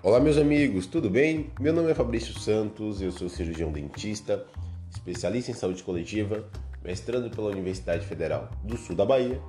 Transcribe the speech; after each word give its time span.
Olá, 0.00 0.20
meus 0.20 0.38
amigos, 0.38 0.86
tudo 0.86 1.10
bem? 1.10 1.50
Meu 1.58 1.72
nome 1.72 1.90
é 1.90 1.94
Fabrício 1.94 2.32
Santos, 2.38 3.02
eu 3.02 3.10
sou 3.10 3.28
cirurgião 3.28 3.72
dentista, 3.72 4.46
especialista 4.88 5.50
em 5.50 5.54
saúde 5.54 5.82
coletiva, 5.82 6.48
mestrando 6.84 7.28
pela 7.28 7.50
Universidade 7.50 8.06
Federal 8.06 8.48
do 8.62 8.76
Sul 8.76 8.94
da 8.94 9.04
Bahia 9.04 9.40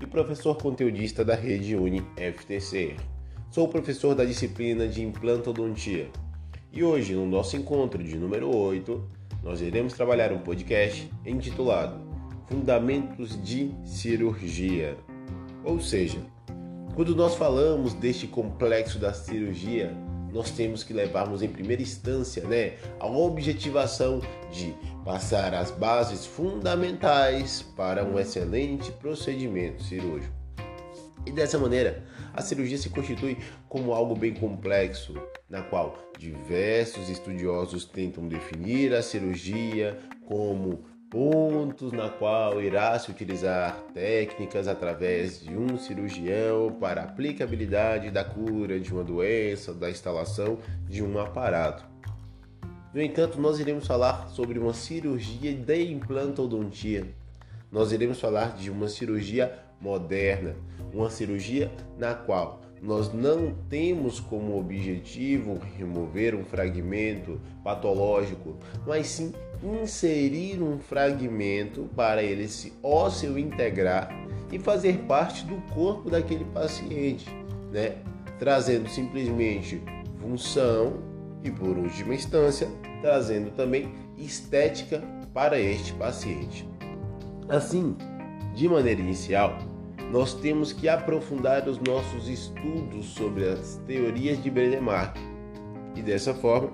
e 0.00 0.06
professor 0.06 0.56
conteudista 0.56 1.24
da 1.24 1.34
rede 1.34 1.74
Uni 1.74 2.04
FTCR. 2.16 3.02
Sou 3.50 3.66
professor 3.66 4.14
da 4.14 4.24
disciplina 4.24 4.86
de 4.86 5.02
implantodontia 5.02 6.08
e 6.72 6.84
hoje, 6.84 7.14
no 7.14 7.26
nosso 7.26 7.56
encontro 7.56 8.00
de 8.00 8.16
número 8.16 8.54
8, 8.54 9.08
nós 9.42 9.60
iremos 9.60 9.94
trabalhar 9.94 10.32
um 10.32 10.38
podcast 10.38 11.10
intitulado 11.24 12.00
Fundamentos 12.46 13.42
de 13.42 13.72
Cirurgia. 13.84 14.96
Ou 15.64 15.80
seja, 15.80 16.20
quando 16.96 17.14
nós 17.14 17.34
falamos 17.34 17.92
deste 17.92 18.26
complexo 18.26 18.98
da 18.98 19.12
cirurgia, 19.12 19.94
nós 20.32 20.50
temos 20.50 20.82
que 20.82 20.94
levarmos 20.94 21.42
em 21.42 21.48
primeira 21.48 21.82
instância 21.82 22.42
né, 22.44 22.78
a 22.98 23.06
objetivação 23.06 24.22
de 24.50 24.74
passar 25.04 25.52
as 25.52 25.70
bases 25.70 26.24
fundamentais 26.24 27.60
para 27.76 28.02
um 28.02 28.18
excelente 28.18 28.90
procedimento 28.92 29.82
cirúrgico. 29.82 30.34
E 31.26 31.30
dessa 31.30 31.58
maneira, 31.58 32.02
a 32.32 32.40
cirurgia 32.40 32.78
se 32.78 32.88
constitui 32.88 33.36
como 33.68 33.92
algo 33.92 34.14
bem 34.14 34.32
complexo, 34.32 35.12
na 35.50 35.60
qual 35.60 35.98
diversos 36.18 37.10
estudiosos 37.10 37.84
tentam 37.84 38.26
definir 38.26 38.94
a 38.94 39.02
cirurgia 39.02 39.98
como 40.24 40.95
pontos 41.10 41.92
na 41.92 42.08
qual 42.08 42.60
irá 42.60 42.98
se 42.98 43.10
utilizar 43.10 43.76
técnicas 43.94 44.66
através 44.66 45.40
de 45.40 45.56
um 45.56 45.78
cirurgião 45.78 46.76
para 46.80 47.02
aplicabilidade 47.04 48.10
da 48.10 48.24
cura 48.24 48.80
de 48.80 48.92
uma 48.92 49.04
doença, 49.04 49.72
da 49.72 49.88
instalação 49.88 50.58
de 50.88 51.02
um 51.02 51.18
aparato. 51.18 51.84
No 52.92 53.00
entanto, 53.00 53.40
nós 53.40 53.60
iremos 53.60 53.86
falar 53.86 54.28
sobre 54.28 54.58
uma 54.58 54.72
cirurgia 54.72 55.54
de 55.54 55.92
implantodontia. 55.92 57.06
Nós 57.70 57.92
iremos 57.92 58.20
falar 58.20 58.56
de 58.56 58.70
uma 58.70 58.88
cirurgia 58.88 59.52
moderna, 59.80 60.56
uma 60.92 61.10
cirurgia 61.10 61.70
na 61.98 62.14
qual 62.14 62.62
nós 62.82 63.12
não 63.12 63.54
temos 63.68 64.20
como 64.20 64.58
objetivo 64.58 65.58
remover 65.76 66.34
um 66.34 66.44
fragmento 66.44 67.40
patológico, 67.64 68.56
mas 68.86 69.06
sim 69.08 69.32
inserir 69.62 70.62
um 70.62 70.78
fragmento 70.78 71.88
para 71.96 72.22
ele 72.22 72.48
se 72.48 72.72
ósseo 72.82 73.38
integrar 73.38 74.08
e 74.52 74.58
fazer 74.58 74.98
parte 75.00 75.44
do 75.44 75.56
corpo 75.72 76.10
daquele 76.10 76.44
paciente, 76.46 77.28
né? 77.72 77.96
Trazendo 78.38 78.88
simplesmente 78.88 79.82
função 80.20 80.94
e 81.42 81.50
por 81.50 81.76
última 81.76 82.14
instância, 82.14 82.68
trazendo 83.00 83.50
também 83.50 83.92
estética 84.16 85.02
para 85.32 85.58
este 85.58 85.92
paciente. 85.94 86.68
Assim, 87.48 87.96
de 88.54 88.68
maneira 88.68 89.00
inicial, 89.00 89.56
nós 90.10 90.34
temos 90.34 90.72
que 90.72 90.88
aprofundar 90.88 91.68
os 91.68 91.78
nossos 91.78 92.28
estudos 92.28 93.06
sobre 93.06 93.48
as 93.48 93.76
teorias 93.86 94.42
de 94.42 94.50
Brennemark. 94.50 95.16
E 95.94 96.02
dessa 96.02 96.34
forma, 96.34 96.72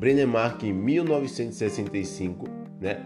Brennemark 0.00 0.62
em 0.62 0.72
1965, 0.72 2.48
né, 2.80 3.04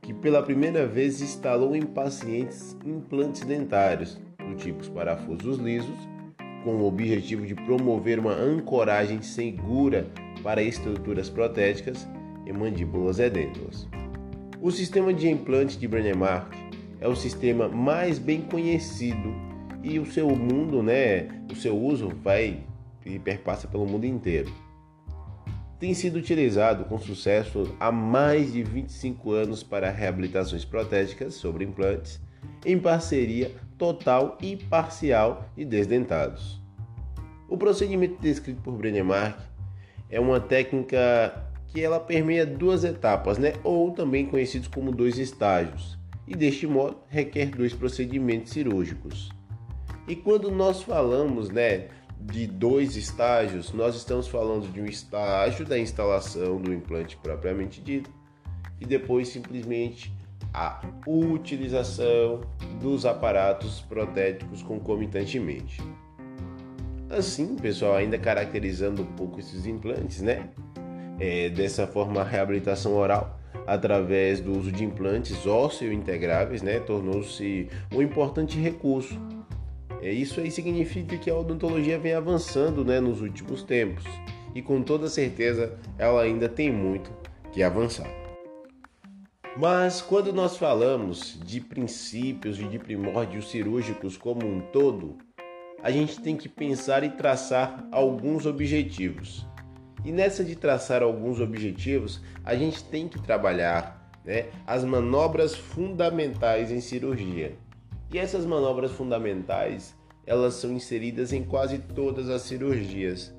que 0.00 0.14
pela 0.14 0.40
primeira 0.40 0.86
vez 0.86 1.20
instalou 1.20 1.74
em 1.74 1.82
pacientes 1.82 2.76
implantes 2.86 3.44
dentários 3.44 4.20
do 4.38 4.54
tipo 4.54 4.88
parafusos 4.92 5.58
lisos, 5.58 5.98
com 6.62 6.76
o 6.76 6.86
objetivo 6.86 7.44
de 7.44 7.56
promover 7.56 8.20
uma 8.20 8.34
ancoragem 8.34 9.20
segura 9.20 10.06
para 10.40 10.62
estruturas 10.62 11.28
protéticas 11.28 12.06
e 12.46 12.52
mandíbulas 12.52 13.18
edêntulas. 13.18 13.88
O 14.62 14.70
sistema 14.70 15.12
de 15.12 15.28
implante 15.28 15.76
de 15.76 15.88
Brennemark 15.88 16.54
é 17.00 17.08
o 17.08 17.16
sistema 17.16 17.68
mais 17.68 18.16
bem 18.16 18.42
conhecido 18.42 19.34
e 19.82 19.98
o 19.98 20.06
seu 20.06 20.28
mundo, 20.28 20.84
né, 20.84 21.26
o 21.50 21.56
seu 21.56 21.76
uso 21.76 22.10
vai 22.22 22.60
e 23.04 23.18
perpassa 23.18 23.66
pelo 23.66 23.86
mundo 23.86 24.06
inteiro. 24.06 24.67
Tem 25.78 25.94
sido 25.94 26.16
utilizado 26.16 26.84
com 26.86 26.98
sucesso 26.98 27.76
há 27.78 27.92
mais 27.92 28.52
de 28.52 28.64
25 28.64 29.30
anos 29.30 29.62
para 29.62 29.90
reabilitações 29.90 30.64
protéticas 30.64 31.34
sobre 31.34 31.64
implantes, 31.64 32.20
em 32.66 32.76
parceria 32.76 33.52
total 33.76 34.36
e 34.42 34.56
parcial 34.56 35.48
de 35.56 35.64
desdentados. 35.64 36.60
O 37.48 37.56
procedimento 37.56 38.20
descrito 38.20 38.60
por 38.60 38.72
Brennemark 38.72 39.38
é 40.10 40.18
uma 40.18 40.40
técnica 40.40 41.44
que 41.68 41.80
ela 41.80 42.00
permeia 42.00 42.44
duas 42.44 42.82
etapas, 42.82 43.38
né? 43.38 43.52
ou 43.62 43.92
também 43.92 44.26
conhecidos 44.26 44.66
como 44.66 44.90
dois 44.90 45.16
estágios 45.16 45.96
e 46.26 46.34
deste 46.34 46.66
modo 46.66 46.98
requer 47.08 47.50
dois 47.50 47.72
procedimentos 47.72 48.52
cirúrgicos. 48.52 49.30
E 50.06 50.16
quando 50.16 50.50
nós 50.50 50.82
falamos, 50.82 51.50
né, 51.50 51.88
de 52.20 52.46
dois 52.46 52.96
estágios, 52.96 53.72
nós 53.72 53.94
estamos 53.94 54.28
falando 54.28 54.70
de 54.72 54.80
um 54.80 54.86
estágio 54.86 55.64
da 55.64 55.78
instalação 55.78 56.60
do 56.60 56.72
implante 56.72 57.16
propriamente 57.16 57.80
dito 57.80 58.10
e 58.80 58.86
depois 58.86 59.28
simplesmente 59.28 60.12
a 60.52 60.80
utilização 61.06 62.40
dos 62.80 63.04
aparatos 63.06 63.80
protéticos 63.82 64.62
concomitantemente. 64.62 65.80
Assim, 67.10 67.56
pessoal, 67.56 67.94
ainda 67.94 68.18
caracterizando 68.18 69.02
um 69.02 69.12
pouco 69.12 69.40
esses 69.40 69.66
implantes, 69.66 70.20
né? 70.20 70.50
É, 71.18 71.48
dessa 71.48 71.86
forma, 71.86 72.20
a 72.20 72.24
reabilitação 72.24 72.94
oral 72.94 73.38
através 73.66 74.40
do 74.40 74.58
uso 74.58 74.72
de 74.72 74.82
implantes 74.82 75.46
ósseo 75.46 75.92
integráveis, 75.92 76.62
né, 76.62 76.80
tornou-se 76.80 77.68
um 77.92 78.00
importante 78.00 78.58
recurso. 78.58 79.20
É, 80.00 80.10
isso 80.12 80.40
aí 80.40 80.50
significa 80.50 81.16
que 81.16 81.30
a 81.30 81.36
odontologia 81.36 81.98
vem 81.98 82.14
avançando 82.14 82.84
né, 82.84 83.00
nos 83.00 83.20
últimos 83.20 83.62
tempos 83.62 84.04
e 84.54 84.62
com 84.62 84.82
toda 84.82 85.08
certeza 85.08 85.78
ela 85.98 86.22
ainda 86.22 86.48
tem 86.48 86.72
muito 86.72 87.12
que 87.52 87.62
avançar. 87.62 88.08
Mas 89.56 90.00
quando 90.00 90.32
nós 90.32 90.56
falamos 90.56 91.38
de 91.44 91.60
princípios 91.60 92.60
e 92.60 92.64
de 92.64 92.78
primórdios 92.78 93.50
cirúrgicos 93.50 94.16
como 94.16 94.46
um 94.46 94.60
todo, 94.60 95.18
a 95.82 95.90
gente 95.90 96.20
tem 96.20 96.36
que 96.36 96.48
pensar 96.48 97.02
e 97.02 97.10
traçar 97.10 97.88
alguns 97.90 98.46
objetivos. 98.46 99.46
E 100.04 100.12
nessa 100.12 100.44
de 100.44 100.54
traçar 100.54 101.02
alguns 101.02 101.40
objetivos, 101.40 102.20
a 102.44 102.54
gente 102.54 102.84
tem 102.84 103.08
que 103.08 103.20
trabalhar 103.20 104.10
né, 104.24 104.46
as 104.64 104.84
manobras 104.84 105.56
fundamentais 105.56 106.70
em 106.70 106.80
cirurgia. 106.80 107.56
E 108.10 108.16
essas 108.16 108.46
manobras 108.46 108.92
fundamentais, 108.92 109.94
elas 110.26 110.54
são 110.54 110.72
inseridas 110.72 111.30
em 111.32 111.44
quase 111.44 111.78
todas 111.78 112.30
as 112.30 112.42
cirurgias. 112.42 113.34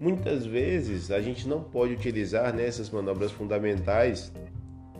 Muitas 0.00 0.44
vezes 0.44 1.12
a 1.12 1.20
gente 1.20 1.48
não 1.48 1.62
pode 1.62 1.94
utilizar 1.94 2.52
né, 2.52 2.66
essas 2.66 2.90
manobras 2.90 3.30
fundamentais 3.30 4.32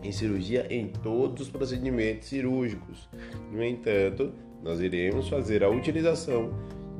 em 0.05 0.13
cirurgia 0.13 0.67
em 0.71 0.87
todos 0.87 1.47
os 1.47 1.49
procedimentos 1.51 2.29
cirúrgicos. 2.29 3.09
No 3.51 3.63
entanto, 3.63 4.33
nós 4.63 4.81
iremos 4.81 5.29
fazer 5.29 5.65
a 5.65 5.69
utilização 5.69 6.51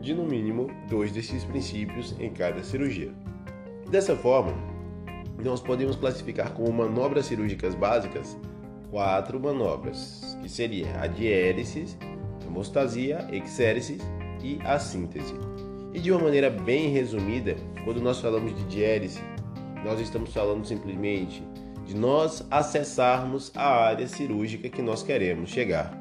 de 0.01 0.13
no 0.13 0.25
mínimo 0.25 0.69
dois 0.89 1.13
desses 1.13 1.45
princípios 1.45 2.17
em 2.19 2.31
cada 2.31 2.65
cirurgia. 2.65 3.13
Dessa 3.91 4.17
forma, 4.17 4.55
nós 5.45 5.61
podemos 5.61 5.95
classificar 5.95 6.53
como 6.53 6.73
manobras 6.73 7.27
cirúrgicas 7.27 7.77
básicas 7.77 8.37
quatro 8.91 9.39
manobras, 9.39 10.37
que 10.43 10.49
seria 10.49 11.01
a 11.01 11.07
diéresis, 11.07 11.97
hemostasia, 12.49 13.29
exéresis 13.31 14.03
e 14.43 14.59
a 14.65 14.79
síntese. 14.79 15.35
E 15.95 16.01
de 16.01 16.11
uma 16.13 16.25
maneira 16.25 16.51
bem 16.51 16.91
resumida, 16.91 17.57
quando 17.85 18.01
nós 18.01 18.21
falamos 18.21 18.55
de 18.55 18.65
diérese, 18.65 19.21
nós 19.85 20.01
estamos 20.01 20.33
falando 20.33 20.67
simplesmente 20.67 21.43
de 21.87 21.97
nós 21.97 22.47
acessarmos 22.51 23.51
a 23.55 23.67
área 23.67 24.07
cirúrgica 24.07 24.69
que 24.69 24.83
nós 24.83 25.03
queremos 25.03 25.51
chegar. 25.51 25.97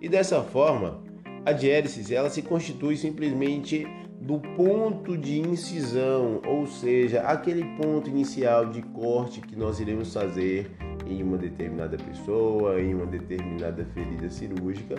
E 0.00 0.08
dessa 0.08 0.42
forma, 0.42 1.02
a 1.46 1.52
diérese 1.52 2.14
ela 2.14 2.28
se 2.28 2.42
constitui 2.42 2.96
simplesmente 2.96 3.86
do 4.20 4.38
ponto 4.38 5.18
de 5.18 5.38
incisão, 5.38 6.40
ou 6.46 6.66
seja, 6.66 7.20
aquele 7.22 7.64
ponto 7.76 8.08
inicial 8.08 8.66
de 8.66 8.80
corte 8.80 9.40
que 9.40 9.54
nós 9.54 9.80
iremos 9.80 10.12
fazer 10.12 10.70
em 11.06 11.22
uma 11.22 11.36
determinada 11.36 11.98
pessoa, 11.98 12.80
em 12.80 12.94
uma 12.94 13.04
determinada 13.04 13.86
ferida 13.92 14.30
cirúrgica, 14.30 14.94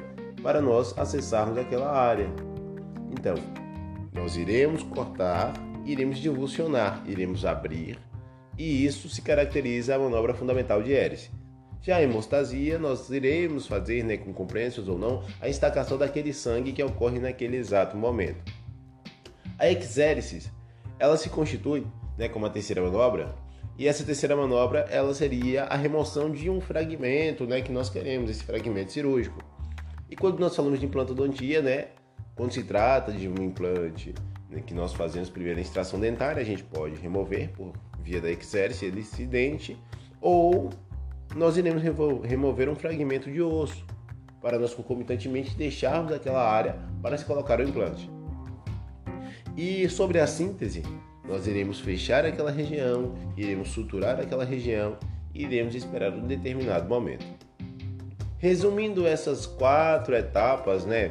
para 0.45 0.61
nós 0.61 0.95
acessarmos 0.95 1.57
aquela 1.57 1.91
área. 1.91 2.29
Então, 3.11 3.33
nós 4.13 4.37
iremos 4.37 4.83
cortar, 4.83 5.53
iremos 5.83 6.19
divulsionar, 6.19 7.03
iremos 7.07 7.43
abrir, 7.43 7.97
e 8.55 8.85
isso 8.85 9.09
se 9.09 9.23
caracteriza 9.23 9.95
a 9.95 9.99
manobra 9.99 10.35
fundamental 10.35 10.83
de 10.83 10.93
hélice. 10.93 11.31
Já 11.81 11.97
a 11.97 12.03
hemostasia, 12.03 12.77
nós 12.77 13.09
iremos 13.09 13.65
fazer, 13.65 14.03
né, 14.03 14.17
com 14.17 14.31
compreensões 14.31 14.87
ou 14.87 14.99
não, 14.99 15.23
a 15.41 15.49
estacação 15.49 15.97
daquele 15.97 16.31
sangue 16.31 16.73
que 16.73 16.83
ocorre 16.83 17.17
naquele 17.17 17.57
exato 17.57 17.97
momento. 17.97 18.43
A 19.57 19.67
exéresis 19.67 20.51
ela 20.99 21.17
se 21.17 21.27
constitui 21.27 21.87
né, 22.19 22.29
como 22.29 22.45
a 22.45 22.51
terceira 22.51 22.83
manobra, 22.83 23.33
e 23.79 23.87
essa 23.87 24.03
terceira 24.03 24.35
manobra 24.35 24.81
ela 24.91 25.11
seria 25.15 25.63
a 25.63 25.75
remoção 25.75 26.29
de 26.29 26.51
um 26.51 26.61
fragmento 26.61 27.47
né, 27.47 27.61
que 27.61 27.71
nós 27.71 27.89
queremos, 27.89 28.29
esse 28.29 28.43
fragmento 28.43 28.91
cirúrgico. 28.91 29.54
E 30.09 30.15
quando 30.15 30.39
nós 30.39 30.55
falamos 30.55 30.79
de 30.79 30.85
implantodontia, 30.85 31.61
né, 31.61 31.87
quando 32.35 32.51
se 32.51 32.63
trata 32.63 33.11
de 33.11 33.27
um 33.27 33.41
implante 33.41 34.13
né, 34.49 34.61
que 34.65 34.73
nós 34.73 34.93
fazemos 34.93 35.29
primeiro 35.29 35.59
a 35.59 35.61
extração 35.61 35.99
dentária, 35.99 36.41
a 36.41 36.45
gente 36.45 36.63
pode 36.63 36.95
remover 36.95 37.49
por 37.49 37.73
via 38.01 38.21
da 38.21 38.29
exércia 38.29 38.91
desse 38.91 39.25
dente, 39.25 39.77
ou 40.21 40.69
nós 41.35 41.57
iremos 41.57 41.81
remover 42.23 42.69
um 42.69 42.75
fragmento 42.75 43.31
de 43.31 43.41
osso 43.41 43.83
para 44.41 44.59
nós 44.59 44.75
concomitantemente 44.75 45.55
deixarmos 45.55 46.11
aquela 46.11 46.47
área 46.47 46.77
para 47.01 47.17
se 47.17 47.25
colocar 47.25 47.59
o 47.59 47.63
implante. 47.63 48.09
E 49.57 49.89
sobre 49.89 50.19
a 50.19 50.27
síntese, 50.27 50.83
nós 51.27 51.47
iremos 51.47 51.79
fechar 51.79 52.25
aquela 52.25 52.51
região, 52.51 53.15
iremos 53.35 53.69
suturar 53.69 54.19
aquela 54.19 54.45
região 54.45 54.97
e 55.33 55.43
iremos 55.43 55.73
esperar 55.73 56.13
um 56.13 56.27
determinado 56.27 56.87
momento. 56.87 57.44
Resumindo 58.45 59.07
essas 59.07 59.47
quatro 59.47 60.15
etapas, 60.15 60.85
né, 60.85 61.09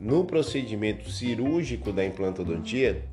no 0.00 0.24
procedimento 0.24 1.08
cirúrgico 1.08 1.92
da 1.92 2.04
implantodontia, 2.04 3.04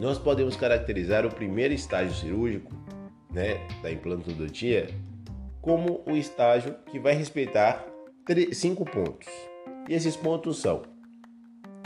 nós 0.00 0.18
podemos 0.18 0.56
caracterizar 0.56 1.24
o 1.24 1.32
primeiro 1.32 1.72
estágio 1.72 2.12
cirúrgico, 2.12 2.72
né, 3.32 3.64
da 3.84 3.92
implantodontia, 3.92 4.88
como 5.60 6.02
o 6.04 6.16
estágio 6.16 6.74
que 6.90 6.98
vai 6.98 7.14
respeitar 7.14 7.86
cinco 8.50 8.84
pontos. 8.84 9.28
E 9.88 9.94
esses 9.94 10.16
pontos 10.16 10.58
são: 10.58 10.82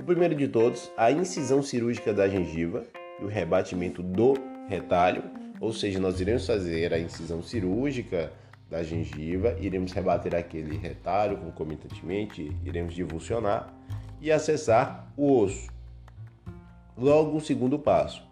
o 0.00 0.02
primeiro 0.02 0.34
de 0.34 0.48
todos, 0.48 0.90
a 0.96 1.10
incisão 1.10 1.62
cirúrgica 1.62 2.14
da 2.14 2.26
gengiva 2.26 2.84
e 3.20 3.24
o 3.26 3.28
rebatimento 3.28 4.02
do 4.02 4.32
retalho, 4.66 5.24
ou 5.60 5.74
seja, 5.74 6.00
nós 6.00 6.22
iremos 6.22 6.46
fazer 6.46 6.94
a 6.94 6.98
incisão 6.98 7.42
cirúrgica 7.42 8.32
da 8.68 8.82
gengiva, 8.82 9.56
iremos 9.60 9.92
rebater 9.92 10.34
aquele 10.34 10.76
retalho 10.76 11.36
concomitantemente, 11.38 12.50
iremos 12.64 12.94
divulsionar 12.94 13.72
e 14.20 14.32
acessar 14.32 15.12
o 15.16 15.40
osso. 15.40 15.68
Logo, 16.96 17.36
o 17.36 17.40
segundo 17.40 17.78
passo: 17.78 18.26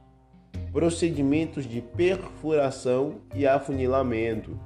procedimentos 0.73 1.67
de 1.67 1.81
perfuração 1.81 3.21
e 3.35 3.47
afunilamento. 3.47 4.59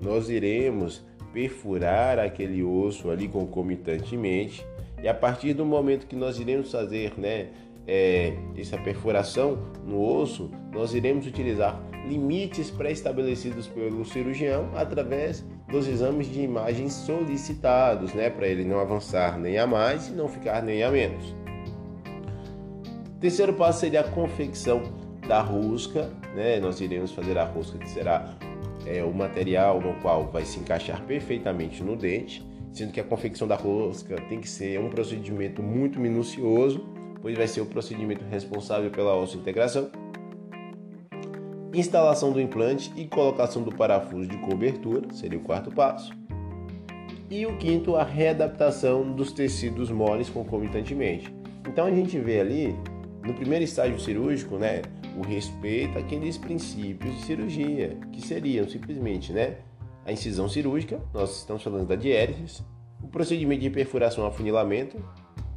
Nós 0.00 0.28
iremos 0.28 1.04
perfurar 1.32 2.18
aquele 2.18 2.62
osso 2.62 3.10
ali 3.10 3.26
concomitantemente 3.26 4.64
e 5.02 5.08
a 5.08 5.14
partir 5.14 5.52
do 5.52 5.64
momento 5.64 6.06
que 6.06 6.16
nós 6.16 6.38
iremos 6.38 6.70
fazer, 6.70 7.12
né, 7.18 7.48
é, 7.86 8.32
essa 8.56 8.78
perfuração 8.78 9.58
no 9.84 10.02
osso, 10.02 10.50
nós 10.72 10.94
iremos 10.94 11.26
utilizar 11.26 11.78
limites 12.06 12.70
pré-estabelecidos 12.70 13.66
pelo 13.66 14.04
cirurgião 14.04 14.70
através 14.74 15.44
dos 15.68 15.88
exames 15.88 16.26
de 16.26 16.42
imagem 16.42 16.88
solicitados, 16.88 18.12
né, 18.12 18.30
para 18.30 18.46
ele 18.46 18.64
não 18.64 18.78
avançar 18.78 19.38
nem 19.38 19.58
a 19.58 19.66
mais 19.66 20.08
e 20.08 20.12
não 20.12 20.28
ficar 20.28 20.62
nem 20.62 20.82
a 20.82 20.90
menos. 20.90 21.34
Terceiro 23.20 23.54
passo 23.54 23.80
seria 23.80 24.00
a 24.00 24.04
confecção 24.04 24.82
da 25.26 25.40
rosca, 25.40 26.10
né? 26.34 26.60
Nós 26.60 26.78
iremos 26.80 27.12
fazer 27.12 27.38
a 27.38 27.44
rosca 27.44 27.78
que 27.78 27.88
será 27.88 28.34
é, 28.84 29.02
o 29.02 29.14
material 29.14 29.80
no 29.80 29.94
qual 30.02 30.26
vai 30.30 30.44
se 30.44 30.60
encaixar 30.60 31.02
perfeitamente 31.04 31.82
no 31.82 31.96
dente, 31.96 32.46
sendo 32.70 32.92
que 32.92 33.00
a 33.00 33.04
confecção 33.04 33.48
da 33.48 33.56
rosca 33.56 34.16
tem 34.28 34.40
que 34.40 34.48
ser 34.48 34.78
um 34.78 34.90
procedimento 34.90 35.62
muito 35.62 35.98
minucioso, 35.98 36.84
pois 37.22 37.34
vai 37.34 37.48
ser 37.48 37.62
o 37.62 37.66
procedimento 37.66 38.26
responsável 38.26 38.90
pela 38.90 39.16
osso 39.16 39.38
integração 39.38 39.90
instalação 41.74 42.32
do 42.32 42.40
implante 42.40 42.92
e 42.96 43.06
colocação 43.06 43.62
do 43.62 43.74
parafuso 43.74 44.28
de 44.28 44.36
cobertura, 44.38 45.12
seria 45.12 45.38
o 45.38 45.42
quarto 45.42 45.70
passo. 45.70 46.12
E 47.30 47.46
o 47.46 47.56
quinto, 47.56 47.96
a 47.96 48.04
readaptação 48.04 49.12
dos 49.12 49.32
tecidos 49.32 49.90
moles 49.90 50.28
concomitantemente. 50.28 51.34
Então 51.68 51.86
a 51.86 51.90
gente 51.90 52.18
vê 52.18 52.40
ali, 52.40 52.76
no 53.24 53.34
primeiro 53.34 53.64
estágio 53.64 53.98
cirúrgico, 53.98 54.56
né, 54.56 54.82
o 55.16 55.22
respeito 55.22 55.98
àqueles 55.98 56.36
princípios 56.36 57.14
de 57.16 57.22
cirurgia, 57.22 57.96
que 58.12 58.20
seriam 58.20 58.68
simplesmente, 58.68 59.32
né, 59.32 59.56
a 60.04 60.12
incisão 60.12 60.48
cirúrgica, 60.48 61.00
nós 61.12 61.38
estamos 61.38 61.62
falando 61.62 61.86
da 61.86 61.96
diérese, 61.96 62.62
o 63.02 63.08
procedimento 63.08 63.62
de 63.62 63.70
perfuração 63.70 64.26
afunilamento, 64.26 65.02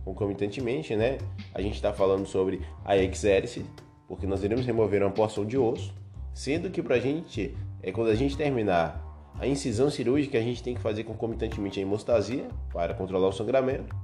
concomitantemente, 0.05 0.95
né, 0.95 1.17
a 1.53 1.61
gente 1.61 1.75
está 1.75 1.91
falando 1.91 2.25
sobre 2.25 2.61
a 2.85 2.97
exérese, 2.97 3.65
porque 4.07 4.25
nós 4.25 4.43
iremos 4.43 4.65
remover 4.65 5.01
uma 5.01 5.11
porção 5.11 5.45
de 5.45 5.57
osso, 5.57 5.93
Sendo 6.37 6.69
que 6.69 6.83
para 6.83 6.97
a 6.97 6.99
gente, 6.99 7.57
é, 7.81 7.91
quando 7.91 8.11
a 8.11 8.13
gente 8.13 8.37
terminar 8.37 9.03
a 9.39 9.47
incisão 9.47 9.89
cirúrgica, 9.89 10.37
a 10.37 10.41
gente 10.41 10.61
tem 10.61 10.75
que 10.75 10.81
fazer 10.81 11.03
concomitantemente 11.03 11.79
a 11.79 11.81
hemostasia 11.81 12.47
para 12.71 12.93
controlar 12.93 13.29
o 13.29 13.31
sangramento, 13.31 13.95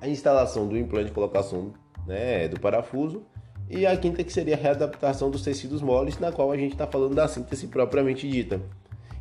a 0.00 0.08
instalação 0.08 0.66
do 0.66 0.78
implante, 0.78 1.12
colocação 1.12 1.74
né, 2.06 2.48
do 2.48 2.58
parafuso 2.58 3.26
e 3.68 3.84
a 3.84 3.94
quinta 3.94 4.24
que 4.24 4.32
seria 4.32 4.54
a 4.54 4.58
readaptação 4.58 5.30
dos 5.30 5.42
tecidos 5.42 5.82
moles, 5.82 6.18
na 6.18 6.32
qual 6.32 6.50
a 6.50 6.56
gente 6.56 6.72
está 6.72 6.86
falando 6.86 7.14
da 7.14 7.28
síntese 7.28 7.66
propriamente 7.66 8.26
dita. 8.26 8.58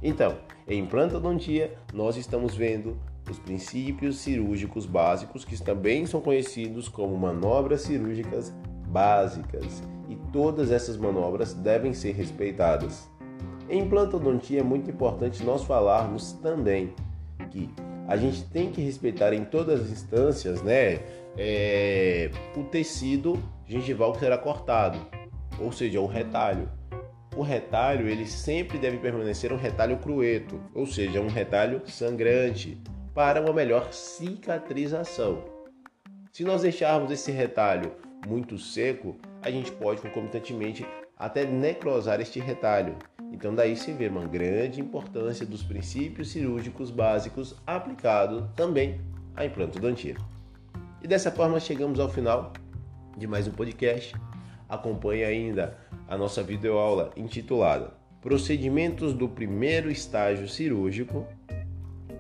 Então, 0.02 0.38
em 0.66 0.80
implantodontia, 0.80 1.74
nós 1.94 2.16
estamos 2.16 2.56
vendo 2.56 2.98
os 3.30 3.38
princípios 3.38 4.20
cirúrgicos 4.20 4.86
básicos, 4.86 5.44
que 5.44 5.62
também 5.62 6.06
são 6.06 6.22
conhecidos 6.22 6.88
como 6.88 7.18
manobras 7.18 7.82
cirúrgicas 7.82 8.54
básicas 8.88 9.84
e 10.14 10.32
todas 10.32 10.72
essas 10.72 10.96
manobras 10.96 11.54
devem 11.56 11.92
ser 11.92 12.12
respeitadas. 12.12 13.10
Em 13.68 13.80
implantodontia 13.80 14.60
é 14.60 14.64
muito 14.64 14.90
importante 14.90 15.44
nós 15.44 15.64
falarmos 15.64 16.34
também 16.34 16.94
que 17.50 17.68
a 18.08 18.16
gente 18.16 18.44
tem 18.46 18.72
que 18.72 18.82
respeitar 18.82 19.34
em 19.34 19.44
todas 19.44 19.82
as 19.82 19.90
instâncias, 19.90 20.62
né, 20.62 21.00
é, 21.36 22.30
o 22.56 22.64
tecido 22.64 23.42
gengival 23.66 24.14
que 24.14 24.20
será 24.20 24.38
cortado, 24.38 25.00
ou 25.60 25.72
seja, 25.72 26.00
o 26.00 26.06
retalho. 26.06 26.70
O 27.36 27.42
retalho 27.42 28.08
ele 28.08 28.28
sempre 28.28 28.78
deve 28.78 28.98
permanecer 28.98 29.52
um 29.52 29.58
retalho 29.58 29.98
crueto, 29.98 30.62
ou 30.76 30.86
seja, 30.86 31.20
um 31.20 31.28
retalho 31.28 31.82
sangrante, 31.88 32.78
para 33.16 33.42
uma 33.42 33.54
melhor 33.54 33.92
cicatrização. 33.92 35.44
Se 36.32 36.44
nós 36.44 36.62
deixarmos 36.62 37.12
esse 37.12 37.32
retalho 37.32 37.92
muito 38.28 38.58
seco, 38.58 39.16
a 39.42 39.50
gente 39.52 39.72
pode 39.72 40.02
concomitantemente 40.02 40.86
até 41.18 41.46
necrosar 41.46 42.22
este 42.22 42.40
retalho. 42.40 42.96
Então 43.32 43.54
daí 43.54 43.76
se 43.76 43.92
vê 43.92 44.08
uma 44.08 44.26
grande 44.26 44.80
importância 44.80 45.46
dos 45.46 45.64
princípios 45.64 46.32
cirúrgicos 46.32 46.92
básicos 46.92 47.56
aplicados 47.66 48.46
também 48.56 49.02
à 49.36 49.46
implantodontia. 49.46 50.16
E 51.02 51.08
dessa 51.08 51.32
forma 51.32 51.60
chegamos 51.60 52.00
ao 52.00 52.10
final 52.10 52.54
de 53.18 53.28
mais 53.28 53.48
um 53.48 53.52
podcast. 53.52 54.16
Acompanhe 54.70 55.24
ainda 55.24 55.78
a 56.08 56.18
nossa 56.18 56.42
videoaula 56.42 57.12
intitulada 57.16 58.04
Procedimentos 58.24 59.12
do 59.12 59.28
primeiro 59.28 59.92
estágio 59.92 60.48
cirúrgico 60.48 61.28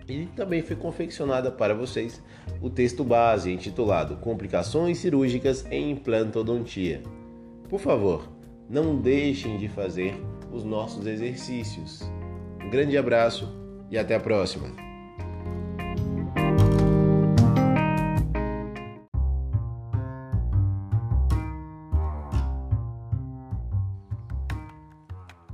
e 0.07 0.25
também 0.35 0.61
foi 0.61 0.75
confeccionada 0.75 1.51
para 1.51 1.73
vocês 1.73 2.21
o 2.61 2.69
texto 2.69 3.03
base 3.03 3.51
intitulado 3.51 4.17
Complicações 4.17 4.97
cirúrgicas 4.97 5.65
em 5.71 5.91
implantodontia. 5.91 7.01
Por 7.69 7.79
favor, 7.79 8.29
não 8.69 8.95
deixem 8.95 9.57
de 9.57 9.67
fazer 9.67 10.15
os 10.51 10.63
nossos 10.63 11.07
exercícios. 11.07 12.01
Um 12.63 12.69
grande 12.69 12.97
abraço 12.97 13.49
e 13.89 13.97
até 13.97 14.15
a 14.15 14.19
próxima! 14.19 14.92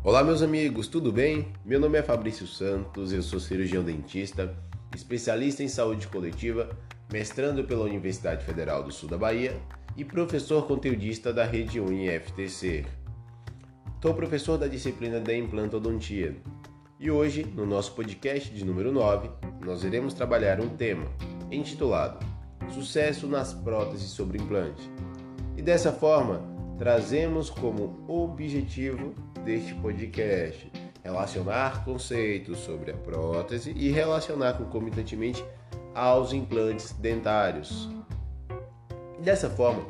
Olá, 0.10 0.24
meus 0.24 0.42
amigos, 0.42 0.88
tudo 0.88 1.12
bem? 1.12 1.50
Meu 1.64 1.80
nome 1.80 1.96
é 1.96 2.02
Fabrício 2.02 2.48
Santos, 2.48 3.14
eu 3.14 3.22
sou 3.22 3.40
cirurgião 3.40 3.84
dentista, 3.84 4.58
especialista 4.96 5.62
em 5.62 5.68
saúde 5.68 6.08
coletiva, 6.08 6.68
mestrando 7.14 7.64
pela 7.64 7.84
Universidade 7.84 8.44
Federal 8.44 8.82
do 8.82 8.92
Sul 8.92 9.08
da 9.08 9.20
Bahia 9.20 9.56
e 9.96 10.04
professor 10.04 10.66
conteudista 10.66 11.32
da 11.32 11.46
Rede 11.46 11.80
UniFTC. 11.80 12.88
Sou 14.02 14.16
professor 14.16 14.58
da 14.58 14.66
disciplina 14.66 15.20
da 15.20 15.32
implantodontia 15.32 16.36
e 17.00 17.12
hoje, 17.12 17.46
no 17.46 17.68
nosso 17.68 17.94
podcast 17.94 18.52
de 18.52 18.66
número 18.66 18.92
9, 18.92 19.30
nós 19.64 19.84
iremos 19.84 20.16
trabalhar 20.16 20.60
um 20.60 20.70
tema 20.70 21.06
intitulado 21.52 22.26
Sucesso 22.72 23.28
nas 23.28 23.54
próteses 23.54 24.10
sobre 24.10 24.42
implante. 24.42 24.90
E 25.56 25.62
dessa 25.62 25.92
forma, 25.92 26.42
trazemos 26.80 27.52
como 27.52 28.04
objetivo 28.08 29.14
deste 29.50 29.74
podcast 29.74 30.72
relacionar 31.04 31.84
conceitos 31.84 32.60
sobre 32.60 32.92
a 32.92 32.94
prótese 32.98 33.72
e 33.72 33.90
relacionar 33.90 34.54
concomitantemente 34.54 35.44
aos 35.96 36.34
implantes 36.34 36.92
dentários. 36.92 37.90
dessa 39.20 39.50
forma, 39.50 39.84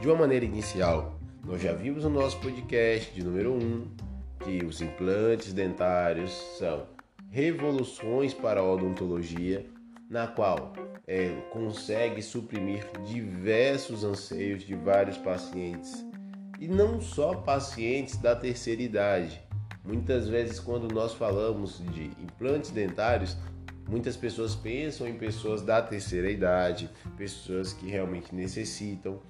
de 0.00 0.08
uma 0.08 0.16
maneira 0.16 0.46
inicial, 0.46 1.12
Nós 1.44 1.60
já 1.60 1.74
vimos 1.74 2.04
no 2.04 2.08
nosso 2.08 2.38
podcast 2.38 3.12
de 3.12 3.22
número 3.22 3.52
1 3.52 3.86
que 4.42 4.64
os 4.64 4.80
implantes 4.80 5.52
dentários 5.52 6.32
são 6.58 6.86
revoluções 7.30 8.32
para 8.32 8.60
a 8.60 8.64
odontologia, 8.64 9.66
na 10.08 10.26
qual 10.26 10.72
é, 11.06 11.28
consegue 11.52 12.22
suprimir 12.22 12.86
diversos 13.04 14.02
anseios 14.02 14.62
de 14.62 14.74
vários 14.74 15.18
pacientes 15.18 16.02
e 16.58 16.68
não 16.68 17.00
só 17.00 17.34
pacientes 17.34 18.16
da 18.16 18.34
terceira 18.34 18.82
idade. 18.82 19.42
Muitas 19.84 20.28
vezes, 20.28 20.58
quando 20.58 20.92
nós 20.92 21.12
falamos 21.12 21.82
de 21.92 22.04
implantes 22.22 22.70
dentários, 22.70 23.36
muitas 23.88 24.16
pessoas 24.16 24.54
pensam 24.54 25.06
em 25.06 25.14
pessoas 25.14 25.62
da 25.62 25.82
terceira 25.82 26.30
idade, 26.30 26.88
pessoas 27.16 27.72
que 27.72 27.86
realmente 27.86 28.34
necessitam. 28.34 29.20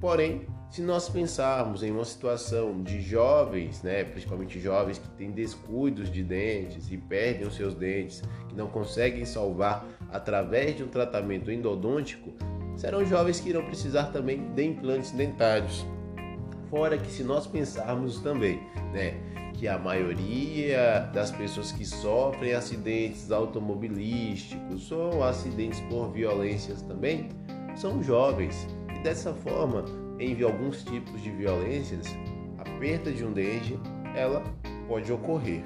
Porém, 0.00 0.46
se 0.70 0.80
nós 0.80 1.08
pensarmos 1.08 1.82
em 1.82 1.90
uma 1.90 2.04
situação 2.04 2.82
de 2.82 3.00
jovens, 3.02 3.82
né, 3.82 4.04
principalmente 4.04 4.60
jovens 4.60 4.98
que 4.98 5.08
têm 5.10 5.32
descuidos 5.32 6.10
de 6.10 6.22
dentes 6.22 6.90
e 6.90 6.96
perdem 6.96 7.46
os 7.46 7.56
seus 7.56 7.74
dentes, 7.74 8.22
que 8.48 8.54
não 8.54 8.68
conseguem 8.68 9.24
salvar 9.24 9.84
através 10.12 10.76
de 10.76 10.84
um 10.84 10.88
tratamento 10.88 11.50
endodôntico, 11.50 12.32
serão 12.76 13.04
jovens 13.04 13.40
que 13.40 13.48
irão 13.48 13.64
precisar 13.64 14.04
também 14.04 14.52
de 14.54 14.64
implantes 14.64 15.10
dentários. 15.10 15.84
Fora 16.70 16.98
que 16.98 17.10
se 17.10 17.22
nós 17.24 17.46
pensarmos 17.46 18.20
também, 18.20 18.60
né, 18.92 19.14
que 19.54 19.66
a 19.66 19.78
maioria 19.78 21.10
das 21.12 21.30
pessoas 21.30 21.72
que 21.72 21.84
sofrem 21.84 22.52
acidentes 22.52 23.32
automobilísticos 23.32 24.92
ou 24.92 25.24
acidentes 25.24 25.80
por 25.88 26.12
violências 26.12 26.82
também 26.82 27.28
são 27.74 28.02
jovens. 28.02 28.66
E 28.94 29.02
dessa 29.02 29.32
forma, 29.32 29.84
em 30.20 30.42
alguns 30.42 30.84
tipos 30.84 31.22
de 31.22 31.30
violências, 31.30 32.06
a 32.58 32.64
perda 32.78 33.10
de 33.10 33.24
um 33.24 33.32
dente, 33.32 33.78
ela 34.14 34.42
pode 34.86 35.10
ocorrer. 35.12 35.62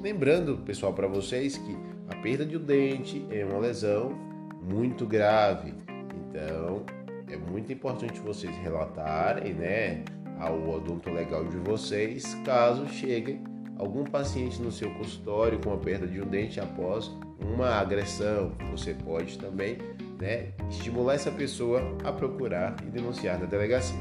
Lembrando, 0.00 0.58
pessoal, 0.58 0.92
para 0.92 1.08
vocês 1.08 1.58
que 1.58 1.76
a 2.08 2.14
perda 2.16 2.46
de 2.46 2.56
um 2.56 2.64
dente 2.64 3.26
é 3.30 3.44
uma 3.44 3.58
lesão 3.58 4.16
muito 4.62 5.04
grave. 5.06 5.74
Então, 6.16 6.84
é 7.28 7.36
muito 7.36 7.72
importante 7.72 8.20
vocês 8.20 8.56
relatarem, 8.58 9.52
né, 9.52 10.04
ao 10.38 10.68
odonto 10.68 11.10
legal 11.10 11.44
de 11.44 11.56
vocês, 11.58 12.34
caso 12.44 12.86
chegue 12.88 13.40
algum 13.78 14.04
paciente 14.04 14.60
no 14.60 14.72
seu 14.72 14.90
consultório 14.94 15.58
com 15.60 15.72
a 15.72 15.76
perda 15.76 16.06
de 16.06 16.20
um 16.20 16.26
dente 16.26 16.60
após 16.60 17.10
uma 17.40 17.68
agressão. 17.76 18.52
Você 18.72 18.94
pode 18.94 19.38
também 19.38 19.78
né, 20.20 20.52
estimular 20.68 21.14
essa 21.14 21.30
pessoa 21.30 21.82
a 22.04 22.12
procurar 22.12 22.76
e 22.82 22.90
denunciar 22.90 23.38
na 23.38 23.46
delegacia. 23.46 23.98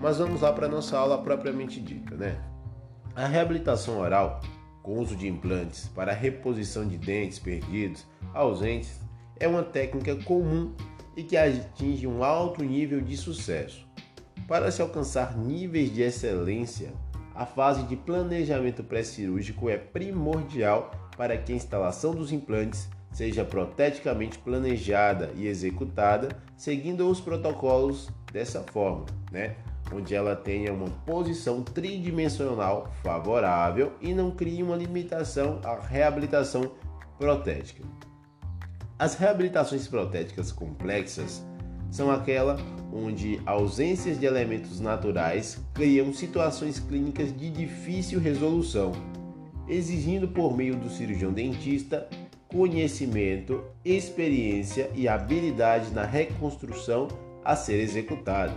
Mas 0.00 0.18
vamos 0.18 0.42
lá 0.42 0.52
para 0.52 0.66
a 0.66 0.70
nossa 0.70 0.96
aula 0.96 1.18
propriamente 1.18 1.80
dita. 1.80 2.14
Né? 2.14 2.38
A 3.16 3.26
reabilitação 3.26 3.98
oral 3.98 4.40
com 4.82 4.98
uso 4.98 5.16
de 5.16 5.26
implantes 5.26 5.88
para 5.88 6.12
reposição 6.12 6.86
de 6.86 6.96
dentes 6.96 7.38
perdidos, 7.38 8.06
ausentes, 8.32 9.00
é 9.40 9.48
uma 9.48 9.62
técnica 9.62 10.16
comum 10.16 10.72
e 11.16 11.22
que 11.22 11.36
atinge 11.36 12.06
um 12.06 12.22
alto 12.22 12.64
nível 12.64 13.00
de 13.00 13.16
sucesso. 13.16 13.87
Para 14.48 14.70
se 14.70 14.80
alcançar 14.80 15.36
níveis 15.36 15.92
de 15.92 16.00
excelência, 16.00 16.90
a 17.34 17.44
fase 17.44 17.82
de 17.82 17.94
planejamento 17.94 18.82
pré-cirúrgico 18.82 19.68
é 19.68 19.76
primordial 19.76 20.90
para 21.18 21.36
que 21.36 21.52
a 21.52 21.54
instalação 21.54 22.14
dos 22.14 22.32
implantes 22.32 22.88
seja 23.12 23.44
proteticamente 23.44 24.38
planejada 24.38 25.30
e 25.36 25.46
executada 25.46 26.30
seguindo 26.56 27.06
os 27.10 27.20
protocolos 27.20 28.08
dessa 28.32 28.62
forma, 28.62 29.04
né? 29.30 29.54
onde 29.92 30.14
ela 30.14 30.34
tenha 30.34 30.72
uma 30.72 30.88
posição 31.04 31.62
tridimensional 31.62 32.90
favorável 33.02 33.92
e 34.00 34.14
não 34.14 34.30
crie 34.30 34.62
uma 34.62 34.76
limitação 34.76 35.60
à 35.62 35.74
reabilitação 35.78 36.72
protética. 37.18 37.84
As 38.98 39.14
reabilitações 39.14 39.86
protéticas 39.86 40.50
complexas 40.50 41.44
são 41.90 42.10
aquela 42.10 42.56
onde 42.92 43.40
ausências 43.44 44.18
de 44.18 44.26
elementos 44.26 44.80
naturais 44.80 45.58
criam 45.74 46.12
situações 46.12 46.78
clínicas 46.80 47.36
de 47.36 47.50
difícil 47.50 48.18
resolução, 48.18 48.92
exigindo 49.68 50.28
por 50.28 50.56
meio 50.56 50.76
do 50.76 50.88
cirurgião 50.88 51.32
dentista 51.32 52.08
conhecimento, 52.48 53.62
experiência 53.84 54.90
e 54.94 55.06
habilidade 55.06 55.92
na 55.92 56.04
reconstrução 56.04 57.08
a 57.44 57.54
ser 57.54 57.80
executada. 57.80 58.54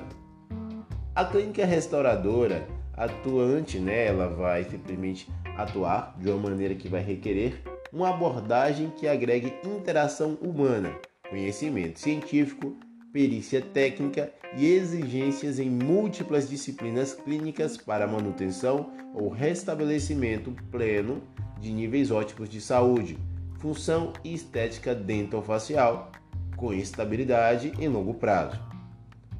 A 1.14 1.26
clínica 1.26 1.66
restauradora 1.66 2.66
atuante, 2.94 3.80
né, 3.80 4.08
ela 4.08 4.30
vai 4.30 4.64
simplesmente 4.64 5.30
atuar 5.58 6.16
de 6.18 6.30
uma 6.30 6.50
maneira 6.50 6.74
que 6.74 6.88
vai 6.88 7.04
requerer 7.04 7.62
uma 7.92 8.10
abordagem 8.10 8.90
que 8.92 9.08
agregue 9.08 9.54
interação 9.66 10.38
humana, 10.42 10.96
conhecimento 11.30 12.00
científico, 12.00 12.78
perícia 13.12 13.62
técnica 13.62 14.32
e 14.58 14.66
exigências 14.66 15.60
em 15.60 15.70
múltiplas 15.70 16.50
disciplinas 16.50 17.14
clínicas 17.14 17.78
para 17.78 18.08
manutenção 18.08 18.92
ou 19.14 19.30
restabelecimento 19.30 20.52
pleno 20.72 21.22
de 21.60 21.72
níveis 21.72 22.12
óticos 22.12 22.50
de 22.50 22.60
saúde, 22.60 23.18
função 23.60 24.14
e 24.24 24.34
estética 24.34 24.96
dentofacial, 24.96 26.12
com 26.56 26.74
estabilidade 26.74 27.72
em 27.80 27.88
longo 27.88 28.14
prazo. 28.14 28.60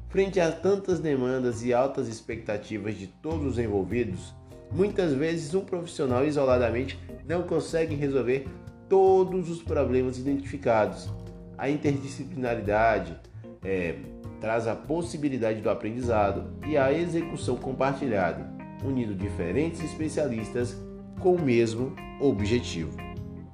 Frente 0.08 0.38
a 0.38 0.52
tantas 0.52 1.00
demandas 1.00 1.64
e 1.64 1.72
altas 1.72 2.06
expectativas 2.06 2.96
de 2.96 3.06
todos 3.06 3.46
os 3.46 3.58
envolvidos, 3.58 4.34
muitas 4.70 5.14
vezes 5.14 5.54
um 5.54 5.64
profissional 5.64 6.24
isoladamente 6.26 6.98
não 7.26 7.42
consegue 7.42 7.94
resolver 7.94 8.46
todos 8.88 9.48
os 9.48 9.62
problemas 9.62 10.18
identificados. 10.18 11.08
A 11.56 11.70
interdisciplinaridade, 11.70 13.18
é, 13.64 13.96
traz 14.40 14.66
a 14.66 14.74
possibilidade 14.74 15.60
do 15.60 15.70
aprendizado 15.70 16.50
e 16.66 16.76
a 16.76 16.92
execução 16.92 17.56
compartilhada, 17.56 18.50
unindo 18.84 19.14
diferentes 19.14 19.82
especialistas 19.82 20.76
com 21.20 21.34
o 21.34 21.40
mesmo 21.40 21.94
objetivo: 22.20 22.96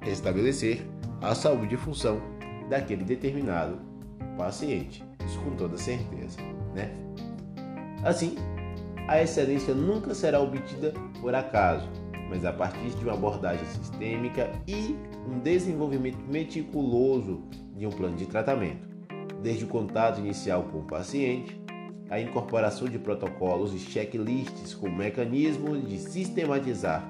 restabelecer 0.00 0.80
a 1.20 1.34
saúde 1.34 1.74
e 1.74 1.78
função 1.78 2.20
daquele 2.68 3.04
determinado 3.04 3.78
paciente. 4.36 5.04
Isso 5.26 5.38
com 5.40 5.50
toda 5.56 5.76
certeza, 5.76 6.38
né? 6.74 6.90
Assim, 8.02 8.36
a 9.06 9.20
excelência 9.20 9.74
nunca 9.74 10.14
será 10.14 10.40
obtida 10.40 10.94
por 11.20 11.34
acaso, 11.34 11.88
mas 12.30 12.44
a 12.44 12.52
partir 12.52 12.90
de 12.90 13.04
uma 13.04 13.14
abordagem 13.14 13.66
sistêmica 13.66 14.50
e 14.66 14.96
um 15.28 15.38
desenvolvimento 15.40 16.24
meticuloso 16.30 17.42
de 17.76 17.86
um 17.86 17.90
plano 17.90 18.16
de 18.16 18.26
tratamento 18.26 18.87
desde 19.42 19.64
o 19.64 19.68
contato 19.68 20.20
inicial 20.20 20.64
com 20.64 20.78
o 20.78 20.84
paciente, 20.84 21.60
a 22.10 22.20
incorporação 22.20 22.88
de 22.88 22.98
protocolos 22.98 23.74
e 23.74 23.78
checklists 23.78 24.74
com 24.74 24.88
mecanismos 24.88 25.86
de 25.86 25.98
sistematizar 25.98 27.06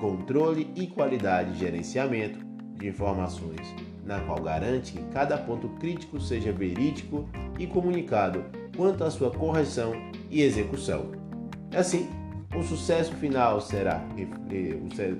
controle 0.00 0.70
e 0.76 0.86
qualidade 0.86 1.52
de 1.52 1.60
gerenciamento 1.60 2.38
de 2.74 2.88
informações, 2.88 3.74
na 4.04 4.20
qual 4.20 4.42
garante 4.42 4.92
que 4.92 5.02
cada 5.12 5.38
ponto 5.38 5.68
crítico 5.80 6.20
seja 6.20 6.52
verídico 6.52 7.28
e 7.58 7.66
comunicado 7.66 8.44
quanto 8.76 9.04
à 9.04 9.10
sua 9.10 9.30
correção 9.30 9.92
e 10.30 10.42
execução. 10.42 11.12
Assim, 11.74 12.08
o 12.54 12.62
sucesso 12.62 13.14
final 13.14 13.60
será 13.60 14.04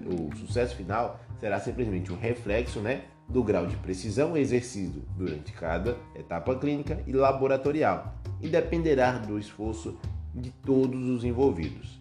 o 0.06 0.36
sucesso 0.36 0.76
final 0.76 1.18
será 1.40 1.58
simplesmente 1.60 2.12
um 2.12 2.16
reflexo, 2.16 2.80
né, 2.80 3.02
do 3.34 3.42
grau 3.42 3.66
de 3.66 3.76
precisão 3.78 4.36
exercido 4.36 5.02
durante 5.16 5.50
cada 5.50 5.98
etapa 6.14 6.54
clínica 6.54 7.02
e 7.04 7.12
laboratorial 7.12 8.14
e 8.40 8.48
dependerá 8.48 9.18
do 9.18 9.36
esforço 9.40 9.98
de 10.32 10.52
todos 10.52 11.08
os 11.08 11.24
envolvidos. 11.24 12.00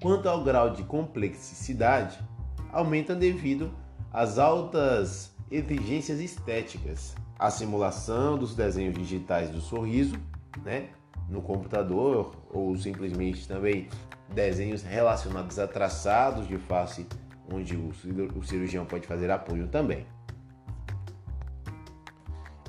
Quanto 0.00 0.28
ao 0.28 0.44
grau 0.44 0.70
de 0.70 0.84
complexidade, 0.84 2.20
aumenta 2.72 3.16
devido 3.16 3.68
às 4.12 4.38
altas 4.38 5.34
exigências 5.50 6.20
estéticas, 6.20 7.16
a 7.36 7.50
simulação 7.50 8.38
dos 8.38 8.54
desenhos 8.54 8.94
digitais 8.94 9.50
do 9.50 9.60
sorriso, 9.60 10.14
né, 10.64 10.90
no 11.28 11.42
computador 11.42 12.32
ou 12.48 12.76
simplesmente 12.76 13.48
também 13.48 13.88
desenhos 14.32 14.84
relacionados 14.84 15.58
a 15.58 15.66
traçados 15.66 16.46
de 16.46 16.58
face 16.58 17.08
onde 17.52 17.76
o 17.76 18.42
cirurgião 18.44 18.86
pode 18.86 19.04
fazer 19.04 19.32
apoio 19.32 19.66
também. 19.66 20.06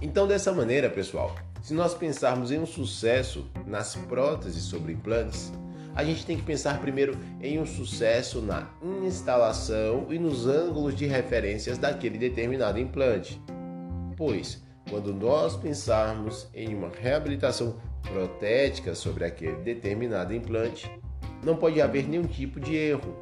Então, 0.02 0.28
dessa 0.28 0.52
maneira, 0.52 0.90
pessoal, 0.90 1.36
se 1.62 1.74
nós 1.74 1.94
pensarmos 1.94 2.52
em 2.52 2.60
um 2.60 2.66
sucesso 2.66 3.50
nas 3.66 3.96
próteses 3.96 4.64
sobre 4.64 4.94
implantes, 4.94 5.52
a 5.96 6.04
gente 6.04 6.26
tem 6.26 6.36
que 6.36 6.44
pensar 6.44 6.82
primeiro 6.82 7.18
em 7.42 7.58
um 7.58 7.66
sucesso 7.66 8.42
na 8.42 8.70
instalação 9.04 10.08
e 10.10 10.20
nos 10.20 10.46
ângulos 10.46 10.94
de 10.94 11.06
referências 11.06 11.78
daquele 11.78 12.18
determinado 12.18 12.78
implante. 12.78 13.42
Pois, 14.18 14.62
quando 14.90 15.14
nós 15.14 15.56
pensarmos 15.56 16.48
em 16.54 16.76
uma 16.76 16.90
reabilitação 16.90 17.78
protética 18.04 18.94
sobre 18.94 19.24
aquele 19.24 19.56
determinado 19.64 20.36
implante, 20.36 20.92
não 21.44 21.56
pode 21.56 21.82
haver 21.82 22.08
nenhum 22.08 22.24
tipo 22.24 22.60
de 22.60 22.76
erro. 22.76 23.16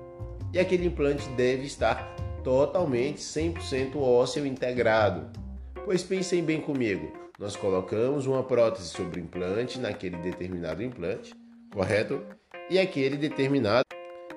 E 0.51 0.59
aquele 0.59 0.87
implante 0.87 1.29
deve 1.29 1.63
estar 1.63 2.15
totalmente 2.43 3.19
100% 3.19 3.95
ósseo 3.95 4.45
integrado. 4.45 5.42
Pois 5.85 6.01
pensem 6.01 6.41
bem 6.41 6.61
comigo, 6.61 7.11
nós 7.37 7.57
colocamos 7.57 8.25
uma 8.25 8.41
prótese 8.41 8.87
sobre 8.87 9.19
o 9.19 9.23
implante 9.23 9.77
naquele 9.77 10.15
determinado 10.15 10.81
implante, 10.81 11.33
correto? 11.73 12.23
E 12.69 12.79
aquele 12.79 13.17
determinado 13.17 13.83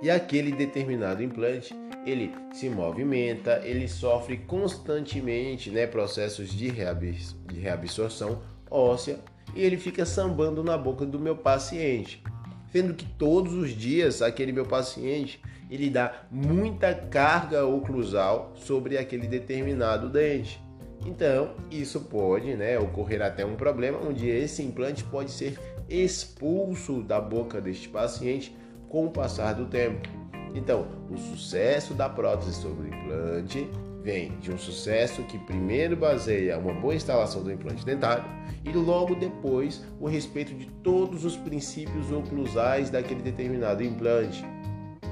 e 0.03 0.11
aquele 0.11 0.51
determinado 0.51 1.23
implante 1.23 1.73
ele 2.05 2.35
se 2.53 2.69
movimenta, 2.69 3.63
ele 3.65 3.87
sofre 3.87 4.39
constantemente 4.39 5.71
né, 5.71 5.87
processos 5.87 6.51
de, 6.51 6.69
de 6.69 7.61
reabsorção 7.61 8.43
óssea 8.69 9.21
e 9.55 9.63
ele 9.63 9.77
fica 9.77 10.05
sambando 10.05 10.65
na 10.65 10.77
boca 10.77 11.07
do 11.07 11.19
meu 11.19 11.37
paciente. 11.37 12.25
Sendo 12.73 12.93
que 12.93 13.07
todos 13.07 13.55
os 13.55 13.71
dias 13.71 14.21
aquele 14.21 14.51
meu 14.51 14.67
paciente 14.67 15.41
ele 15.71 15.91
dá 15.91 16.27
muita 16.29 16.93
carga 16.93 17.65
oclusal 17.65 18.53
sobre 18.57 18.99
aquele 18.99 19.29
determinado 19.29 20.09
dente. 20.09 20.66
Então, 21.05 21.55
isso 21.71 22.01
pode 22.01 22.55
né, 22.55 22.79
ocorrer 22.79 23.23
até 23.23 23.45
um 23.45 23.55
problema 23.55 23.99
onde 23.99 24.29
esse 24.29 24.63
implante 24.63 25.05
pode 25.05 25.31
ser 25.31 25.59
expulso 25.89 27.03
da 27.03 27.21
boca 27.21 27.61
deste 27.61 27.89
paciente 27.89 28.57
com 28.89 29.07
o 29.07 29.11
passar 29.11 29.55
do 29.55 29.67
tempo. 29.67 30.09
Então, 30.55 30.89
o 31.11 31.17
sucesso 31.17 31.93
da 31.93 32.09
prótese 32.09 32.55
sobre 32.55 32.89
o 32.89 32.95
implante 32.95 33.69
vem 34.03 34.39
de 34.39 34.53
um 34.53 34.59
sucesso 34.59 35.23
que 35.25 35.39
primeiro 35.39 35.97
baseia 35.97 36.59
uma 36.59 36.73
boa 36.73 36.95
instalação 36.95 37.43
do 37.43 37.53
implante 37.53 37.85
dentário 37.85 38.25
e 38.65 38.71
logo 38.71 39.15
depois 39.17 39.85
o 40.01 40.07
respeito 40.07 40.55
de 40.55 40.67
todos 40.83 41.25
os 41.25 41.37
princípios 41.37 42.11
oclusais 42.11 42.89
daquele 42.89 43.21
determinado 43.21 43.83
implante. 43.83 44.45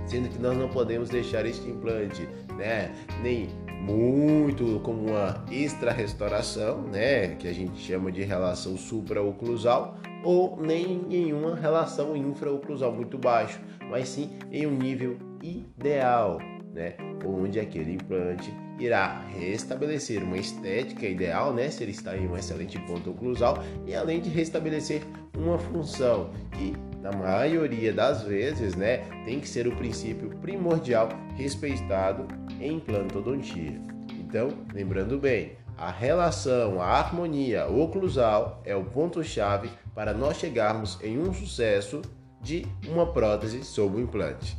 Sendo 0.07 0.29
que 0.29 0.39
nós 0.39 0.57
não 0.57 0.69
podemos 0.69 1.09
deixar 1.09 1.45
este 1.45 1.69
implante, 1.69 2.29
né, 2.57 2.95
nem 3.23 3.49
muito 3.85 4.81
como 4.83 5.11
uma 5.11 5.45
extra 5.51 5.93
restauração, 5.93 6.83
né, 6.83 7.35
que 7.37 7.47
a 7.47 7.53
gente 7.53 7.79
chama 7.79 8.11
de 8.11 8.23
relação 8.23 8.77
supraoclusal, 8.79 9.99
ou 10.25 10.57
nem 10.57 11.03
nenhuma 11.07 11.55
relação 11.55 12.17
infraoclusal 12.17 12.93
muito 12.93 13.19
baixo, 13.19 13.61
mas 13.91 14.09
sim 14.09 14.31
em 14.51 14.67
um 14.67 14.75
nível 14.75 15.19
ideal, 15.43 16.39
né, 16.73 16.95
onde 17.25 17.61
aquele 17.61 17.93
implante 17.93 18.53
irá 18.81 19.21
restabelecer 19.39 20.23
uma 20.23 20.39
estética 20.39 21.07
ideal, 21.07 21.53
né, 21.53 21.69
se 21.69 21.83
ele 21.85 21.93
está 21.93 22.17
em 22.17 22.27
um 22.27 22.37
excelente 22.37 22.79
ponto 22.81 23.11
oclusal, 23.11 23.63
e 23.87 23.95
além 23.95 24.21
de 24.21 24.31
restabelecer 24.31 25.03
uma 25.37 25.59
função 25.59 26.31
que 26.53 26.73
na 27.03 27.13
maioria 27.13 27.93
das 27.93 28.23
vezes, 28.23 28.75
né, 28.75 29.05
tem 29.27 29.39
que 29.39 29.47
ser 29.47 29.69
o 29.69 29.77
princípio 29.77 30.31
primordial 30.41 31.11
respeitado 31.37 32.27
em 32.61 32.75
implantodontia. 32.75 33.81
Então, 34.11 34.49
lembrando 34.73 35.19
bem, 35.19 35.53
a 35.77 35.91
relação, 35.91 36.81
a 36.81 36.87
harmonia 36.87 37.67
oclusal 37.67 38.63
é 38.65 38.77
o 38.77 38.85
ponto-chave 38.85 39.71
para 39.95 40.15
nós 40.15 40.37
chegarmos 40.37 40.99
em 41.03 41.19
um 41.19 41.33
sucesso 41.33 42.01
de 42.41 42.67
uma 42.89 43.07
prótese 43.13 43.65
sob 43.65 43.97
o 43.97 44.01
implante. 44.01 44.57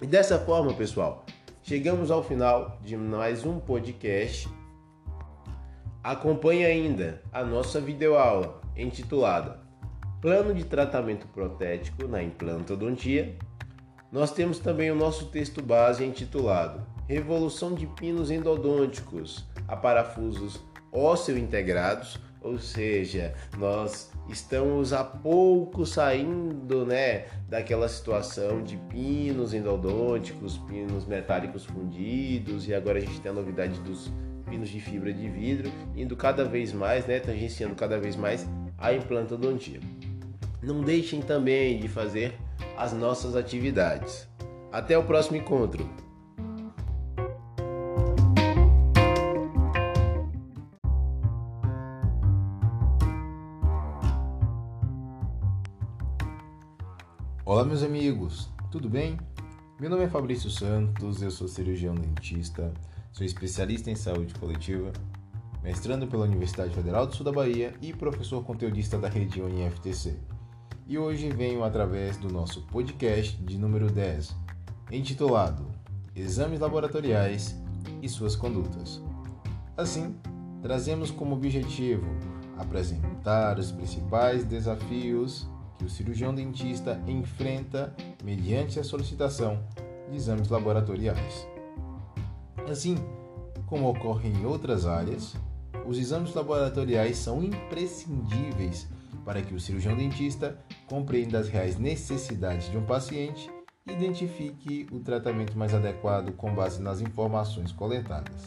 E 0.00 0.06
dessa 0.06 0.38
forma, 0.38 0.72
pessoal, 0.74 1.24
chegamos 1.62 2.10
ao 2.10 2.24
final 2.24 2.78
de 2.82 2.96
mais 2.96 3.44
um 3.46 3.60
podcast. 3.60 4.48
Acompanhe 6.02 6.64
ainda 6.64 7.22
a 7.32 7.44
nossa 7.44 7.80
videoaula 7.80 8.60
intitulada 8.76 9.60
Plano 10.20 10.54
de 10.54 10.64
Tratamento 10.64 11.26
Protético 11.28 12.08
na 12.08 12.22
Implantodontia. 12.22 13.36
Nós 14.10 14.32
temos 14.32 14.58
também 14.58 14.90
o 14.90 14.96
nosso 14.96 15.26
texto 15.26 15.62
base 15.62 16.04
intitulado 16.04 16.91
Revolução 17.08 17.74
de 17.74 17.86
Pinos 17.86 18.30
Endodônticos 18.30 19.44
a 19.66 19.76
parafusos 19.76 20.60
ósseo 20.92 21.38
integrados, 21.38 22.18
ou 22.40 22.58
seja, 22.58 23.34
nós 23.56 24.10
estamos 24.28 24.92
há 24.92 25.02
pouco 25.02 25.86
saindo, 25.86 26.84
né, 26.84 27.26
daquela 27.48 27.88
situação 27.88 28.62
de 28.62 28.76
pinos 28.76 29.54
endodônticos, 29.54 30.58
pinos 30.58 31.06
metálicos 31.06 31.64
fundidos 31.64 32.68
e 32.68 32.74
agora 32.74 32.98
a 32.98 33.00
gente 33.00 33.20
tem 33.20 33.30
a 33.30 33.34
novidade 33.34 33.80
dos 33.80 34.12
pinos 34.48 34.68
de 34.68 34.80
fibra 34.80 35.12
de 35.12 35.28
vidro, 35.28 35.70
indo 35.96 36.16
cada 36.16 36.44
vez 36.44 36.72
mais, 36.72 37.06
né, 37.06 37.20
tangenciando 37.20 37.74
cada 37.74 37.98
vez 37.98 38.16
mais 38.16 38.46
a 38.76 38.92
implantodontia. 38.92 39.80
Não 40.62 40.80
deixem 40.80 41.22
também 41.22 41.78
de 41.78 41.88
fazer 41.88 42.34
as 42.76 42.92
nossas 42.92 43.34
atividades. 43.34 44.28
Até 44.70 44.96
o 44.96 45.04
próximo 45.04 45.36
encontro. 45.36 45.88
Olá, 57.52 57.66
meus 57.66 57.82
amigos, 57.82 58.48
tudo 58.70 58.88
bem? 58.88 59.18
Meu 59.78 59.90
nome 59.90 60.04
é 60.04 60.08
Fabrício 60.08 60.48
Santos, 60.48 61.20
eu 61.20 61.30
sou 61.30 61.46
cirurgião 61.46 61.94
dentista, 61.94 62.72
sou 63.12 63.26
especialista 63.26 63.90
em 63.90 63.94
saúde 63.94 64.32
coletiva, 64.32 64.90
mestrando 65.62 66.06
pela 66.06 66.24
Universidade 66.24 66.74
Federal 66.74 67.06
do 67.06 67.14
Sul 67.14 67.26
da 67.26 67.30
Bahia 67.30 67.74
e 67.82 67.92
professor 67.92 68.42
conteudista 68.42 68.96
da 68.96 69.06
rede 69.06 69.42
UniFTC. 69.42 70.16
E 70.86 70.96
hoje 70.96 71.28
venho 71.28 71.62
através 71.62 72.16
do 72.16 72.32
nosso 72.32 72.62
podcast 72.68 73.36
de 73.36 73.58
número 73.58 73.92
10, 73.92 74.34
intitulado 74.90 75.66
Exames 76.16 76.58
Laboratoriais 76.58 77.54
e 78.00 78.08
Suas 78.08 78.34
Condutas. 78.34 78.98
Assim, 79.76 80.16
trazemos 80.62 81.10
como 81.10 81.34
objetivo 81.34 82.06
apresentar 82.56 83.58
os 83.58 83.70
principais 83.70 84.42
desafios 84.42 85.51
que 85.82 85.86
o 85.86 85.90
cirurgião 85.90 86.32
dentista 86.32 87.00
enfrenta 87.08 87.92
mediante 88.22 88.78
a 88.78 88.84
solicitação 88.84 89.60
de 90.08 90.16
exames 90.16 90.48
laboratoriais. 90.48 91.46
Assim 92.70 92.96
como 93.66 93.88
ocorre 93.88 94.28
em 94.28 94.46
outras 94.46 94.86
áreas, 94.86 95.34
os 95.84 95.98
exames 95.98 96.32
laboratoriais 96.34 97.16
são 97.16 97.42
imprescindíveis 97.42 98.86
para 99.24 99.42
que 99.42 99.54
o 99.54 99.60
cirurgião 99.60 99.96
dentista 99.96 100.56
compreenda 100.86 101.38
as 101.38 101.48
reais 101.48 101.76
necessidades 101.78 102.70
de 102.70 102.78
um 102.78 102.84
paciente 102.84 103.50
e 103.84 103.92
identifique 103.92 104.86
o 104.92 105.00
tratamento 105.00 105.58
mais 105.58 105.74
adequado 105.74 106.32
com 106.32 106.54
base 106.54 106.80
nas 106.80 107.00
informações 107.00 107.72
coletadas. 107.72 108.44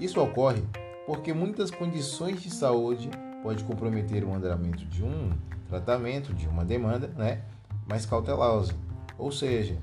Isso 0.00 0.20
ocorre 0.20 0.62
porque 1.06 1.34
muitas 1.34 1.70
condições 1.70 2.40
de 2.40 2.50
saúde 2.50 3.10
podem 3.42 3.64
comprometer 3.66 4.24
o 4.24 4.32
andamento 4.32 4.84
de 4.86 5.02
um 5.02 5.30
tratamento 5.72 6.34
de 6.34 6.46
uma 6.46 6.64
demanda 6.64 7.08
né, 7.16 7.40
mais 7.88 8.04
cautelosa. 8.04 8.74
Ou 9.16 9.32
seja, 9.32 9.78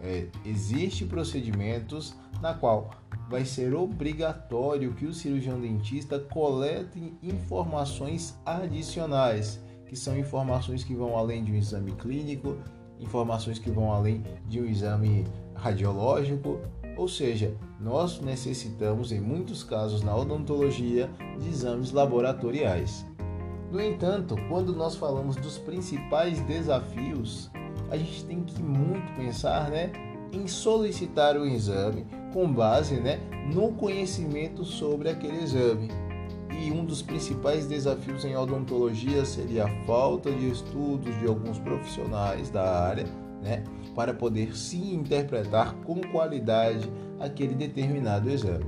é, 0.00 0.26
existe 0.44 1.04
procedimentos 1.04 2.16
na 2.40 2.54
qual 2.54 2.90
vai 3.30 3.44
ser 3.44 3.74
obrigatório 3.74 4.94
que 4.94 5.06
o 5.06 5.14
cirurgião 5.14 5.60
dentista 5.60 6.18
colete 6.18 7.14
informações 7.22 8.36
adicionais, 8.44 9.60
que 9.86 9.94
são 9.94 10.18
informações 10.18 10.82
que 10.82 10.94
vão 10.94 11.16
além 11.16 11.44
de 11.44 11.52
um 11.52 11.56
exame 11.56 11.92
clínico, 11.92 12.56
informações 12.98 13.58
que 13.58 13.70
vão 13.70 13.92
além 13.92 14.24
de 14.46 14.60
um 14.60 14.64
exame 14.64 15.24
radiológico, 15.54 16.60
ou 16.96 17.06
seja, 17.06 17.54
nós 17.80 18.20
necessitamos 18.20 19.12
em 19.12 19.20
muitos 19.20 19.62
casos 19.62 20.02
na 20.02 20.16
odontologia 20.16 21.08
de 21.38 21.48
exames 21.48 21.92
laboratoriais. 21.92 23.07
No 23.70 23.82
entanto, 23.82 24.34
quando 24.48 24.74
nós 24.74 24.96
falamos 24.96 25.36
dos 25.36 25.58
principais 25.58 26.40
desafios, 26.40 27.50
a 27.90 27.96
gente 27.98 28.24
tem 28.24 28.42
que 28.42 28.62
muito 28.62 29.12
pensar, 29.14 29.68
né, 29.70 29.92
em 30.32 30.46
solicitar 30.46 31.36
o 31.36 31.44
exame 31.44 32.06
com 32.32 32.50
base, 32.50 32.94
né, 32.94 33.18
no 33.52 33.72
conhecimento 33.72 34.64
sobre 34.64 35.10
aquele 35.10 35.42
exame. 35.42 35.88
E 36.50 36.72
um 36.72 36.84
dos 36.84 37.02
principais 37.02 37.66
desafios 37.66 38.24
em 38.24 38.34
odontologia 38.34 39.24
seria 39.26 39.66
a 39.66 39.84
falta 39.84 40.30
de 40.30 40.50
estudos 40.50 41.18
de 41.18 41.26
alguns 41.26 41.58
profissionais 41.58 42.48
da 42.48 42.86
área, 42.86 43.04
né, 43.42 43.64
para 43.94 44.14
poder 44.14 44.56
sim 44.56 44.94
interpretar 44.94 45.74
com 45.84 46.00
qualidade 46.10 46.90
aquele 47.20 47.54
determinado 47.54 48.30
exame. 48.30 48.64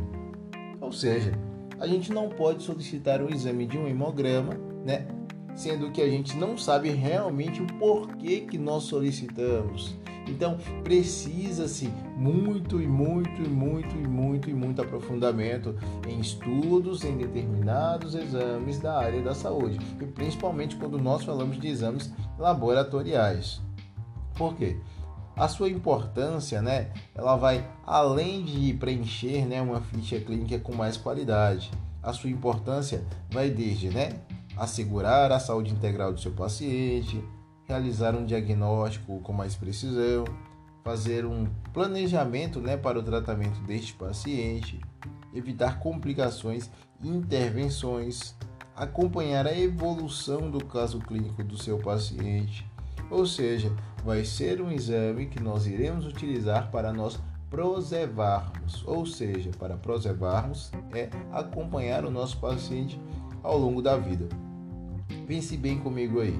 Ou 0.78 0.92
seja, 0.92 1.32
a 1.78 1.86
gente 1.86 2.12
não 2.12 2.28
pode 2.28 2.62
solicitar 2.62 3.22
o 3.22 3.32
exame 3.32 3.66
de 3.66 3.78
um 3.78 3.88
hemograma 3.88 4.69
né? 4.84 5.06
sendo 5.54 5.90
que 5.90 6.00
a 6.00 6.08
gente 6.08 6.36
não 6.36 6.56
sabe 6.56 6.88
realmente 6.90 7.60
o 7.62 7.66
porquê 7.66 8.40
que 8.40 8.56
nós 8.56 8.84
solicitamos. 8.84 9.94
Então, 10.26 10.58
precisa-se 10.84 11.90
muito 12.16 12.80
e 12.80 12.86
muito 12.86 13.42
e 13.42 13.48
muito 13.48 13.94
e 13.96 14.06
muito 14.06 14.48
e 14.48 14.54
muito 14.54 14.80
aprofundamento 14.80 15.76
em 16.08 16.20
estudos 16.20 17.04
em 17.04 17.16
determinados 17.16 18.14
exames 18.14 18.78
da 18.78 18.98
área 18.98 19.22
da 19.22 19.34
saúde, 19.34 19.78
e 20.00 20.06
principalmente 20.06 20.76
quando 20.76 20.98
nós 20.98 21.24
falamos 21.24 21.58
de 21.58 21.68
exames 21.68 22.12
laboratoriais. 22.38 23.60
Por 24.36 24.54
quê? 24.54 24.76
A 25.36 25.48
sua 25.48 25.68
importância, 25.68 26.60
né, 26.60 26.90
ela 27.14 27.36
vai 27.36 27.66
além 27.84 28.44
de 28.44 28.74
preencher, 28.74 29.46
né, 29.46 29.60
uma 29.60 29.80
ficha 29.80 30.20
clínica 30.20 30.58
com 30.58 30.74
mais 30.74 30.96
qualidade. 30.96 31.70
A 32.02 32.12
sua 32.12 32.30
importância 32.30 33.04
vai 33.30 33.50
desde, 33.50 33.88
né, 33.88 34.20
assegurar 34.60 35.32
a 35.32 35.40
saúde 35.40 35.72
integral 35.72 36.12
do 36.12 36.20
seu 36.20 36.32
paciente, 36.32 37.24
realizar 37.66 38.14
um 38.14 38.26
diagnóstico 38.26 39.18
com 39.20 39.32
mais 39.32 39.56
precisão, 39.56 40.26
fazer 40.84 41.24
um 41.24 41.46
planejamento 41.72 42.60
né, 42.60 42.76
para 42.76 42.98
o 42.98 43.02
tratamento 43.02 43.58
deste 43.62 43.94
paciente, 43.94 44.78
evitar 45.32 45.78
complicações 45.78 46.70
e 47.02 47.08
intervenções, 47.08 48.36
acompanhar 48.76 49.46
a 49.46 49.58
evolução 49.58 50.50
do 50.50 50.62
caso 50.62 50.98
clínico 50.98 51.42
do 51.42 51.56
seu 51.56 51.78
paciente. 51.78 52.66
Ou 53.10 53.24
seja, 53.24 53.74
vai 54.04 54.26
ser 54.26 54.60
um 54.60 54.70
exame 54.70 55.24
que 55.24 55.42
nós 55.42 55.66
iremos 55.66 56.04
utilizar 56.04 56.70
para 56.70 56.92
nós 56.92 57.18
preservarmos, 57.48 58.84
ou 58.86 59.06
seja, 59.06 59.50
para 59.58 59.78
preservarmos 59.78 60.70
é 60.92 61.08
acompanhar 61.32 62.04
o 62.04 62.10
nosso 62.10 62.36
paciente 62.38 63.00
ao 63.42 63.56
longo 63.56 63.80
da 63.80 63.96
vida. 63.96 64.28
Pense 65.30 65.56
bem 65.56 65.78
comigo 65.78 66.18
aí. 66.18 66.36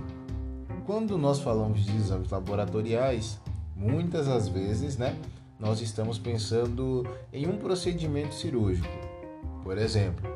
Quando 0.84 1.16
nós 1.16 1.38
falamos 1.38 1.84
de 1.84 1.96
exames 1.96 2.28
laboratoriais, 2.28 3.40
muitas 3.76 4.26
das 4.26 4.48
vezes, 4.48 4.96
né, 4.96 5.16
nós 5.60 5.80
estamos 5.80 6.18
pensando 6.18 7.06
em 7.32 7.46
um 7.46 7.56
procedimento 7.56 8.34
cirúrgico. 8.34 8.88
Por 9.62 9.78
exemplo, 9.78 10.28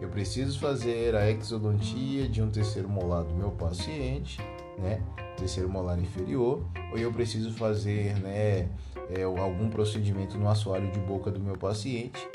eu 0.00 0.08
preciso 0.08 0.58
fazer 0.58 1.14
a 1.14 1.30
exodontia 1.30 2.28
de 2.28 2.42
um 2.42 2.50
terceiro 2.50 2.88
molar 2.88 3.22
do 3.22 3.32
meu 3.32 3.52
paciente, 3.52 4.40
né, 4.76 5.00
terceiro 5.36 5.68
molar 5.68 5.96
inferior, 5.96 6.64
ou 6.90 6.98
eu 6.98 7.12
preciso 7.12 7.52
fazer, 7.52 8.18
né, 8.18 8.68
é, 9.08 9.22
algum 9.22 9.70
procedimento 9.70 10.36
no 10.36 10.48
assoalho 10.48 10.90
de 10.90 10.98
boca 10.98 11.30
do 11.30 11.38
meu 11.38 11.56
paciente, 11.56 12.28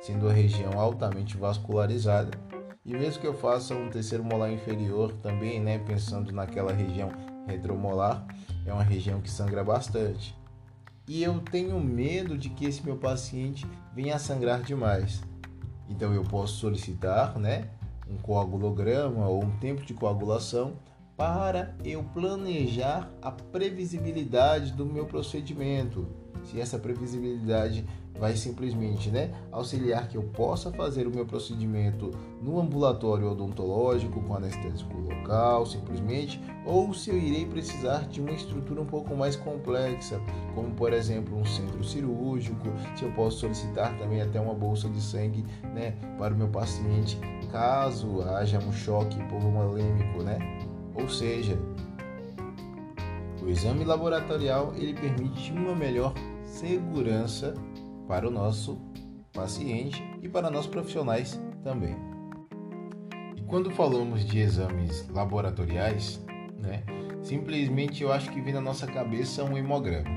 sendo 0.00 0.28
a 0.28 0.32
região 0.32 0.72
altamente 0.72 1.36
vascularizada 1.36 2.36
e 2.90 2.92
mesmo 2.92 3.20
que 3.20 3.26
eu 3.26 3.34
faça 3.34 3.72
um 3.72 3.88
terceiro 3.88 4.24
molar 4.24 4.52
inferior 4.52 5.12
também, 5.22 5.60
né, 5.60 5.78
pensando 5.78 6.32
naquela 6.32 6.72
região 6.72 7.12
retromolar, 7.46 8.26
é 8.66 8.72
uma 8.72 8.82
região 8.82 9.20
que 9.20 9.30
sangra 9.30 9.62
bastante. 9.62 10.36
E 11.06 11.22
eu 11.22 11.38
tenho 11.38 11.78
medo 11.78 12.36
de 12.36 12.50
que 12.50 12.64
esse 12.64 12.84
meu 12.84 12.96
paciente 12.96 13.64
venha 13.94 14.16
a 14.16 14.18
sangrar 14.18 14.60
demais. 14.62 15.22
Então 15.88 16.12
eu 16.12 16.24
posso 16.24 16.54
solicitar, 16.54 17.38
né, 17.38 17.70
um 18.08 18.16
coagulograma 18.16 19.24
ou 19.28 19.44
um 19.44 19.56
tempo 19.58 19.84
de 19.84 19.94
coagulação 19.94 20.72
para 21.16 21.76
eu 21.84 22.02
planejar 22.02 23.08
a 23.22 23.30
previsibilidade 23.30 24.72
do 24.72 24.84
meu 24.84 25.06
procedimento. 25.06 26.08
Se 26.42 26.60
essa 26.60 26.76
previsibilidade 26.76 27.86
vai 28.18 28.36
simplesmente 28.36 29.10
né, 29.10 29.32
auxiliar 29.50 30.08
que 30.08 30.16
eu 30.16 30.22
possa 30.22 30.70
fazer 30.70 31.06
o 31.06 31.10
meu 31.10 31.24
procedimento 31.24 32.10
no 32.42 32.60
ambulatório 32.60 33.30
odontológico 33.30 34.20
com 34.20 34.34
anestésico 34.34 34.98
local, 34.98 35.64
simplesmente, 35.64 36.40
ou 36.66 36.92
se 36.92 37.10
eu 37.10 37.16
irei 37.16 37.46
precisar 37.46 38.06
de 38.08 38.20
uma 38.20 38.32
estrutura 38.32 38.80
um 38.80 38.86
pouco 38.86 39.16
mais 39.16 39.36
complexa, 39.36 40.20
como 40.54 40.70
por 40.72 40.92
exemplo 40.92 41.36
um 41.36 41.44
centro 41.44 41.82
cirúrgico, 41.82 42.68
se 42.94 43.04
eu 43.04 43.12
posso 43.12 43.38
solicitar 43.38 43.96
também 43.98 44.20
até 44.20 44.40
uma 44.40 44.54
bolsa 44.54 44.88
de 44.88 45.00
sangue 45.00 45.44
né, 45.74 45.96
para 46.18 46.34
o 46.34 46.36
meu 46.36 46.48
paciente 46.48 47.18
caso 47.50 48.22
haja 48.22 48.58
um 48.58 48.72
choque 48.72 49.18
hipovolêmico, 49.18 50.22
né? 50.22 50.38
Ou 50.94 51.08
seja, 51.08 51.58
o 53.42 53.48
exame 53.48 53.84
laboratorial 53.84 54.72
ele 54.76 54.94
permite 54.94 55.52
uma 55.52 55.74
melhor 55.74 56.14
segurança 56.44 57.54
para 58.10 58.26
o 58.26 58.30
nosso 58.30 58.76
paciente 59.32 60.02
e 60.20 60.28
para 60.28 60.50
nós 60.50 60.66
profissionais 60.66 61.40
também. 61.62 61.94
E 63.36 63.40
quando 63.42 63.70
falamos 63.70 64.24
de 64.24 64.40
exames 64.40 65.08
laboratoriais, 65.10 66.20
né, 66.58 66.82
simplesmente 67.22 68.02
eu 68.02 68.12
acho 68.12 68.28
que 68.32 68.40
vem 68.40 68.52
na 68.52 68.60
nossa 68.60 68.84
cabeça 68.84 69.44
um 69.44 69.56
hemograma. 69.56 70.10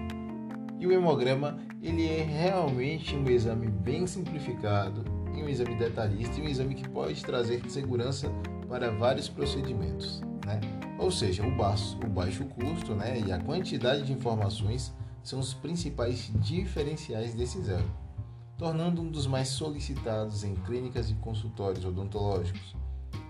E 0.79 0.88
o 0.88 0.91
hemograma 0.91 1.60
ele 1.84 2.10
é 2.10 2.23
realmente 2.23 3.15
um 3.15 3.29
exame 3.29 3.67
bem 3.67 4.08
simplificado, 4.08 5.03
um 5.32 5.47
exame 5.47 5.75
detalhista 5.75 6.39
e 6.39 6.41
um 6.41 6.49
exame 6.49 6.73
que 6.73 6.89
pode 6.89 7.23
trazer 7.23 7.62
segurança 7.69 8.27
para 8.67 8.89
vários 8.89 9.29
procedimentos, 9.29 10.19
né? 10.47 10.60
Ou 10.97 11.12
seja, 11.12 11.45
o 11.45 11.56
baixo, 11.56 11.95
o 12.03 12.10
baixo 12.10 12.43
custo, 12.45 12.95
né, 12.95 13.21
e 13.23 13.32
a 13.32 13.38
quantidade 13.38 14.01
de 14.01 14.13
informações 14.13 14.91
são 15.23 15.39
os 15.39 15.53
principais 15.53 16.31
diferenciais 16.36 17.33
desse 17.33 17.57
exame, 17.57 17.89
tornando 18.57 19.01
um 19.01 19.09
dos 19.09 19.25
mais 19.25 19.47
solicitados 19.47 20.43
em 20.43 20.55
clínicas 20.55 21.09
e 21.09 21.15
consultórios 21.15 21.86
odontológicos. 21.86 22.75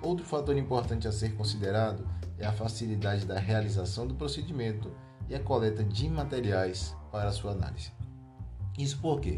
Outro 0.01 0.25
fator 0.25 0.57
importante 0.57 1.07
a 1.07 1.11
ser 1.11 1.35
considerado 1.35 2.05
é 2.37 2.45
a 2.45 2.51
facilidade 2.51 3.25
da 3.25 3.39
realização 3.39 4.07
do 4.07 4.15
procedimento 4.15 4.91
e 5.29 5.35
a 5.35 5.39
coleta 5.39 5.83
de 5.83 6.09
materiais 6.09 6.95
para 7.11 7.31
sua 7.31 7.51
análise. 7.51 7.91
Isso 8.77 8.97
porque, 9.01 9.35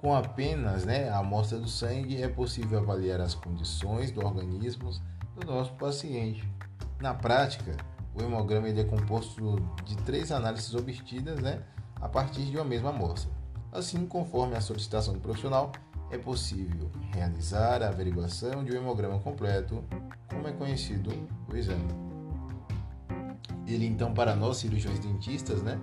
com 0.00 0.14
apenas 0.14 0.84
né, 0.84 1.10
a 1.10 1.18
amostra 1.18 1.58
do 1.58 1.68
sangue, 1.68 2.20
é 2.20 2.28
possível 2.28 2.78
avaliar 2.78 3.20
as 3.20 3.34
condições 3.34 4.10
do 4.10 4.24
organismo 4.24 4.90
do 5.36 5.46
nosso 5.46 5.74
paciente. 5.74 6.48
Na 7.00 7.14
prática, 7.14 7.76
o 8.14 8.22
hemograma 8.22 8.68
é 8.68 8.84
composto 8.84 9.56
de 9.84 9.96
três 9.98 10.32
análises 10.32 10.74
obtidas 10.74 11.40
né, 11.40 11.62
a 12.00 12.08
partir 12.08 12.44
de 12.44 12.56
uma 12.56 12.64
mesma 12.64 12.90
amostra. 12.90 13.30
Assim, 13.72 14.06
conforme 14.06 14.56
a 14.56 14.60
solicitação 14.60 15.14
do 15.14 15.20
profissional, 15.20 15.70
é 16.10 16.18
possível 16.18 16.90
realizar 17.12 17.82
a 17.82 17.88
averiguação 17.88 18.64
de 18.64 18.72
um 18.72 18.76
hemograma 18.76 19.18
completo, 19.20 19.84
como 20.28 20.48
é 20.48 20.52
conhecido 20.52 21.10
o 21.48 21.56
exame. 21.56 21.88
Ele 23.66 23.86
então 23.86 24.12
para 24.12 24.34
nós 24.34 24.56
cirurgiões 24.56 24.98
dentistas, 24.98 25.62
né, 25.62 25.80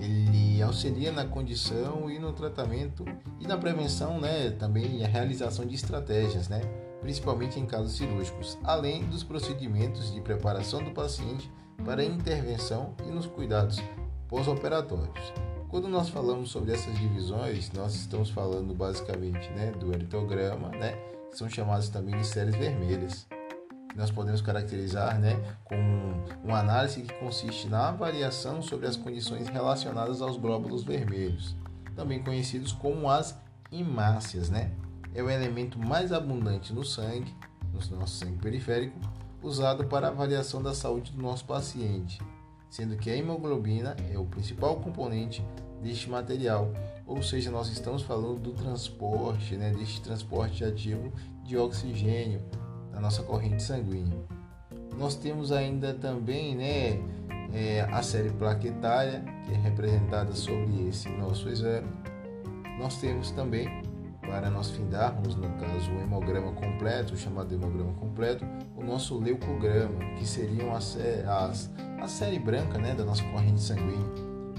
ele 0.00 0.60
auxilia 0.62 1.12
na 1.12 1.24
condição 1.24 2.10
e 2.10 2.18
no 2.18 2.32
tratamento 2.32 3.04
e 3.38 3.46
na 3.46 3.56
prevenção, 3.56 4.20
né, 4.20 4.50
também 4.50 5.04
a 5.04 5.08
realização 5.08 5.64
de 5.64 5.76
estratégias, 5.76 6.48
né, 6.48 6.60
principalmente 7.00 7.60
em 7.60 7.66
casos 7.66 7.92
cirúrgicos, 7.92 8.58
além 8.64 9.04
dos 9.04 9.22
procedimentos 9.22 10.12
de 10.12 10.20
preparação 10.20 10.82
do 10.82 10.90
paciente 10.90 11.48
para 11.84 12.04
intervenção 12.04 12.94
e 13.06 13.10
nos 13.10 13.26
cuidados 13.26 13.80
pós-operatórios. 14.28 15.32
Quando 15.70 15.86
nós 15.86 16.08
falamos 16.08 16.50
sobre 16.50 16.72
essas 16.72 16.98
divisões, 16.98 17.70
nós 17.70 17.94
estamos 17.94 18.28
falando 18.28 18.74
basicamente 18.74 19.48
né, 19.50 19.70
do 19.70 19.92
eritograma, 19.92 20.68
né, 20.70 20.96
que 21.30 21.38
são 21.38 21.48
chamados 21.48 21.88
também 21.88 22.18
de 22.18 22.26
séries 22.26 22.56
vermelhas. 22.56 23.24
Nós 23.94 24.10
podemos 24.10 24.42
caracterizar 24.42 25.20
né, 25.20 25.40
com 25.62 25.76
uma 26.42 26.58
análise 26.58 27.02
que 27.02 27.14
consiste 27.20 27.68
na 27.68 27.90
avaliação 27.90 28.60
sobre 28.60 28.88
as 28.88 28.96
condições 28.96 29.46
relacionadas 29.48 30.20
aos 30.20 30.36
glóbulos 30.36 30.82
vermelhos, 30.82 31.54
também 31.94 32.20
conhecidos 32.20 32.72
como 32.72 33.08
as 33.08 33.38
hemácias. 33.70 34.50
Né? 34.50 34.72
É 35.14 35.22
o 35.22 35.30
elemento 35.30 35.78
mais 35.78 36.10
abundante 36.10 36.72
no 36.72 36.84
sangue, 36.84 37.32
no 37.72 37.96
nosso 37.96 38.16
sangue 38.16 38.38
periférico, 38.38 38.98
usado 39.40 39.84
para 39.84 40.08
avaliação 40.08 40.60
da 40.60 40.74
saúde 40.74 41.12
do 41.12 41.22
nosso 41.22 41.44
paciente 41.44 42.20
sendo 42.70 42.96
que 42.96 43.10
a 43.10 43.16
hemoglobina 43.16 43.96
é 44.10 44.18
o 44.18 44.24
principal 44.24 44.76
componente 44.76 45.44
deste 45.82 46.08
material, 46.08 46.72
ou 47.06 47.22
seja, 47.22 47.50
nós 47.50 47.68
estamos 47.68 48.02
falando 48.02 48.38
do 48.38 48.52
transporte, 48.52 49.56
né, 49.56 49.72
deste 49.72 50.00
transporte 50.00 50.64
ativo 50.64 51.12
de 51.42 51.56
oxigênio 51.56 52.40
na 52.92 53.00
nossa 53.00 53.22
corrente 53.22 53.62
sanguínea. 53.62 54.16
Nós 54.96 55.16
temos 55.16 55.50
ainda 55.50 55.94
também 55.94 56.54
né, 56.54 57.00
é, 57.52 57.80
a 57.90 58.02
série 58.02 58.30
plaquetária, 58.30 59.24
que 59.44 59.52
é 59.52 59.56
representada 59.56 60.32
sobre 60.32 60.88
esse 60.88 61.08
nosso 61.08 61.48
exame. 61.48 61.88
Nós 62.78 62.98
temos 62.98 63.30
também, 63.32 63.82
para 64.30 64.48
nós 64.48 64.70
findarmos, 64.70 65.34
no 65.34 65.50
caso, 65.54 65.90
o 65.90 66.00
hemograma 66.00 66.52
completo, 66.52 67.16
chamado 67.16 67.52
hemograma 67.52 67.92
completo, 67.94 68.46
o 68.76 68.84
nosso 68.84 69.18
leucograma, 69.18 69.98
que 70.16 70.26
seriam 70.26 70.72
as, 70.72 70.96
as 71.26 71.70
a 72.00 72.06
série 72.06 72.38
branca 72.38 72.78
né, 72.78 72.94
da 72.94 73.04
nossa 73.04 73.24
corrente 73.24 73.60
sanguínea, 73.60 74.08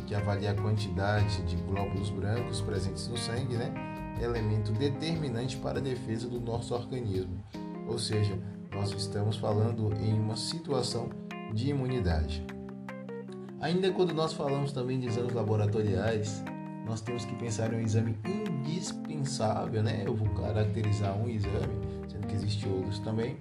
que 0.05 0.13
avalia 0.13 0.51
a 0.51 0.53
quantidade 0.53 1.41
de 1.43 1.55
glóbulos 1.55 2.09
brancos 2.09 2.59
presentes 2.61 3.07
no 3.07 3.17
sangue, 3.17 3.55
né, 3.55 3.73
elemento 4.21 4.73
determinante 4.73 5.55
para 5.57 5.79
a 5.79 5.81
defesa 5.81 6.27
do 6.27 6.39
nosso 6.41 6.75
organismo. 6.75 7.41
Ou 7.87 7.97
seja, 7.97 8.37
nós 8.73 8.91
estamos 8.91 9.37
falando 9.37 9.93
em 10.01 10.13
uma 10.13 10.35
situação 10.35 11.09
de 11.53 11.69
imunidade. 11.69 12.45
Ainda 13.61 13.91
quando 13.91 14.13
nós 14.13 14.33
falamos 14.33 14.71
também 14.71 14.99
de 14.99 15.07
exames 15.07 15.33
laboratoriais, 15.33 16.43
nós 16.91 16.99
temos 16.99 17.23
que 17.23 17.33
pensar 17.35 17.71
em 17.71 17.77
um 17.77 17.79
exame 17.79 18.17
indispensável, 18.25 19.81
né? 19.81 20.03
Eu 20.05 20.13
vou 20.13 20.27
caracterizar 20.31 21.17
um 21.17 21.29
exame, 21.29 21.73
sendo 22.09 22.27
que 22.27 22.35
existem 22.35 22.69
outros 22.69 22.99
também. 22.99 23.37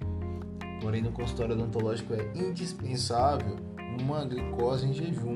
Porém, 0.81 1.03
no 1.03 1.11
consultório 1.11 1.55
odontológico 1.55 2.15
é 2.15 2.31
indispensável 2.33 3.57
uma 4.01 4.25
glicose 4.25 4.87
em 4.87 4.95
jejum, 4.95 5.35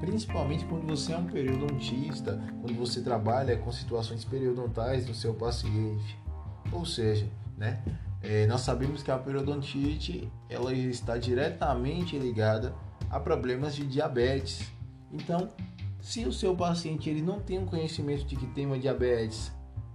principalmente 0.00 0.64
quando 0.66 0.86
você 0.86 1.14
é 1.14 1.18
um 1.18 1.26
periodontista, 1.26 2.40
quando 2.60 2.78
você 2.78 3.02
trabalha 3.02 3.56
com 3.56 3.72
situações 3.72 4.24
periodontais 4.24 5.04
do 5.04 5.12
seu 5.12 5.34
paciente. 5.34 6.16
Ou 6.70 6.86
seja, 6.86 7.26
né? 7.58 7.82
É, 8.22 8.46
nós 8.46 8.60
sabemos 8.60 9.02
que 9.02 9.10
a 9.10 9.18
periodontite 9.18 10.30
ela 10.48 10.72
está 10.72 11.18
diretamente 11.18 12.16
ligada 12.16 12.72
a 13.10 13.18
problemas 13.18 13.74
de 13.74 13.84
diabetes. 13.84 14.70
Então, 15.12 15.48
se 16.02 16.26
o 16.26 16.32
seu 16.32 16.54
paciente 16.54 17.08
ele 17.08 17.22
não 17.22 17.38
tem 17.38 17.60
um 17.60 17.64
conhecimento 17.64 18.24
de 18.26 18.34
que 18.34 18.46
tem 18.48 18.66
uma 18.66 18.76
diabetes, 18.76 19.52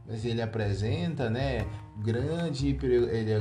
mas 0.07 0.23
ele 0.23 0.41
apresenta, 0.41 1.29
né, 1.29 1.67
grande 1.97 2.77
ele 3.11 3.33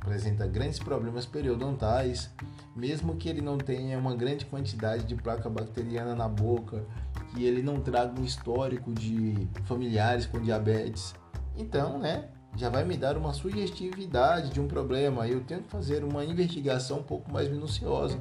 apresenta 0.00 0.44
grandes 0.44 0.80
problemas 0.80 1.24
periodontais, 1.24 2.28
mesmo 2.74 3.14
que 3.14 3.28
ele 3.28 3.40
não 3.40 3.56
tenha 3.56 3.96
uma 3.96 4.14
grande 4.16 4.44
quantidade 4.44 5.04
de 5.04 5.14
placa 5.14 5.48
bacteriana 5.48 6.16
na 6.16 6.28
boca, 6.28 6.84
que 7.32 7.44
ele 7.44 7.62
não 7.62 7.80
traga 7.80 8.20
um 8.20 8.24
histórico 8.24 8.92
de 8.92 9.48
familiares 9.66 10.26
com 10.26 10.40
diabetes. 10.40 11.14
Então, 11.56 11.96
né, 11.96 12.24
já 12.56 12.68
vai 12.68 12.84
me 12.84 12.96
dar 12.96 13.16
uma 13.16 13.32
sugestividade 13.32 14.50
de 14.50 14.60
um 14.60 14.66
problema. 14.66 15.26
Eu 15.26 15.40
tenho 15.40 15.62
que 15.62 15.70
fazer 15.70 16.04
uma 16.04 16.24
investigação 16.24 16.98
um 16.98 17.02
pouco 17.02 17.32
mais 17.32 17.48
minuciosa. 17.48 18.18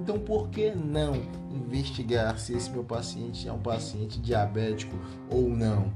Então, 0.00 0.18
por 0.18 0.48
que 0.48 0.70
não 0.70 1.14
investigar 1.50 2.38
se 2.38 2.54
esse 2.54 2.70
meu 2.70 2.84
paciente 2.84 3.48
é 3.48 3.52
um 3.52 3.58
paciente 3.58 4.20
diabético 4.20 4.96
ou 5.30 5.48
não? 5.48 5.92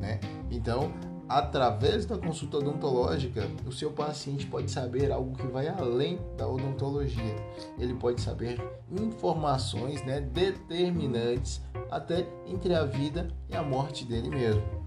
Né? 0.00 0.20
Então, 0.50 0.92
através 1.28 2.06
da 2.06 2.16
consulta 2.16 2.58
odontológica, 2.58 3.46
o 3.66 3.72
seu 3.72 3.90
paciente 3.90 4.46
pode 4.46 4.70
saber 4.70 5.12
algo 5.12 5.36
que 5.36 5.46
vai 5.46 5.68
além 5.68 6.18
da 6.36 6.48
odontologia. 6.48 7.36
Ele 7.78 7.94
pode 7.94 8.20
saber 8.20 8.58
informações 8.90 10.02
né, 10.04 10.20
determinantes 10.20 11.60
até 11.90 12.26
entre 12.46 12.74
a 12.74 12.84
vida 12.84 13.28
e 13.48 13.54
a 13.54 13.62
morte 13.62 14.04
dele 14.04 14.30
mesmo. 14.30 14.77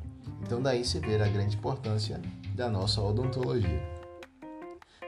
Então, 0.41 0.61
daí 0.61 0.83
se 0.83 0.99
vê 0.99 1.15
a 1.15 1.27
grande 1.27 1.55
importância 1.55 2.21
da 2.55 2.69
nossa 2.69 3.01
odontologia. 3.01 3.81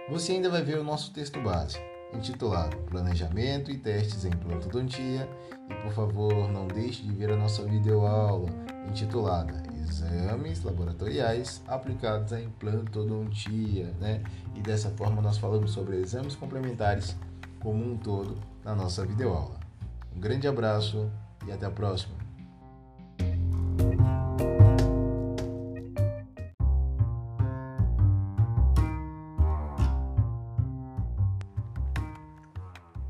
Você 0.10 0.34
ainda 0.34 0.50
vai 0.50 0.64
ver 0.64 0.78
o 0.78 0.84
nosso 0.84 1.12
texto 1.14 1.40
base, 1.42 1.80
intitulado 2.14 2.78
Planejamento 2.90 3.72
e 3.72 3.78
Testes 3.78 4.26
em 4.26 4.30
Implantodontia, 4.30 5.30
e 5.70 5.74
por 5.76 5.94
favor, 5.94 6.52
não 6.52 6.68
deixe 6.68 7.04
de 7.04 7.12
ver 7.14 7.32
a 7.32 7.38
nossa 7.38 7.64
videoaula 7.64 8.50
intitulada 8.90 9.64
exames 9.94 10.64
laboratoriais 10.64 11.62
aplicados 11.68 12.34
à 12.34 12.42
implantodontia, 12.42 13.94
né? 14.00 14.24
E 14.56 14.62
dessa 14.62 14.90
forma 14.92 15.22
nós 15.22 15.38
falamos 15.38 15.72
sobre 15.72 15.98
exames 15.98 16.36
complementares 16.36 17.16
como 17.60 17.84
um 17.84 17.98
todo 17.98 18.38
na 18.64 18.76
nossa 18.76 19.06
videoaula. 19.06 19.60
Um 20.16 20.20
grande 20.20 20.48
abraço 20.48 21.10
e 21.46 21.52
até 21.52 21.66
a 21.66 21.72
próxima. 21.72 22.23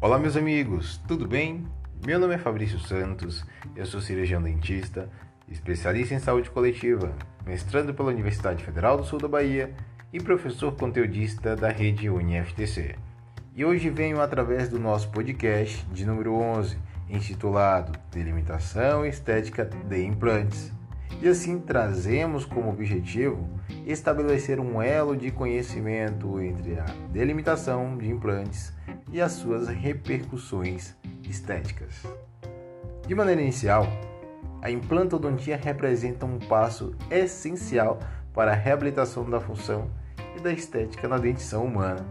Olá 0.03 0.19
meus 0.19 0.35
amigos, 0.35 0.99
tudo 1.07 1.25
bem? 1.25 1.65
Meu 2.05 2.19
nome 2.19 2.35
é 2.35 2.37
Fabrício 2.37 2.77
Santos, 2.77 3.45
eu 3.73 3.85
sou 3.85 4.01
cirurgião 4.01 4.43
dentista 4.43 5.09
especialista 5.47 6.13
em 6.13 6.19
saúde 6.19 6.49
coletiva, 6.49 7.13
mestrando 7.45 7.93
pela 7.93 8.11
Universidade 8.11 8.65
Federal 8.65 8.97
do 8.97 9.05
Sul 9.05 9.17
da 9.17 9.29
Bahia 9.29 9.73
e 10.11 10.19
professor 10.19 10.75
conteudista 10.75 11.55
da 11.55 11.69
rede 11.69 12.09
UniFTC. 12.09 12.97
E 13.55 13.63
hoje 13.63 13.89
venho 13.89 14.19
através 14.19 14.67
do 14.67 14.77
nosso 14.77 15.07
podcast 15.09 15.85
de 15.93 16.05
número 16.05 16.33
11, 16.33 16.77
intitulado 17.09 17.97
Delimitação 18.11 19.05
Estética 19.05 19.63
de 19.63 20.03
Implantes. 20.03 20.73
E 21.21 21.29
assim 21.29 21.61
trazemos 21.61 22.43
como 22.43 22.69
objetivo 22.69 23.47
estabelecer 23.85 24.59
um 24.59 24.81
elo 24.81 25.15
de 25.15 25.31
conhecimento 25.31 26.41
entre 26.41 26.77
a 26.77 26.85
delimitação 27.09 27.97
de 27.97 28.09
implantes 28.09 28.73
e 29.13 29.21
as 29.21 29.33
suas 29.33 29.67
repercussões 29.67 30.95
estéticas. 31.23 32.03
De 33.07 33.13
maneira 33.13 33.41
inicial, 33.41 33.87
a 34.61 34.71
implantodontia 34.71 35.55
representa 35.55 36.25
um 36.25 36.39
passo 36.39 36.95
essencial 37.11 37.99
para 38.33 38.51
a 38.51 38.55
reabilitação 38.55 39.29
da 39.29 39.39
função 39.39 39.89
e 40.35 40.41
da 40.41 40.51
estética 40.51 41.07
na 41.07 41.17
dentição 41.17 41.63
humana. 41.63 42.05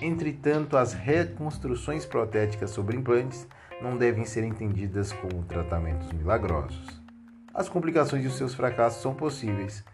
Entretanto, 0.00 0.76
as 0.76 0.92
reconstruções 0.92 2.06
protéticas 2.06 2.70
sobre 2.70 2.96
implantes 2.96 3.46
não 3.82 3.96
devem 3.96 4.24
ser 4.24 4.44
entendidas 4.44 5.12
como 5.12 5.42
tratamentos 5.42 6.12
milagrosos. 6.12 7.00
As 7.52 7.68
complicações 7.68 8.24
e 8.24 8.28
os 8.28 8.36
seus 8.36 8.54
fracassos 8.54 9.02
são 9.02 9.14
possíveis 9.14 9.84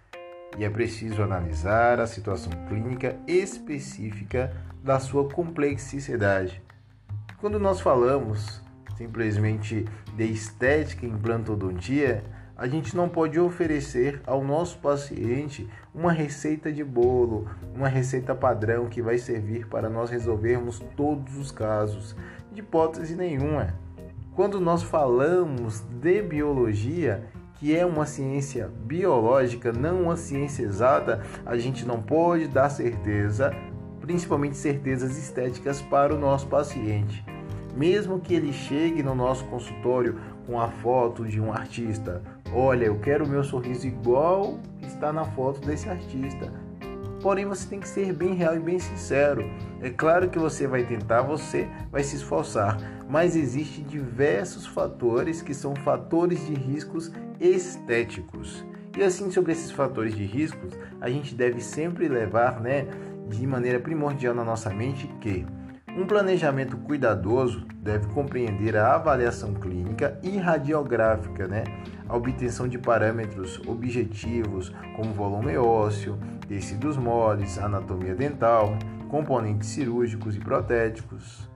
e 0.58 0.64
é 0.64 0.70
preciso 0.70 1.22
analisar 1.22 2.00
a 2.00 2.06
situação 2.06 2.52
clínica 2.68 3.16
específica 3.26 4.52
da 4.82 4.98
sua 4.98 5.28
complexidade. 5.28 6.62
Quando 7.38 7.58
nós 7.58 7.80
falamos 7.80 8.62
simplesmente 8.96 9.84
de 10.16 10.24
estética 10.24 11.04
em 11.04 11.10
implantodontia, 11.10 12.24
a 12.56 12.66
gente 12.66 12.96
não 12.96 13.08
pode 13.08 13.38
oferecer 13.38 14.22
ao 14.26 14.42
nosso 14.42 14.78
paciente 14.78 15.68
uma 15.94 16.10
receita 16.10 16.72
de 16.72 16.82
bolo, 16.82 17.46
uma 17.74 17.88
receita 17.88 18.34
padrão 18.34 18.86
que 18.86 19.02
vai 19.02 19.18
servir 19.18 19.66
para 19.66 19.90
nós 19.90 20.08
resolvermos 20.08 20.78
todos 20.96 21.36
os 21.36 21.52
casos, 21.52 22.16
de 22.50 22.60
hipótese 22.60 23.14
nenhuma. 23.14 23.74
Quando 24.34 24.58
nós 24.58 24.82
falamos 24.82 25.80
de 25.80 26.22
biologia, 26.22 27.24
que 27.58 27.76
é 27.76 27.84
uma 27.84 28.06
ciência 28.06 28.70
biológica, 28.84 29.72
não 29.72 30.02
uma 30.02 30.16
ciência 30.16 30.62
exata, 30.62 31.22
a 31.44 31.56
gente 31.56 31.86
não 31.86 32.02
pode 32.02 32.48
dar 32.48 32.68
certeza, 32.68 33.54
principalmente 34.00 34.56
certezas 34.56 35.16
estéticas 35.18 35.80
para 35.82 36.14
o 36.14 36.18
nosso 36.18 36.46
paciente 36.46 37.24
mesmo 37.76 38.18
que 38.18 38.34
ele 38.34 38.52
chegue 38.52 39.02
no 39.02 39.14
nosso 39.14 39.44
consultório 39.44 40.18
com 40.46 40.58
a 40.58 40.68
foto 40.68 41.26
de 41.26 41.40
um 41.40 41.52
artista, 41.52 42.22
olha, 42.52 42.86
eu 42.86 42.98
quero 42.98 43.24
o 43.24 43.28
meu 43.28 43.44
sorriso 43.44 43.86
igual 43.86 44.58
está 44.80 45.12
na 45.12 45.24
foto 45.24 45.60
desse 45.60 45.88
artista. 45.88 46.50
Porém, 47.26 47.44
você 47.44 47.68
tem 47.68 47.80
que 47.80 47.88
ser 47.88 48.12
bem 48.12 48.34
real 48.34 48.54
e 48.54 48.60
bem 48.60 48.78
sincero. 48.78 49.50
É 49.82 49.90
claro 49.90 50.30
que 50.30 50.38
você 50.38 50.64
vai 50.64 50.84
tentar, 50.84 51.22
você 51.22 51.68
vai 51.90 52.04
se 52.04 52.14
esforçar, 52.14 52.78
mas 53.10 53.34
existem 53.34 53.82
diversos 53.82 54.64
fatores 54.64 55.42
que 55.42 55.52
são 55.52 55.74
fatores 55.74 56.46
de 56.46 56.54
riscos 56.54 57.10
estéticos. 57.40 58.64
E 58.96 59.02
assim, 59.02 59.28
sobre 59.32 59.50
esses 59.50 59.72
fatores 59.72 60.14
de 60.14 60.24
riscos, 60.24 60.72
a 61.00 61.10
gente 61.10 61.34
deve 61.34 61.60
sempre 61.60 62.06
levar, 62.06 62.60
né, 62.60 62.86
de 63.28 63.44
maneira 63.44 63.80
primordial 63.80 64.32
na 64.32 64.44
nossa 64.44 64.70
mente 64.72 65.08
que 65.20 65.44
um 65.96 66.06
planejamento 66.06 66.76
cuidadoso 66.76 67.64
deve 67.78 68.06
compreender 68.08 68.76
a 68.76 68.94
avaliação 68.94 69.54
clínica 69.54 70.20
e 70.22 70.36
radiográfica, 70.36 71.48
né? 71.48 71.64
a 72.06 72.14
obtenção 72.14 72.68
de 72.68 72.78
parâmetros 72.78 73.58
objetivos 73.66 74.70
como 74.94 75.14
volume 75.14 75.56
ósseo, 75.56 76.18
tecidos 76.46 76.98
moles, 76.98 77.56
anatomia 77.56 78.14
dental, 78.14 78.76
componentes 79.08 79.70
cirúrgicos 79.70 80.36
e 80.36 80.40
protéticos. 80.40 81.48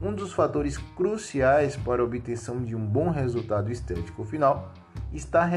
Um 0.00 0.12
dos 0.12 0.34
fatores 0.34 0.76
cruciais 0.76 1.74
para 1.74 2.02
a 2.02 2.04
obtenção 2.04 2.62
de 2.62 2.76
um 2.76 2.86
bom 2.86 3.08
resultado 3.08 3.72
estético 3.72 4.24
final 4.24 4.74
está, 5.10 5.48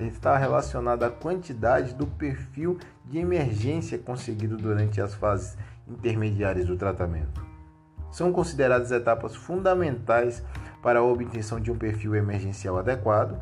está 0.00 0.38
relacionado 0.38 1.02
à 1.02 1.10
quantidade 1.10 1.92
do 1.92 2.06
perfil 2.06 2.78
de 3.04 3.18
emergência 3.18 3.98
conseguido 3.98 4.56
durante 4.56 5.02
as 5.02 5.14
fases 5.14 5.58
intermediárias 5.86 6.66
do 6.66 6.78
tratamento 6.78 7.53
são 8.14 8.32
consideradas 8.32 8.92
etapas 8.92 9.34
fundamentais 9.34 10.40
para 10.80 11.00
a 11.00 11.02
obtenção 11.02 11.58
de 11.58 11.72
um 11.72 11.76
perfil 11.76 12.14
emergencial 12.14 12.78
adequado, 12.78 13.36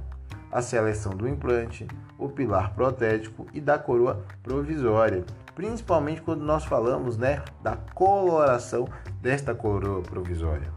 a 0.51 0.63
seleção 0.63 1.13
do 1.13 1.29
implante, 1.29 1.87
o 2.19 2.27
pilar 2.27 2.73
protético 2.73 3.47
e 3.53 3.61
da 3.61 3.79
coroa 3.79 4.25
provisória, 4.43 5.25
principalmente 5.55 6.23
quando 6.23 6.43
nós 6.43 6.65
falamos 6.65 7.19
né, 7.19 7.43
da 7.63 7.77
coloração 7.95 8.89
desta 9.21 9.55
coroa 9.55 10.01
provisória. 10.01 10.73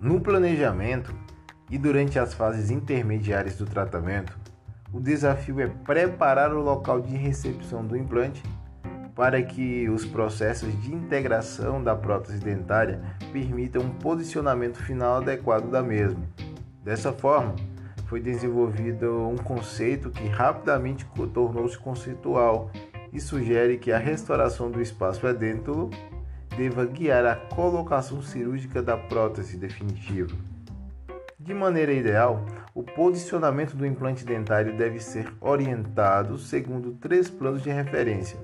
No 0.00 0.20
planejamento 0.20 1.12
e 1.68 1.76
durante 1.76 2.16
as 2.16 2.32
fases 2.32 2.70
intermediárias 2.70 3.56
do 3.56 3.66
tratamento, 3.66 4.38
o 4.92 5.00
desafio 5.00 5.60
é 5.60 5.66
preparar 5.66 6.54
o 6.54 6.62
local 6.62 7.00
de 7.00 7.16
recepção 7.16 7.84
do 7.84 7.96
implante 7.96 8.40
para 9.18 9.42
que 9.42 9.88
os 9.88 10.06
processos 10.06 10.80
de 10.80 10.94
integração 10.94 11.82
da 11.82 11.96
prótese 11.96 12.38
dentária 12.38 13.00
permitam 13.32 13.82
um 13.82 13.90
posicionamento 13.90 14.80
final 14.80 15.16
adequado 15.16 15.68
da 15.68 15.82
mesma. 15.82 16.22
Dessa 16.84 17.12
forma, 17.12 17.56
foi 18.06 18.20
desenvolvido 18.20 19.26
um 19.26 19.36
conceito 19.36 20.08
que 20.08 20.28
rapidamente 20.28 21.04
tornou-se 21.34 21.76
conceitual 21.76 22.70
e 23.12 23.20
sugere 23.20 23.76
que 23.76 23.90
a 23.90 23.98
restauração 23.98 24.70
do 24.70 24.80
espaço 24.80 25.26
edêntulo 25.26 25.90
deva 26.56 26.86
guiar 26.86 27.26
a 27.26 27.34
colocação 27.34 28.22
cirúrgica 28.22 28.80
da 28.80 28.96
prótese 28.96 29.56
definitiva. 29.56 30.36
De 31.40 31.52
maneira 31.52 31.92
ideal, 31.92 32.46
o 32.72 32.84
posicionamento 32.84 33.74
do 33.74 33.84
implante 33.84 34.24
dentário 34.24 34.76
deve 34.76 35.00
ser 35.00 35.26
orientado 35.40 36.38
segundo 36.38 36.92
três 36.92 37.28
planos 37.28 37.62
de 37.62 37.70
referência: 37.70 38.38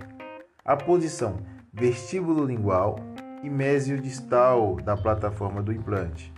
a 0.64 0.74
posição 0.74 1.40
vestíbulo 1.70 2.46
lingual 2.46 2.98
e 3.42 3.50
mesio-distal 3.50 4.76
da 4.76 4.96
plataforma 4.96 5.62
do 5.62 5.70
implante, 5.70 6.32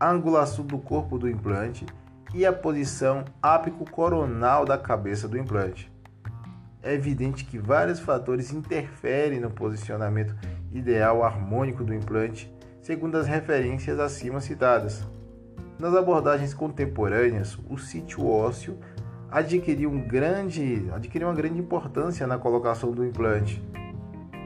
a 0.00 0.10
angulação 0.10 0.66
do 0.66 0.76
corpo 0.76 1.16
do 1.16 1.28
implante 1.28 1.86
e 2.34 2.44
a 2.44 2.52
posição 2.52 3.24
ápico-coronal 3.40 4.64
da 4.64 4.76
cabeça 4.76 5.28
do 5.28 5.38
implante. 5.38 5.88
É 6.82 6.92
evidente 6.92 7.44
que 7.44 7.58
vários 7.58 8.00
fatores 8.00 8.52
interferem 8.52 9.38
no 9.38 9.50
posicionamento 9.50 10.34
ideal 10.72 11.22
harmônico 11.22 11.84
do 11.84 11.94
implante, 11.94 12.52
segundo 12.82 13.16
as 13.16 13.28
referências 13.28 14.00
acima 14.00 14.40
citadas. 14.40 15.06
Nas 15.78 15.94
abordagens 15.94 16.52
contemporâneas, 16.52 17.56
o 17.70 17.78
sítio 17.78 18.26
ósseo 18.26 18.80
adquiriu, 19.30 19.90
um 19.90 20.00
grande, 20.00 20.88
adquiriu 20.92 21.28
uma 21.28 21.34
grande 21.34 21.58
importância 21.58 22.26
na 22.26 22.38
colocação 22.38 22.90
do 22.90 23.04
implante. 23.04 23.62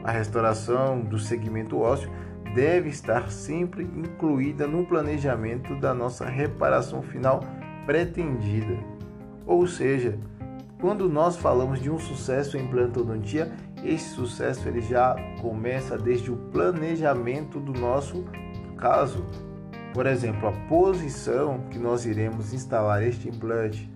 A 0.03 0.11
restauração 0.11 1.01
do 1.01 1.19
segmento 1.19 1.79
ósseo 1.79 2.11
deve 2.55 2.89
estar 2.89 3.31
sempre 3.31 3.85
incluída 3.85 4.67
no 4.67 4.85
planejamento 4.85 5.77
da 5.77 5.95
nossa 5.95 6.27
reparação 6.27 7.03
final 7.03 7.41
pretendida. 7.87 8.79
Ou 9.47 9.67
seja, 9.67 10.19
quando 10.81 11.09
nós 11.09 11.37
falamos 11.37 11.81
de 11.81 11.89
um 11.89 11.99
sucesso 11.99 12.57
em 12.57 12.65
implantodontia, 12.65 13.53
esse 13.85 14.11
sucesso 14.11 14.69
ele 14.69 14.81
já 14.81 15.15
começa 15.41 15.97
desde 15.97 16.31
o 16.31 16.37
planejamento 16.37 17.61
do 17.61 17.73
nosso 17.73 18.25
caso. 18.77 19.25
Por 19.95 20.07
exemplo, 20.07 20.49
a 20.49 20.53
posição 20.69 21.61
que 21.71 21.79
nós 21.79 22.05
iremos 22.05 22.53
instalar 22.53 23.03
este 23.03 23.29
implante, 23.29 23.92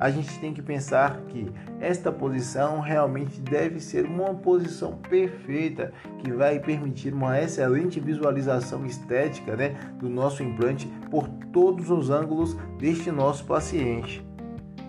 a 0.00 0.10
gente 0.10 0.38
tem 0.38 0.54
que 0.54 0.62
pensar 0.62 1.20
que 1.28 1.52
esta 1.78 2.10
posição 2.10 2.80
realmente 2.80 3.38
deve 3.38 3.78
ser 3.80 4.06
uma 4.06 4.34
posição 4.34 4.96
perfeita 4.96 5.92
que 6.18 6.32
vai 6.32 6.58
permitir 6.58 7.12
uma 7.12 7.38
excelente 7.38 8.00
visualização 8.00 8.86
estética 8.86 9.54
né, 9.54 9.76
do 9.98 10.08
nosso 10.08 10.42
implante 10.42 10.86
por 11.10 11.28
todos 11.52 11.90
os 11.90 12.08
ângulos 12.08 12.56
deste 12.78 13.10
nosso 13.12 13.44
paciente 13.44 14.24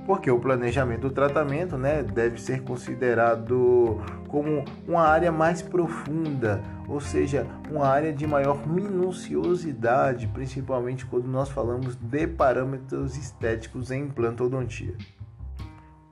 porque 0.05 0.31
o 0.31 0.39
planejamento 0.39 1.01
do 1.01 1.09
tratamento 1.11 1.77
né, 1.77 2.03
deve 2.03 2.41
ser 2.41 2.63
considerado 2.63 4.01
como 4.27 4.65
uma 4.87 5.03
área 5.03 5.31
mais 5.31 5.61
profunda, 5.61 6.63
ou 6.87 6.99
seja, 6.99 7.45
uma 7.69 7.87
área 7.87 8.11
de 8.11 8.25
maior 8.25 8.65
minuciosidade, 8.67 10.27
principalmente 10.27 11.05
quando 11.05 11.27
nós 11.27 11.49
falamos 11.49 11.95
de 11.95 12.27
parâmetros 12.27 13.15
estéticos 13.15 13.91
em 13.91 14.03
implantodontia. 14.03 14.95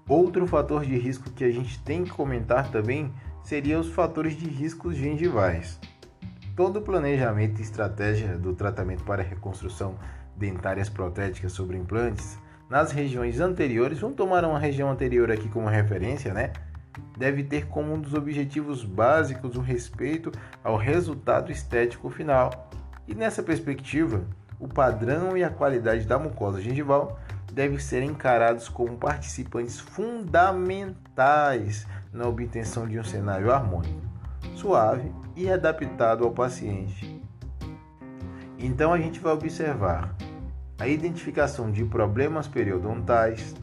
Outro 0.07 0.47
fator 0.47 0.85
de 0.85 0.97
risco 0.97 1.29
que 1.31 1.43
a 1.43 1.51
gente 1.51 1.81
tem 1.83 2.03
que 2.03 2.11
comentar 2.11 2.71
também 2.71 3.13
seria 3.43 3.79
os 3.79 3.91
fatores 3.91 4.35
de 4.35 4.47
riscos 4.47 4.95
gengivais. 4.95 5.79
Todo 6.55 6.81
planejamento 6.81 7.59
e 7.59 7.63
estratégia 7.63 8.37
do 8.37 8.53
tratamento 8.53 9.03
para 9.03 9.23
reconstrução 9.23 9.95
dentárias 10.35 10.89
protéticas 10.89 11.51
sobre 11.51 11.77
implantes 11.77 12.37
nas 12.69 12.91
regiões 12.91 13.39
anteriores, 13.39 13.99
vamos 13.99 14.15
tomar 14.15 14.45
uma 14.45 14.59
região 14.59 14.91
anterior 14.91 15.31
aqui 15.31 15.49
como 15.49 15.67
referência, 15.67 16.31
né? 16.33 16.53
Deve 17.17 17.43
ter 17.43 17.65
como 17.67 17.93
um 17.93 17.99
dos 17.99 18.13
objetivos 18.13 18.85
básicos 18.85 19.55
o 19.55 19.61
respeito 19.61 20.31
ao 20.63 20.77
resultado 20.77 21.51
estético 21.51 22.09
final. 22.09 22.69
E 23.07 23.15
nessa 23.15 23.41
perspectiva, 23.41 24.23
o 24.59 24.67
padrão 24.67 25.35
e 25.35 25.43
a 25.43 25.49
qualidade 25.49 26.05
da 26.05 26.19
mucosa 26.19 26.61
gengival 26.61 27.19
devem 27.51 27.79
ser 27.79 28.03
encarados 28.03 28.69
como 28.69 28.97
participantes 28.97 29.79
fundamentais 29.79 31.87
na 32.13 32.27
obtenção 32.27 32.87
de 32.87 32.99
um 32.99 33.03
cenário 33.03 33.51
harmônico, 33.51 33.99
suave 34.55 35.11
e 35.35 35.49
adaptado 35.49 36.23
ao 36.23 36.31
paciente. 36.31 37.19
Então 38.59 38.93
a 38.93 38.99
gente 38.99 39.19
vai 39.19 39.33
observar 39.33 40.15
a 40.79 40.87
identificação 40.87 41.69
de 41.69 41.83
problemas 41.83 42.47
periodontais, 42.47 43.55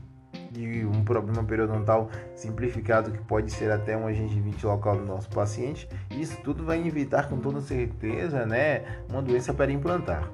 de 0.50 0.86
um 0.86 1.04
problema 1.04 1.42
periodontal 1.44 2.10
simplificado 2.34 3.10
que 3.10 3.22
pode 3.24 3.50
ser 3.50 3.70
até 3.70 3.96
uma 3.96 4.12
gengivite 4.12 4.64
local 4.64 4.96
do 4.96 5.04
nosso 5.04 5.28
paciente. 5.30 5.88
Isso 6.10 6.36
tudo 6.42 6.64
vai 6.64 6.86
evitar 6.86 7.28
com 7.28 7.38
toda 7.38 7.60
certeza, 7.60 8.46
né, 8.46 8.84
uma 9.08 9.22
doença 9.22 9.52
periimplantar. 9.52 10.30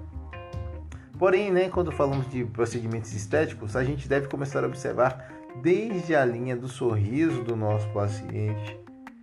Porém, 1.18 1.52
né, 1.52 1.68
quando 1.68 1.92
falamos 1.92 2.28
de 2.30 2.44
procedimentos 2.44 3.12
estéticos, 3.14 3.76
a 3.76 3.84
gente 3.84 4.08
deve 4.08 4.26
começar 4.26 4.64
a 4.64 4.66
observar 4.66 5.32
desde 5.60 6.16
a 6.16 6.24
linha 6.24 6.56
do 6.56 6.66
sorriso 6.66 7.44
do 7.44 7.54
nosso 7.54 7.88
paciente, 7.90 8.80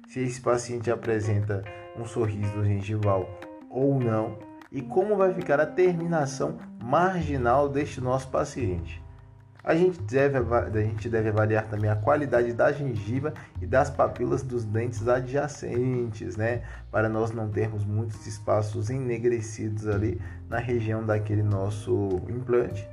se 0.08 0.22
esse 0.22 0.40
paciente 0.40 0.90
apresenta 0.90 1.64
um 1.98 2.06
sorriso 2.06 2.64
gengival 2.64 3.30
ou 3.70 4.00
não, 4.00 4.38
e 4.72 4.82
como 4.82 5.16
vai 5.16 5.34
ficar 5.34 5.60
a 5.60 5.66
terminação 5.66 6.58
marginal 6.84 7.68
deste 7.68 8.00
nosso 8.02 8.30
paciente. 8.30 9.02
A 9.64 9.76
gente, 9.76 10.02
deve, 10.02 10.38
a 10.38 10.82
gente 10.82 11.10
deve 11.10 11.30
avaliar 11.30 11.68
também 11.68 11.90
a 11.90 11.96
qualidade 11.96 12.54
da 12.54 12.72
gengiva 12.72 13.34
e 13.62 13.68
das 13.68 13.90
papilas 13.90 14.42
dos 14.42 14.64
dentes 14.64 15.08
adjacentes, 15.08 16.38
né? 16.38 16.64
Para 16.90 17.10
nós 17.10 17.32
não 17.32 17.50
termos 17.50 17.84
muitos 17.84 18.26
espaços 18.26 18.90
enegrecidos 18.90 19.86
ali 19.88 20.20
na 20.50 20.60
região 20.60 21.06
daquele 21.06 21.44
nosso 21.44 22.22
implante. 22.30 22.88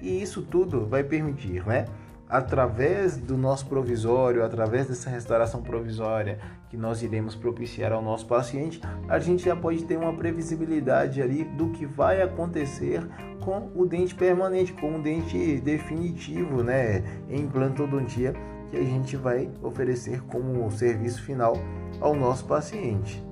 E 0.00 0.20
isso 0.20 0.42
tudo 0.42 0.86
vai 0.86 1.04
permitir, 1.04 1.64
né? 1.64 1.86
através 2.28 3.16
do 3.16 3.36
nosso 3.36 3.66
provisório, 3.66 4.44
através 4.44 4.86
dessa 4.86 5.08
restauração 5.08 5.62
provisória 5.62 6.38
que 6.70 6.76
nós 6.76 7.02
iremos 7.02 7.34
propiciar 7.34 7.92
ao 7.92 8.02
nosso 8.02 8.26
paciente, 8.26 8.80
a 9.08 9.18
gente 9.18 9.44
já 9.44 9.56
pode 9.56 9.84
ter 9.84 9.96
uma 9.96 10.12
previsibilidade 10.12 11.22
ali 11.22 11.44
do 11.44 11.70
que 11.70 11.86
vai 11.86 12.22
acontecer 12.22 13.06
com 13.40 13.70
o 13.74 13.86
dente 13.86 14.14
permanente, 14.14 14.72
com 14.72 14.96
o 14.96 15.02
dente 15.02 15.60
definitivo, 15.60 16.62
né, 16.62 17.02
em 17.28 17.40
implantodontia 17.40 18.34
que 18.70 18.76
a 18.76 18.84
gente 18.84 19.16
vai 19.16 19.50
oferecer 19.62 20.22
como 20.24 20.70
serviço 20.70 21.22
final 21.22 21.54
ao 22.00 22.14
nosso 22.14 22.44
paciente. 22.44 23.24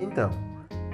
Então, 0.00 0.30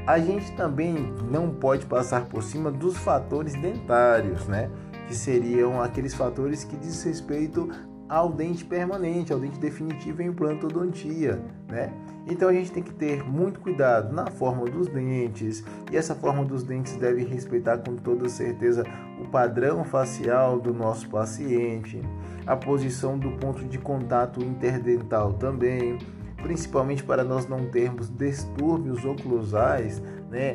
a 0.06 0.18
gente 0.18 0.52
também 0.52 0.94
não 1.30 1.50
pode 1.50 1.86
passar 1.86 2.26
por 2.26 2.42
cima 2.42 2.70
dos 2.70 2.96
fatores 2.96 3.54
dentários, 3.54 4.46
né? 4.46 4.70
que 5.06 5.14
seriam 5.14 5.82
aqueles 5.82 6.14
fatores 6.14 6.64
que 6.64 6.76
diz 6.76 7.02
respeito 7.02 7.70
ao 8.08 8.30
dente 8.32 8.64
permanente, 8.64 9.32
ao 9.32 9.38
dente 9.38 9.58
definitivo 9.58 10.22
em 10.22 10.28
implantodontia, 10.28 11.40
né? 11.68 11.92
Então 12.26 12.48
a 12.48 12.52
gente 12.52 12.72
tem 12.72 12.82
que 12.82 12.92
ter 12.92 13.22
muito 13.22 13.60
cuidado 13.60 14.14
na 14.14 14.26
forma 14.26 14.64
dos 14.64 14.88
dentes, 14.88 15.64
e 15.90 15.96
essa 15.96 16.14
forma 16.14 16.44
dos 16.44 16.62
dentes 16.62 16.96
deve 16.96 17.24
respeitar 17.24 17.78
com 17.78 17.96
toda 17.96 18.28
certeza 18.28 18.84
o 19.20 19.28
padrão 19.28 19.84
facial 19.84 20.58
do 20.58 20.72
nosso 20.72 21.08
paciente, 21.08 22.00
a 22.46 22.56
posição 22.56 23.18
do 23.18 23.30
ponto 23.32 23.64
de 23.64 23.78
contato 23.78 24.42
interdental 24.42 25.34
também, 25.34 25.98
principalmente 26.42 27.02
para 27.02 27.24
nós 27.24 27.46
não 27.46 27.70
termos 27.70 28.08
distúrbios 28.08 29.04
oclusais, 29.04 30.02
né? 30.30 30.54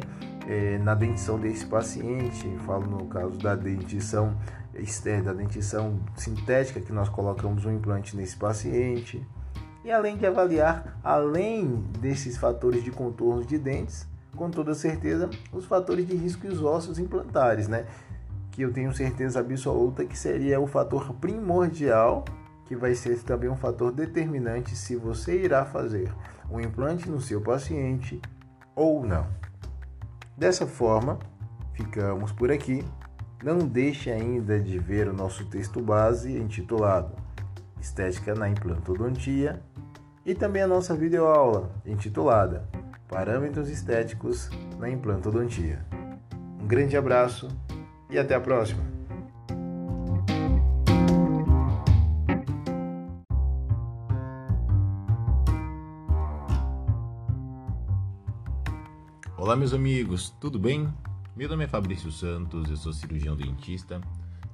é, 0.50 0.80
na 0.80 0.96
dentição 0.96 1.40
desse 1.40 1.66
paciente, 1.68 2.50
falo 2.66 2.88
no 2.88 3.06
caso 3.06 3.38
da 3.38 3.54
dentição 3.54 4.36
da 5.24 5.34
dentição 5.34 6.00
sintética 6.15 6.80
que 6.80 6.92
nós 6.92 7.10
colocamos 7.10 7.65
um 7.65 7.71
implante 7.71 8.15
nesse 8.15 8.36
paciente. 8.36 9.25
E 9.84 9.92
além 9.92 10.17
de 10.17 10.25
avaliar, 10.25 11.00
além 11.04 11.84
desses 12.00 12.38
fatores 12.38 12.84
de 12.84 12.92
contorno 12.92 13.46
de 13.46 13.58
dentes, 13.58 14.08
com 14.36 14.50
toda 14.50 14.73
certeza, 14.73 15.30
os 15.52 15.65
fatores 15.65 16.08
de 16.08 16.15
risco 16.15 16.46
e 16.46 16.50
os 16.50 16.62
ossos 16.62 17.00
implantares, 17.00 17.67
né? 17.67 17.86
Que 18.52 18.62
eu 18.62 18.71
tenho 18.71 18.94
certeza 18.94 19.40
absoluta 19.40 20.06
que 20.06 20.17
seria 20.17 20.60
o 20.60 20.67
fator 20.67 21.13
primordial, 21.15 22.25
que 22.65 22.75
vai 22.75 22.94
ser 22.94 23.21
também 23.23 23.50
um 23.50 23.56
fator 23.56 23.92
determinante 23.92 24.75
se 24.75 24.96
você 24.96 25.44
irá 25.44 25.65
fazer 25.65 26.13
um 26.50 26.60
implante 26.60 27.10
no 27.10 27.19
seu 27.19 27.42
paciente 27.42 28.21
ou 28.75 29.06
não. 29.06 29.27
Dessa 30.38 30.65
forma, 30.65 31.19
ficamos 31.73 32.32
por 32.32 32.52
aqui. 32.52 32.86
Não 33.42 33.60
deixe 33.60 34.12
ainda 34.12 34.60
de 34.60 34.77
ver 34.77 35.08
o 35.08 35.13
nosso 35.13 35.46
texto 35.46 35.79
base 35.81 36.37
intitulado 36.37 37.15
Estética 37.79 38.35
na 38.35 38.50
Implantodontia. 38.50 39.62
e 40.25 40.35
também 40.35 40.62
a 40.62 40.67
nossa 40.67 40.94
videoaula 40.94 41.71
intitulada 41.85 42.67
Parâmetros 43.08 43.69
Estéticos 43.69 44.50
na 44.77 44.90
Implantodontia. 44.90 45.85
Um 46.62 46.67
grande 46.67 46.98
abraço 46.98 47.48
e 48.10 48.19
até 48.19 48.35
a 48.35 48.42
próxima! 48.42 48.83
Olá, 59.37 59.56
meus 59.56 59.73
amigos, 59.73 60.29
tudo 60.42 60.60
bem? 60.60 60.94
Meu 61.40 61.48
nome 61.48 61.63
é 61.63 61.67
Fabrício 61.69 62.12
Santos, 62.12 62.69
eu 62.69 62.75
sou 62.75 62.92
cirurgião 62.92 63.33
dentista, 63.33 64.02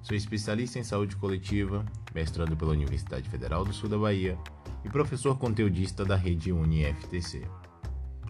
sou 0.04 0.16
especialista 0.16 0.78
em 0.78 0.84
saúde 0.84 1.16
coletiva, 1.16 1.84
mestrando 2.14 2.56
pela 2.56 2.74
Universidade 2.74 3.28
Federal 3.28 3.66
do 3.66 3.74
Sul 3.74 3.90
da 3.90 3.98
Bahia 3.98 4.38
e 4.84 4.90
professor 4.90 5.36
conteudista 5.36 6.06
da 6.06 6.16
rede 6.16 6.52
UniFTC. 6.52 7.42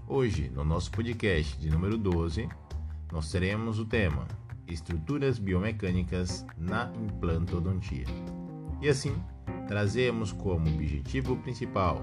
Hoje, 0.08 0.50
no 0.56 0.64
nosso 0.64 0.90
podcast 0.90 1.60
de 1.60 1.70
número 1.70 1.98
12, 1.98 2.48
nós 3.12 3.30
teremos 3.30 3.78
o 3.78 3.84
tema 3.84 4.26
Estruturas 4.66 5.38
biomecânicas 5.38 6.46
na 6.58 6.90
implantodontia. 6.96 8.06
E 8.82 8.88
assim, 8.88 9.22
trazemos 9.68 10.32
como 10.32 10.70
objetivo 10.70 11.36
principal 11.36 12.02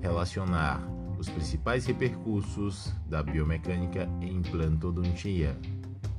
relacionar 0.00 0.80
os 1.18 1.28
principais 1.28 1.86
repercursos 1.86 2.94
da 3.08 3.20
biomecânica 3.20 4.08
em 4.20 4.36
implantodontia, 4.36 5.58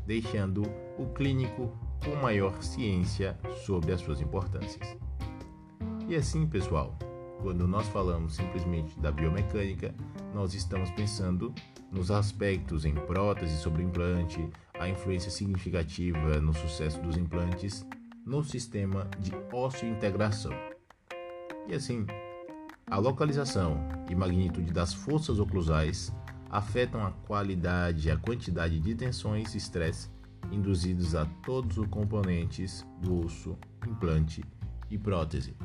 deixando 0.09 0.63
o 0.97 1.05
clínico 1.13 1.71
com 2.03 2.15
maior 2.15 2.63
ciência 2.63 3.37
sobre 3.63 3.91
as 3.91 4.01
suas 4.01 4.19
importâncias. 4.19 4.97
E 6.07 6.15
assim, 6.15 6.47
pessoal, 6.47 6.97
quando 7.43 7.67
nós 7.67 7.87
falamos 7.89 8.33
simplesmente 8.33 8.99
da 8.99 9.11
biomecânica, 9.11 9.93
nós 10.33 10.55
estamos 10.55 10.89
pensando 10.89 11.53
nos 11.91 12.09
aspectos 12.09 12.85
em 12.85 12.95
prótese 12.95 13.55
sobre 13.59 13.83
implante, 13.83 14.49
a 14.79 14.89
influência 14.89 15.29
significativa 15.29 16.41
no 16.41 16.55
sucesso 16.55 16.99
dos 17.01 17.15
implantes 17.15 17.85
no 18.25 18.43
sistema 18.43 19.07
de 19.19 19.31
ósseo-integração. 19.53 20.53
E 21.67 21.75
assim, 21.75 22.07
a 22.87 22.97
localização 22.97 23.77
e 24.09 24.15
magnitude 24.15 24.73
das 24.73 24.91
forças 24.91 25.37
oclusais 25.37 26.11
afetam 26.49 27.05
a 27.05 27.11
qualidade 27.11 28.07
e 28.07 28.11
a 28.11 28.17
quantidade 28.17 28.79
de 28.79 28.95
tensões 28.95 29.53
e 29.53 29.57
estresse 29.57 30.09
induzidos 30.51 31.15
a 31.15 31.25
todos 31.45 31.77
os 31.77 31.87
componentes 31.87 32.85
do 33.01 33.25
osso, 33.25 33.57
implante 33.87 34.43
e 34.89 34.97
prótese. 34.97 35.55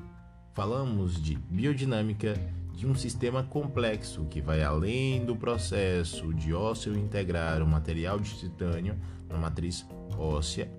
Falamos 0.52 1.20
de 1.20 1.36
biodinâmica 1.36 2.34
de 2.72 2.86
um 2.86 2.94
sistema 2.94 3.42
complexo 3.42 4.24
que 4.26 4.40
vai 4.40 4.62
além 4.62 5.24
do 5.24 5.36
processo 5.36 6.32
de 6.34 6.52
ósseo 6.52 6.96
integrar 6.96 7.62
um 7.62 7.66
material 7.66 8.18
de 8.18 8.36
titânio 8.38 8.96
na 9.28 9.38
matriz 9.38 9.86
óssea, 10.18 10.70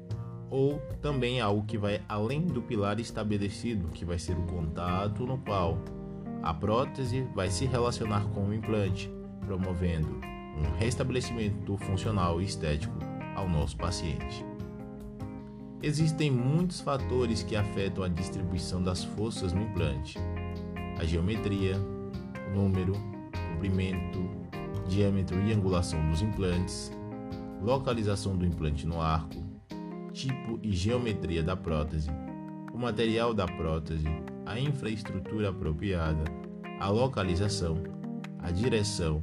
ou 0.50 0.80
também 1.02 1.42
algo 1.42 1.66
que 1.66 1.78
vai 1.78 2.02
além 2.08 2.46
do 2.46 2.62
pilar 2.62 3.00
estabelecido, 3.00 3.90
que 3.90 4.06
vai 4.06 4.20
ser 4.20 4.38
o 4.38 4.44
contato 4.44 5.26
no 5.26 5.38
qual 5.40 5.80
a 6.44 6.54
prótese 6.54 7.28
vai 7.34 7.50
se 7.50 7.66
relacionar 7.66 8.26
com 8.30 8.46
o 8.46 8.54
implante, 8.54 9.12
promovendo 9.46 10.08
um 10.58 10.78
restabelecimento 10.78 11.78
funcional 11.78 12.42
e 12.42 12.46
estético 12.46 12.96
ao 13.36 13.48
nosso 13.48 13.76
paciente. 13.78 14.46
Existem 15.84 16.32
muitos 16.32 16.82
fatores 16.82 17.44
que 17.44 17.56
afetam 17.56 18.04
a 18.04 18.08
distribuição 18.08 18.82
das 18.82 19.04
forças 19.04 19.54
no 19.54 19.62
implante: 19.62 20.18
a 20.98 21.06
geometria, 21.06 21.78
o 22.50 22.56
número, 22.56 22.94
comprimento, 23.52 24.20
diâmetro 24.88 25.40
e 25.42 25.54
angulação 25.54 26.10
dos 26.10 26.22
implantes, 26.22 26.92
localização 27.62 28.36
do 28.36 28.46
implante 28.46 28.88
no 28.88 29.02
arco, 29.02 29.44
tipo 30.14 30.60
e 30.64 30.72
geometria 30.72 31.44
da 31.44 31.56
prótese, 31.56 32.10
o 32.74 32.78
material 32.78 33.34
da 33.34 33.46
prótese, 33.46 34.08
a 34.46 34.60
infraestrutura 34.60 35.50
apropriada, 35.50 36.24
a 36.80 36.90
localização, 36.90 37.78
a 38.40 38.50
direção 38.52 39.22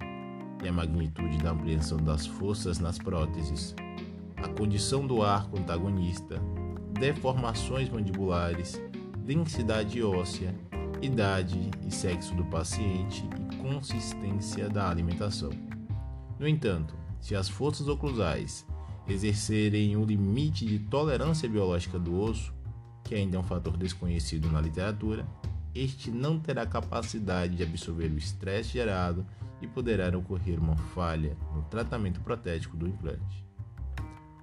e 0.63 0.69
a 0.69 0.73
magnitude 0.73 1.39
da 1.39 1.51
ampliação 1.51 1.99
das 1.99 2.27
forças 2.27 2.79
nas 2.79 2.99
próteses, 2.99 3.75
a 4.37 4.49
condição 4.49 5.07
do 5.07 5.23
arco 5.23 5.59
antagonista, 5.59 6.41
deformações 6.99 7.89
mandibulares, 7.89 8.81
densidade 9.25 10.03
óssea, 10.03 10.55
idade 11.01 11.71
e 11.87 11.91
sexo 11.91 12.35
do 12.35 12.45
paciente 12.45 13.29
e 13.51 13.57
consistência 13.57 14.69
da 14.69 14.89
alimentação. 14.89 15.51
No 16.39 16.47
entanto, 16.47 16.95
se 17.21 17.35
as 17.35 17.49
forças 17.49 17.89
oclusais 17.89 18.67
exercerem 19.09 19.97
o 19.97 20.05
limite 20.05 20.65
de 20.65 20.79
tolerância 20.79 21.49
biológica 21.49 21.99
do 21.99 22.21
osso, 22.21 22.55
que 23.05 23.15
ainda 23.15 23.37
é 23.37 23.41
um 23.41 23.45
fator 23.45 23.77
desconhecido 23.77 24.51
na 24.51 24.61
literatura, 24.61 25.27
este 25.75 26.11
não 26.11 26.39
terá 26.39 26.67
capacidade 26.67 27.57
de 27.57 27.63
absorver 27.63 28.11
o 28.11 28.19
estresse 28.19 28.71
gerado 28.71 29.27
e 29.63 29.67
poderá 29.67 30.17
ocorrer 30.19 30.61
uma 30.61 30.77
falha 30.77 31.37
no 31.55 31.63
tratamento 31.63 32.21
protético 32.21 32.77
do 32.77 32.87
implante. 32.87 33.47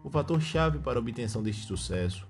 O 0.03 0.09
fator-chave 0.09 0.79
para 0.79 0.97
a 0.97 1.01
obtenção 1.01 1.43
deste 1.43 1.63
sucesso 1.63 2.25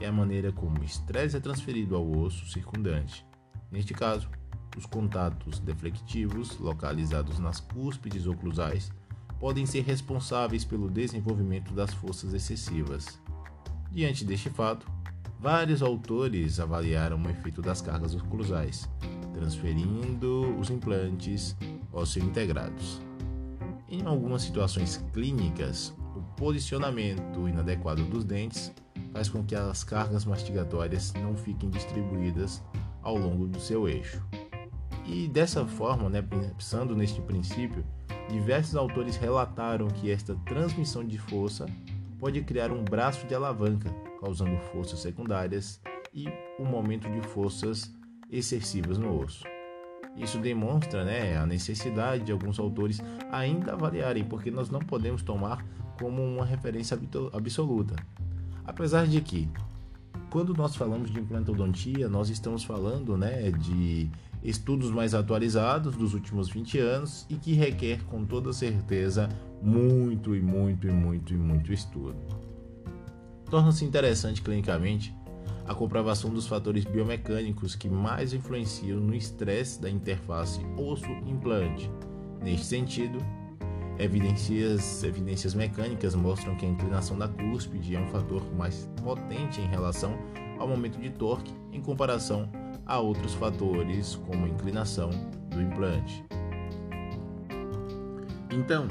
é 0.00 0.06
a 0.06 0.12
maneira 0.12 0.52
como 0.52 0.80
o 0.80 0.84
estresse 0.84 1.36
é 1.36 1.40
transferido 1.40 1.94
ao 1.94 2.10
osso 2.10 2.46
circundante. 2.50 3.24
Neste 3.70 3.94
caso, 3.94 4.28
os 4.76 4.84
contatos 4.86 5.58
deflectivos 5.60 6.58
localizados 6.58 7.38
nas 7.38 7.60
cúspides 7.60 8.26
oclusais 8.26 8.90
podem 9.38 9.66
ser 9.66 9.82
responsáveis 9.82 10.64
pelo 10.64 10.90
desenvolvimento 10.90 11.72
das 11.72 11.92
forças 11.92 12.34
excessivas. 12.34 13.20
Diante 13.90 14.24
deste 14.24 14.50
fato, 14.50 14.86
vários 15.38 15.82
autores 15.82 16.60
avaliaram 16.60 17.20
o 17.20 17.28
efeito 17.28 17.60
das 17.60 17.80
cargas 17.80 18.14
oclusais, 18.14 18.88
transferindo 19.34 20.56
os 20.58 20.70
implantes 20.70 21.56
ósseo 21.92 22.24
integrados. 22.24 23.00
Em 23.88 24.06
algumas 24.06 24.42
situações 24.42 25.04
clínicas, 25.12 25.94
posicionamento 26.42 27.48
inadequado 27.48 28.02
dos 28.04 28.24
dentes 28.24 28.72
faz 29.12 29.28
com 29.28 29.44
que 29.44 29.54
as 29.54 29.84
cargas 29.84 30.24
mastigatórias 30.24 31.12
não 31.14 31.36
fiquem 31.36 31.70
distribuídas 31.70 32.62
ao 33.02 33.16
longo 33.16 33.46
do 33.46 33.60
seu 33.60 33.88
eixo. 33.88 34.20
E 35.06 35.28
dessa 35.28 35.64
forma, 35.64 36.08
né, 36.08 36.22
pensando 36.22 36.96
neste 36.96 37.20
princípio, 37.20 37.84
diversos 38.28 38.74
autores 38.74 39.16
relataram 39.16 39.88
que 39.88 40.10
esta 40.10 40.34
transmissão 40.46 41.04
de 41.04 41.18
força 41.18 41.66
pode 42.18 42.40
criar 42.42 42.72
um 42.72 42.84
braço 42.84 43.26
de 43.26 43.34
alavanca, 43.34 43.90
causando 44.20 44.56
forças 44.72 45.00
secundárias 45.00 45.80
e 46.14 46.26
um 46.58 46.74
aumento 46.74 47.10
de 47.10 47.20
forças 47.28 47.94
excessivas 48.30 48.98
no 48.98 49.20
osso. 49.20 49.44
Isso 50.16 50.38
demonstra 50.38 51.04
né, 51.04 51.36
a 51.36 51.46
necessidade 51.46 52.24
de 52.24 52.32
alguns 52.32 52.58
autores 52.58 53.00
ainda 53.30 53.72
avaliarem, 53.72 54.24
porque 54.24 54.50
nós 54.50 54.70
não 54.70 54.80
podemos 54.80 55.22
tomar 55.22 55.64
como 55.98 56.22
uma 56.22 56.44
referência 56.44 56.98
absoluta. 57.32 57.96
Apesar 58.64 59.06
de 59.06 59.20
que, 59.20 59.48
quando 60.30 60.54
nós 60.54 60.76
falamos 60.76 61.10
de 61.10 61.18
implantodontia, 61.18 62.08
nós 62.08 62.28
estamos 62.28 62.62
falando 62.62 63.16
né, 63.16 63.50
de 63.50 64.10
estudos 64.42 64.90
mais 64.90 65.14
atualizados 65.14 65.96
dos 65.96 66.14
últimos 66.14 66.48
20 66.48 66.78
anos 66.78 67.26
e 67.30 67.36
que 67.36 67.52
requer 67.52 68.02
com 68.04 68.24
toda 68.24 68.52
certeza 68.52 69.28
muito 69.62 70.34
e 70.34 70.40
muito 70.40 70.88
e 70.88 70.92
muito 70.92 71.32
e 71.32 71.36
muito 71.36 71.72
estudo. 71.72 72.16
Torna-se 73.48 73.84
interessante 73.84 74.42
clinicamente 74.42 75.14
a 75.66 75.74
comprovação 75.74 76.30
dos 76.30 76.46
fatores 76.46 76.84
biomecânicos 76.84 77.74
que 77.74 77.88
mais 77.88 78.32
influenciam 78.32 78.98
no 78.98 79.14
estresse 79.14 79.80
da 79.80 79.88
interface 79.88 80.60
osso-implante. 80.76 81.90
Neste 82.40 82.66
sentido, 82.66 83.18
evidências, 83.98 85.04
evidências 85.04 85.54
mecânicas 85.54 86.14
mostram 86.14 86.56
que 86.56 86.66
a 86.66 86.68
inclinação 86.68 87.16
da 87.16 87.28
cúspide 87.28 87.94
é 87.94 88.00
um 88.00 88.08
fator 88.08 88.42
mais 88.54 88.90
potente 89.02 89.60
em 89.60 89.66
relação 89.66 90.18
ao 90.58 90.66
momento 90.66 90.98
de 91.00 91.10
torque 91.10 91.52
em 91.72 91.80
comparação 91.80 92.48
a 92.84 92.98
outros 92.98 93.34
fatores, 93.34 94.16
como 94.26 94.44
a 94.44 94.48
inclinação 94.48 95.10
do 95.50 95.62
implante. 95.62 96.24
Então, 98.50 98.86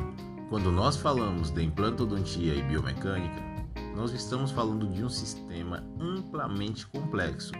quando 0.49 0.71
nós 0.71 0.97
falamos 0.97 1.51
de 1.51 1.63
implantodontia 1.63 2.55
e 2.55 2.61
biomecânica, 2.63 3.50
nós 3.95 4.13
estamos 4.13 4.51
falando 4.51 4.87
de 4.87 5.03
um 5.03 5.09
sistema 5.09 5.83
amplamente 5.99 6.87
complexo, 6.87 7.51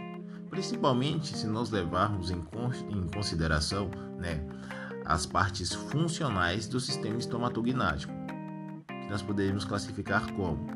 principalmente 0.50 1.36
se 1.36 1.46
nós 1.46 1.70
levarmos 1.70 2.30
em, 2.30 2.42
consideração 3.14 3.90
né, 4.18 4.44
as 5.04 5.26
partes 5.26 5.72
funcionais 5.72 6.66
do 6.66 6.80
sistema 6.80 7.18
estomatognático, 7.18 8.12
que 8.86 9.10
nós 9.10 9.22
poderíamos 9.22 9.64
classificar 9.64 10.32
como 10.32 10.66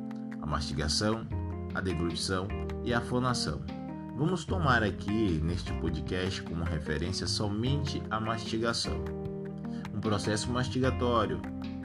a 0.41 0.47
mastigação, 0.47 1.27
a 1.75 1.81
deglutição 1.81 2.47
e 2.85 2.93
a 2.93 3.01
fonação. 3.01 3.61
Vamos 4.17 4.45
tomar 4.45 4.83
aqui 4.83 5.41
neste 5.43 5.73
podcast 5.75 6.43
como 6.43 6.65
referência 6.65 7.27
somente 7.27 8.03
a 8.11 8.19
mastigação. 8.19 9.05
Um 9.95 10.01
processo 10.01 10.51
mastigatório 10.51 11.41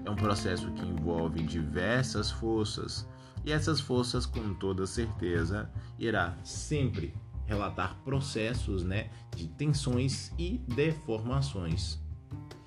é 0.05 0.09
um 0.09 0.15
processo 0.15 0.71
que 0.71 0.85
envolve 0.85 1.43
diversas 1.43 2.31
forças 2.31 3.07
e 3.45 3.51
essas 3.51 3.79
forças, 3.79 4.25
com 4.25 4.53
toda 4.53 4.85
certeza, 4.85 5.69
irá 5.97 6.37
sempre 6.43 7.13
relatar 7.45 7.97
processos 8.03 8.83
né, 8.83 9.09
de 9.35 9.47
tensões 9.47 10.31
e 10.37 10.59
deformações. 10.75 11.99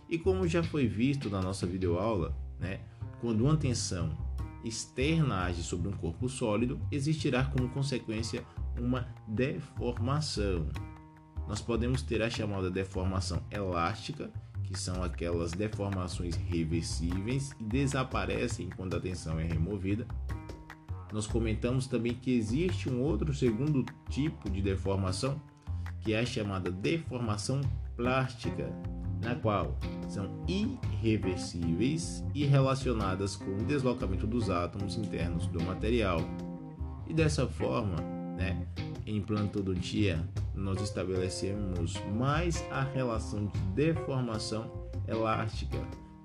E 0.08 0.18
como 0.18 0.46
já 0.46 0.62
foi 0.62 0.86
visto 0.86 1.30
na 1.30 1.40
nossa 1.40 1.66
videoaula, 1.66 2.36
né, 2.58 2.80
quando 3.20 3.44
uma 3.44 3.56
tensão 3.56 4.16
externa 4.64 5.44
age 5.44 5.62
sobre 5.62 5.88
um 5.88 5.92
corpo 5.92 6.28
sólido, 6.28 6.80
existirá 6.90 7.44
como 7.44 7.68
consequência 7.68 8.44
uma 8.78 9.06
deformação. 9.28 10.68
Nós 11.46 11.60
podemos 11.60 12.02
ter 12.02 12.22
a 12.22 12.30
chamada 12.30 12.70
deformação 12.70 13.42
elástica, 13.50 14.30
que 14.62 14.78
são 14.78 15.02
aquelas 15.02 15.52
deformações 15.52 16.34
reversíveis 16.36 17.52
e 17.60 17.64
desaparecem 17.64 18.70
quando 18.70 18.96
a 18.96 19.00
tensão 19.00 19.38
é 19.38 19.44
removida. 19.44 20.06
Nós 21.14 21.28
comentamos 21.28 21.86
também 21.86 22.12
que 22.12 22.36
existe 22.36 22.90
um 22.90 23.00
outro 23.00 23.32
segundo 23.32 23.84
tipo 24.10 24.50
de 24.50 24.60
deformação, 24.60 25.40
que 26.00 26.12
é 26.12 26.18
a 26.18 26.26
chamada 26.26 26.72
deformação 26.72 27.60
plástica, 27.96 28.68
na 29.22 29.36
qual 29.36 29.78
são 30.08 30.44
irreversíveis 30.48 32.24
e 32.34 32.44
relacionadas 32.44 33.36
com 33.36 33.52
o 33.52 33.64
deslocamento 33.64 34.26
dos 34.26 34.50
átomos 34.50 34.96
internos 34.96 35.46
do 35.46 35.62
material. 35.62 36.18
E 37.06 37.14
dessa 37.14 37.46
forma, 37.46 37.94
né, 38.36 38.66
em 39.06 39.20
plantodontia, 39.20 40.28
nós 40.52 40.80
estabelecemos 40.80 41.94
mais 42.12 42.60
a 42.72 42.82
relação 42.82 43.46
de 43.46 43.58
deformação 43.76 44.68
elástica. 45.06 45.78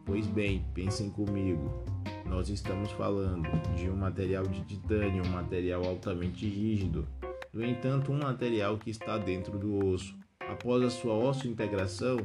Pois 0.10 0.26
bem, 0.26 0.66
pensem 0.74 1.07
comigo, 1.12 1.72
nós 2.26 2.49
estamos 2.49 2.89
falando 2.93 3.47
de 3.76 3.88
um 3.91 3.95
material 3.95 4.43
de 4.43 4.62
titânio, 4.62 5.24
um 5.24 5.30
material 5.30 5.86
altamente 5.86 6.47
rígido, 6.47 7.07
no 7.53 7.64
entanto, 7.64 8.12
um 8.12 8.18
material 8.18 8.80
que 8.80 8.89
está 8.89 9.20
dentro 9.20 9.60
do 9.60 9.86
osso. 9.86 10.18
Após 10.39 10.82
a 10.82 10.89
sua 10.89 11.14
osso-integração, 11.14 12.18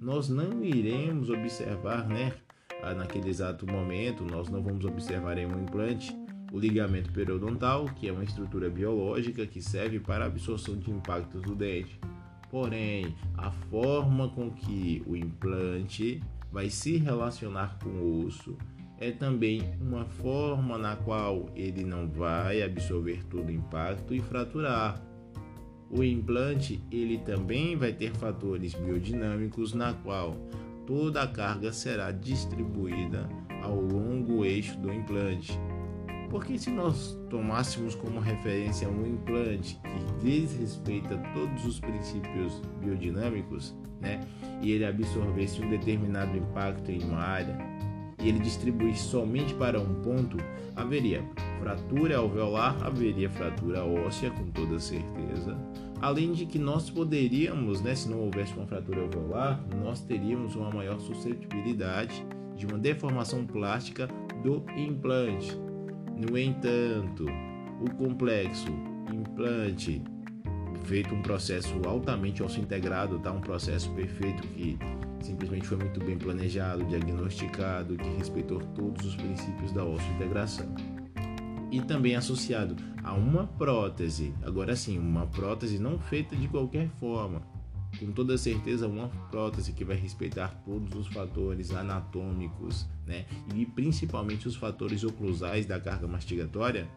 nós 0.00 0.28
não 0.28 0.62
iremos 0.62 1.30
observar, 1.30 2.06
né? 2.06 2.32
Ah, 2.80 2.94
naquele 2.94 3.28
exato 3.28 3.66
momento, 3.66 4.22
nós 4.22 4.48
não 4.48 4.62
vamos 4.62 4.84
observar 4.84 5.36
em 5.36 5.44
um 5.44 5.64
implante 5.64 6.16
o 6.52 6.60
ligamento 6.60 7.10
periodontal, 7.10 7.86
que 7.86 8.06
é 8.06 8.12
uma 8.12 8.22
estrutura 8.22 8.70
biológica 8.70 9.44
que 9.48 9.60
serve 9.60 9.98
para 9.98 10.22
a 10.22 10.28
absorção 10.28 10.76
de 10.76 10.92
impactos 10.92 11.42
do 11.42 11.56
dente. 11.56 11.98
Porém, 12.52 13.16
a 13.36 13.50
forma 13.50 14.28
com 14.28 14.48
que 14.48 15.02
o 15.08 15.16
implante 15.16 16.22
vai 16.52 16.68
se 16.68 16.98
relacionar 16.98 17.78
com 17.82 17.88
o 17.88 18.26
osso 18.26 18.56
é 18.98 19.10
também 19.10 19.62
uma 19.80 20.04
forma 20.04 20.78
na 20.78 20.94
qual 20.94 21.48
ele 21.56 21.82
não 21.82 22.08
vai 22.08 22.62
absorver 22.62 23.24
todo 23.24 23.48
o 23.48 23.52
impacto 23.52 24.14
e 24.14 24.20
fraturar. 24.20 25.02
O 25.90 26.04
implante 26.04 26.80
ele 26.90 27.18
também 27.18 27.74
vai 27.74 27.92
ter 27.92 28.12
fatores 28.12 28.74
biodinâmicos 28.74 29.74
na 29.74 29.92
qual 29.92 30.36
toda 30.86 31.22
a 31.22 31.26
carga 31.26 31.72
será 31.72 32.12
distribuída 32.12 33.28
ao 33.62 33.80
longo 33.80 34.44
eixo 34.44 34.78
do 34.78 34.92
implante. 34.92 35.58
Porque 36.30 36.56
se 36.56 36.70
nós 36.70 37.18
tomássemos 37.28 37.94
como 37.94 38.20
referência 38.20 38.88
um 38.88 39.04
implante 39.04 39.80
que 39.82 40.24
desrespeita 40.24 41.18
todos 41.34 41.66
os 41.66 41.80
princípios 41.80 42.62
biodinâmicos, 42.80 43.74
né, 44.02 44.20
e 44.60 44.72
ele 44.72 44.84
absorvesse 44.84 45.62
um 45.62 45.70
determinado 45.70 46.36
impacto 46.36 46.90
em 46.90 47.02
uma 47.04 47.20
área, 47.20 47.56
e 48.22 48.28
ele 48.28 48.40
distribuísse 48.40 49.04
somente 49.04 49.54
para 49.54 49.80
um 49.80 49.94
ponto, 50.02 50.36
haveria 50.76 51.24
fratura 51.60 52.18
alveolar, 52.18 52.76
haveria 52.84 53.30
fratura 53.30 53.84
óssea 53.84 54.30
com 54.30 54.44
toda 54.50 54.78
certeza. 54.78 55.56
Além 56.00 56.32
de 56.32 56.46
que 56.46 56.58
nós 56.58 56.90
poderíamos, 56.90 57.80
né, 57.80 57.94
se 57.94 58.08
não 58.08 58.20
houvesse 58.20 58.52
uma 58.54 58.66
fratura 58.66 59.02
alveolar, 59.02 59.64
nós 59.82 60.00
teríamos 60.00 60.54
uma 60.56 60.70
maior 60.70 60.98
suscetibilidade 60.98 62.24
de 62.56 62.66
uma 62.66 62.78
deformação 62.78 63.46
plástica 63.46 64.08
do 64.42 64.64
implante. 64.76 65.56
No 66.16 66.36
entanto, 66.36 67.26
o 67.80 67.90
complexo 67.96 68.72
implante 69.12 70.02
feito 70.84 71.14
um 71.14 71.22
processo 71.22 71.80
altamente 71.86 72.42
osso 72.42 72.60
integrado, 72.60 73.18
tá? 73.18 73.32
Um 73.32 73.40
processo 73.40 73.90
perfeito 73.92 74.46
que 74.48 74.78
simplesmente 75.20 75.66
foi 75.66 75.76
muito 75.78 76.02
bem 76.04 76.18
planejado, 76.18 76.84
diagnosticado, 76.84 77.96
que 77.96 78.08
respeitou 78.16 78.60
todos 78.74 79.06
os 79.06 79.16
princípios 79.16 79.72
da 79.72 79.84
osso 79.84 80.08
integração. 80.12 80.74
E 81.70 81.80
também 81.80 82.14
associado 82.16 82.76
a 83.02 83.14
uma 83.14 83.46
prótese, 83.46 84.34
agora 84.42 84.76
sim, 84.76 84.98
uma 84.98 85.26
prótese 85.26 85.78
não 85.78 85.98
feita 85.98 86.36
de 86.36 86.46
qualquer 86.48 86.88
forma, 86.98 87.42
com 87.98 88.12
toda 88.12 88.36
certeza 88.38 88.86
uma 88.86 89.08
prótese 89.30 89.72
que 89.72 89.84
vai 89.84 89.96
respeitar 89.96 90.48
todos 90.64 90.94
os 90.94 91.06
fatores 91.08 91.72
anatômicos, 91.72 92.86
né? 93.06 93.24
E 93.54 93.64
principalmente 93.64 94.48
os 94.48 94.56
fatores 94.56 95.04
oclusais 95.04 95.66
da 95.66 95.80
carga 95.80 96.06
mastigatória, 96.06 96.88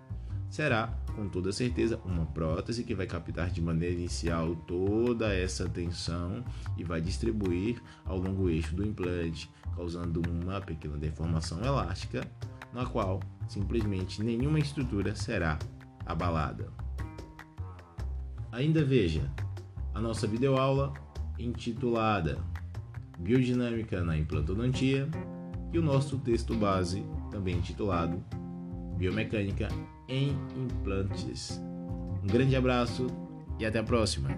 será 0.50 0.88
com 1.16 1.28
toda 1.30 1.52
certeza 1.52 2.00
uma 2.06 2.26
prótese 2.26 2.84
que 2.84 2.93
vai 2.93 3.08
captar 3.08 3.50
de 3.50 3.62
maneira 3.62 3.96
inicial 3.96 4.56
toda 4.68 5.34
essa 5.34 5.68
tensão 5.68 6.43
e 6.78 6.84
vai 6.84 7.02
distribuir 7.02 7.82
ao 8.06 8.18
longo 8.18 8.50
eixo 8.50 8.76
do 8.76 8.86
implante, 8.86 9.50
causando 9.76 10.22
uma 10.30 10.60
pequena 10.62 10.98
deformação 10.98 11.64
elástica, 11.64 12.22
na 12.74 12.86
qual 12.86 13.22
simplesmente 13.48 14.22
nenhuma 14.22 14.60
estrutura 14.60 15.16
será 15.16 15.58
abalada. 16.06 16.70
Ainda 18.52 18.84
veja, 18.84 19.32
a 19.93 20.02
nossa 20.02 20.28
videoaula 20.28 20.93
intitulada 21.38 22.38
Biodinâmica 23.18 24.04
na 24.04 24.18
implantodontia 24.18 25.10
e 25.72 25.80
o 25.80 25.82
nosso 25.82 26.18
texto 26.20 26.54
base, 26.54 27.06
também 27.32 27.58
intitulado 27.58 28.22
Biomecânica 28.96 29.68
em 30.08 30.30
Implantes. 30.56 31.62
Um 32.24 32.28
grande 32.28 32.56
abraço 32.56 33.08
e 33.60 33.66
até 33.66 33.80
a 33.80 33.84
próxima! 33.84 34.30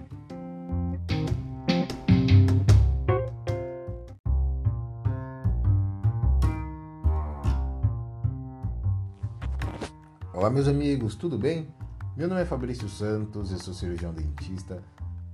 Olá, 10.32 10.50
meus 10.50 10.68
amigos, 10.68 11.16
tudo 11.16 11.36
bem? 11.36 11.68
Meu 12.16 12.28
nome 12.28 12.42
é 12.42 12.44
Fabrício 12.44 12.88
Santos, 12.88 13.50
eu 13.50 13.58
sou 13.58 13.74
cirurgião 13.74 14.12
dentista 14.12 14.82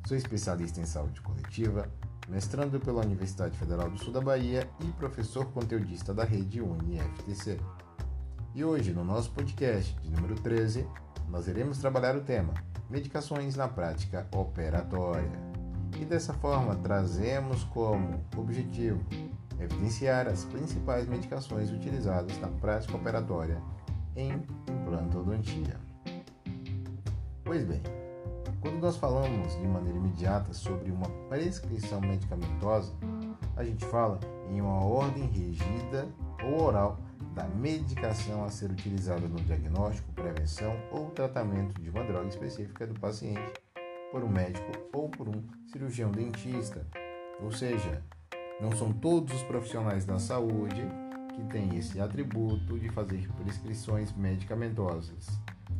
Sou 0.06 0.18
especialista 0.18 0.80
em 0.80 0.84
saúde 0.84 1.22
coletiva, 1.22 1.90
mestrando 2.28 2.78
pela 2.78 3.00
Universidade 3.00 3.56
Federal 3.56 3.88
do 3.88 3.96
Sul 3.96 4.12
da 4.12 4.20
Bahia 4.20 4.68
e 4.80 4.92
professor 4.92 5.46
conteudista 5.46 6.12
da 6.12 6.24
rede 6.24 6.60
UniFTC. 6.60 7.58
E 8.54 8.64
hoje, 8.64 8.92
no 8.92 9.02
nosso 9.02 9.32
podcast 9.32 9.92
de 10.00 10.08
número 10.10 10.36
13, 10.36 10.86
nós 11.28 11.48
iremos 11.48 11.78
trabalhar 11.78 12.14
o 12.14 12.20
tema 12.20 12.54
Medicações 12.88 13.56
na 13.56 13.66
prática 13.66 14.28
operatória. 14.32 15.40
E 16.00 16.04
dessa 16.04 16.32
forma, 16.34 16.76
trazemos 16.76 17.64
como 17.64 18.24
objetivo 18.36 19.00
evidenciar 19.58 20.28
as 20.28 20.44
principais 20.44 21.08
medicações 21.08 21.68
utilizadas 21.72 22.38
na 22.38 22.46
prática 22.46 22.96
operatória 22.96 23.60
em 24.14 24.40
implantodontia. 24.70 25.76
Pois 27.42 27.64
bem, 27.64 27.82
quando 28.60 28.78
nós 28.78 28.96
falamos 28.96 29.52
de 29.58 29.66
maneira 29.66 29.98
imediata 29.98 30.52
sobre 30.52 30.92
uma 30.92 31.08
prescrição 31.28 32.00
medicamentosa, 32.00 32.92
a 33.56 33.64
gente 33.64 33.84
fala 33.86 34.20
em 34.48 34.60
uma 34.60 34.84
ordem 34.84 35.26
regida 35.26 36.06
ou 36.44 36.62
oral 36.62 37.00
da 37.34 37.44
medicação 37.48 38.44
a 38.44 38.48
ser 38.48 38.70
utilizada 38.70 39.26
no 39.26 39.40
diagnóstico, 39.40 40.12
prevenção 40.12 40.76
ou 40.90 41.10
tratamento 41.10 41.80
de 41.80 41.90
uma 41.90 42.04
droga 42.04 42.28
específica 42.28 42.86
do 42.86 42.98
paciente 42.98 43.52
por 44.12 44.22
um 44.22 44.28
médico 44.28 44.70
ou 44.92 45.08
por 45.08 45.28
um 45.28 45.42
cirurgião 45.66 46.10
dentista. 46.12 46.86
Ou 47.42 47.50
seja, 47.50 48.02
não 48.60 48.70
são 48.70 48.92
todos 48.92 49.34
os 49.34 49.42
profissionais 49.42 50.04
da 50.04 50.18
saúde 50.20 50.86
que 51.34 51.42
têm 51.52 51.76
esse 51.76 52.00
atributo 52.00 52.78
de 52.78 52.88
fazer 52.90 53.28
prescrições 53.32 54.12
medicamentosas. 54.12 55.26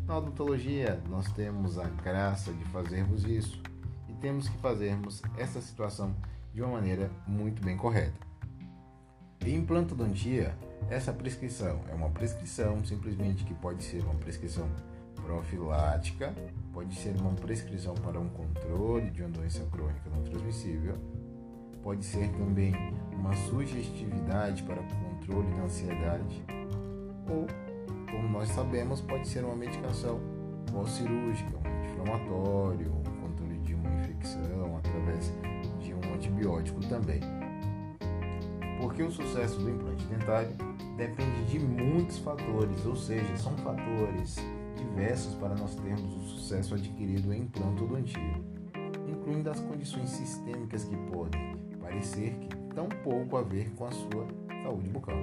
Na 0.04 0.18
odontologia, 0.18 1.00
nós 1.08 1.30
temos 1.32 1.78
a 1.78 1.84
graça 1.84 2.52
de 2.52 2.64
fazermos 2.66 3.24
isso 3.24 3.62
e 4.08 4.12
temos 4.14 4.48
que 4.48 4.58
fazermos 4.58 5.22
essa 5.38 5.60
situação 5.60 6.14
de 6.52 6.60
uma 6.60 6.72
maneira 6.72 7.10
muito 7.26 7.62
bem 7.64 7.76
correta. 7.76 8.18
Em 9.46 9.56
implantodontia, 9.56 10.56
essa 10.90 11.12
prescrição 11.12 11.80
é 11.90 11.94
uma 11.94 12.10
prescrição 12.10 12.84
simplesmente 12.84 13.44
que 13.44 13.54
pode 13.54 13.82
ser 13.82 14.02
uma 14.04 14.14
prescrição 14.14 14.68
profilática, 15.14 16.34
pode 16.72 16.94
ser 16.94 17.16
uma 17.20 17.32
prescrição 17.32 17.94
para 17.94 18.20
um 18.20 18.28
controle 18.28 19.10
de 19.10 19.22
uma 19.22 19.30
doença 19.30 19.64
crônica 19.70 20.10
não 20.10 20.22
transmissível, 20.22 20.96
pode 21.82 22.04
ser 22.04 22.28
também 22.32 22.74
uma 23.12 23.34
sugestividade 23.34 24.62
para 24.62 24.76
controle 24.76 25.50
da 25.54 25.62
ansiedade, 25.62 26.44
ou, 27.28 27.46
como 28.10 28.28
nós 28.28 28.48
sabemos, 28.50 29.00
pode 29.00 29.26
ser 29.26 29.44
uma 29.44 29.56
medicação 29.56 30.20
pós-cirúrgica, 30.70 31.56
um 31.56 31.68
anti-inflamatório, 31.68 32.92
um 32.92 33.20
controle 33.20 33.58
de 33.58 33.74
uma 33.74 33.90
infecção 34.00 34.76
através 34.76 35.32
de 35.80 35.94
um 35.94 36.14
antibiótico 36.14 36.80
também. 36.80 37.20
Porque 38.84 39.02
o 39.02 39.10
sucesso 39.10 39.58
do 39.60 39.70
implante 39.70 40.04
dentário 40.04 40.50
depende 40.94 41.44
de 41.46 41.58
muitos 41.58 42.18
fatores, 42.18 42.84
ou 42.84 42.94
seja, 42.94 43.34
são 43.34 43.56
fatores 43.56 44.36
diversos 44.76 45.34
para 45.36 45.54
nós 45.54 45.74
termos 45.74 46.14
o 46.14 46.20
sucesso 46.20 46.74
adquirido 46.74 47.32
em 47.32 47.44
implante 47.44 47.82
odontio, 47.82 48.44
incluindo 49.08 49.50
as 49.50 49.58
condições 49.60 50.10
sistêmicas 50.10 50.84
que 50.84 50.96
podem 51.10 51.56
parecer 51.80 52.34
que 52.34 52.54
tão 52.74 52.86
pouco 53.02 53.38
a 53.38 53.42
ver 53.42 53.70
com 53.70 53.86
a 53.86 53.90
sua 53.90 54.26
saúde 54.62 54.90
bucal. 54.90 55.16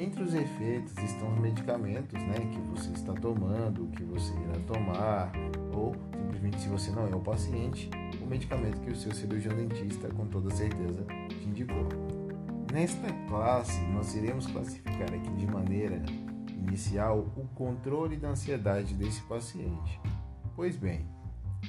Entre 0.00 0.22
os 0.22 0.32
efeitos 0.32 0.96
estão 0.96 1.30
os 1.30 1.40
medicamentos 1.40 2.18
né, 2.22 2.38
que 2.50 2.58
você 2.70 2.90
está 2.92 3.12
tomando, 3.12 3.86
que 3.88 4.02
você 4.02 4.32
irá 4.32 4.58
tomar, 4.66 5.30
ou 5.74 5.94
simplesmente 6.14 6.58
se 6.58 6.68
você 6.70 6.90
não 6.90 7.06
é 7.06 7.14
o 7.14 7.20
paciente, 7.20 7.90
o 8.18 8.26
medicamento 8.26 8.80
que 8.80 8.90
o 8.90 8.96
seu 8.96 9.12
cirurgião 9.12 9.54
dentista 9.54 10.08
com 10.08 10.26
toda 10.26 10.50
certeza 10.50 11.04
te 11.28 11.46
indicou. 11.46 12.11
Nesta 12.72 13.12
classe, 13.28 13.78
nós 13.88 14.14
iremos 14.14 14.46
classificar 14.46 15.12
aqui 15.12 15.30
de 15.32 15.46
maneira 15.46 16.02
inicial 16.56 17.18
o 17.36 17.46
controle 17.54 18.16
da 18.16 18.30
ansiedade 18.30 18.94
desse 18.94 19.20
paciente. 19.24 20.00
Pois 20.56 20.74
bem, 20.74 21.06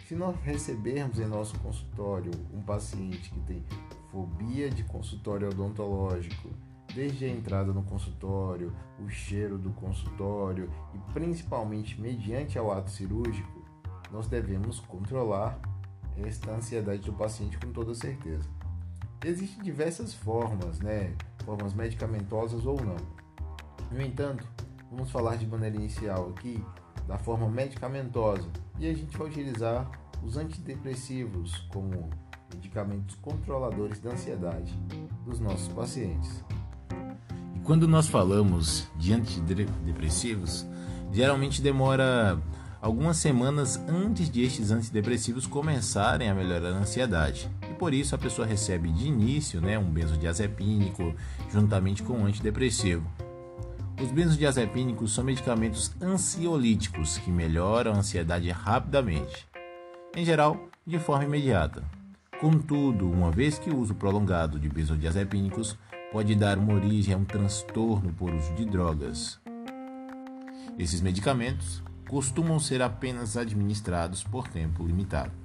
se 0.08 0.16
nós 0.16 0.34
recebermos 0.44 1.20
em 1.20 1.26
nosso 1.26 1.60
consultório 1.60 2.32
um 2.54 2.62
paciente 2.62 3.30
que 3.32 3.40
tem 3.42 3.66
fobia 4.12 4.70
de 4.70 4.86
consultório 4.86 5.50
odontológico, 5.50 6.52
desde 6.96 7.26
a 7.26 7.30
entrada 7.30 7.74
no 7.74 7.84
consultório, 7.84 8.74
o 8.98 9.10
cheiro 9.10 9.58
do 9.58 9.72
consultório 9.72 10.72
e 10.94 11.12
principalmente 11.12 12.00
mediante 12.00 12.58
ao 12.58 12.72
ato 12.72 12.90
cirúrgico, 12.90 13.62
nós 14.10 14.28
devemos 14.28 14.80
controlar 14.80 15.60
esta 16.26 16.52
ansiedade 16.52 17.02
do 17.02 17.12
paciente 17.12 17.58
com 17.58 17.74
toda 17.74 17.94
certeza. 17.94 18.63
Existem 19.26 19.64
diversas 19.64 20.14
formas, 20.14 20.80
né? 20.80 21.14
Formas 21.46 21.74
medicamentosas 21.74 22.66
ou 22.66 22.76
não. 22.84 22.98
No 23.90 24.02
entanto, 24.02 24.46
vamos 24.92 25.10
falar 25.12 25.38
de 25.38 25.48
maneira 25.48 25.78
inicial 25.78 26.34
aqui 26.36 26.62
da 27.08 27.18
forma 27.18 27.50
medicamentosa 27.50 28.50
e 28.78 28.88
a 28.88 28.94
gente 28.94 29.18
vai 29.18 29.28
utilizar 29.28 29.90
os 30.22 30.36
antidepressivos 30.36 31.56
como 31.72 32.10
medicamentos 32.54 33.16
controladores 33.16 34.00
da 34.00 34.12
ansiedade 34.12 34.74
dos 35.26 35.40
nossos 35.40 35.70
pacientes. 35.70 36.44
E 37.56 37.60
quando 37.60 37.88
nós 37.88 38.08
falamos 38.08 38.88
de 38.98 39.14
antidepressivos, 39.14 40.66
geralmente 41.12 41.62
demora 41.62 42.38
algumas 42.82 43.18
semanas 43.18 43.78
antes 43.88 44.30
de 44.30 44.44
estes 44.44 44.70
antidepressivos 44.70 45.48
começarem 45.48 46.30
a 46.30 46.36
melhorar 46.36 46.74
a 46.74 46.80
ansiedade. 46.80 47.50
Por 47.84 47.94
isso 47.94 48.16
a 48.16 48.18
pessoa 48.18 48.48
recebe 48.48 48.90
de 48.90 49.10
início 49.10 49.60
né, 49.60 49.78
um 49.78 49.92
benzodiazepínico 49.92 51.14
juntamente 51.52 52.02
com 52.02 52.14
um 52.14 52.26
antidepressivo. 52.26 53.06
Os 54.02 54.10
benzodiazepínicos 54.10 55.14
são 55.14 55.22
medicamentos 55.22 55.92
ansiolíticos 56.02 57.18
que 57.18 57.30
melhoram 57.30 57.92
a 57.92 57.98
ansiedade 57.98 58.50
rapidamente, 58.52 59.46
em 60.16 60.24
geral, 60.24 60.70
de 60.88 60.98
forma 60.98 61.26
imediata. 61.26 61.84
Contudo, 62.40 63.12
uma 63.12 63.32
vez 63.32 63.60
que 63.60 63.70
o 63.70 63.78
uso 63.78 63.94
prolongado 63.94 64.58
de 64.58 64.70
benzodiazepínicos 64.70 65.78
pode 66.10 66.36
dar 66.36 66.58
uma 66.58 66.76
origem 66.76 67.14
a 67.14 67.18
um 67.18 67.26
transtorno 67.26 68.14
por 68.14 68.34
uso 68.34 68.54
de 68.54 68.64
drogas. 68.64 69.42
Esses 70.80 71.02
medicamentos 71.02 71.84
costumam 72.08 72.62
ser 72.62 72.82
apenas 72.82 73.36
administrados 73.36 74.24
por 74.24 74.48
tempo 74.48 74.88
limitado. 74.88 75.43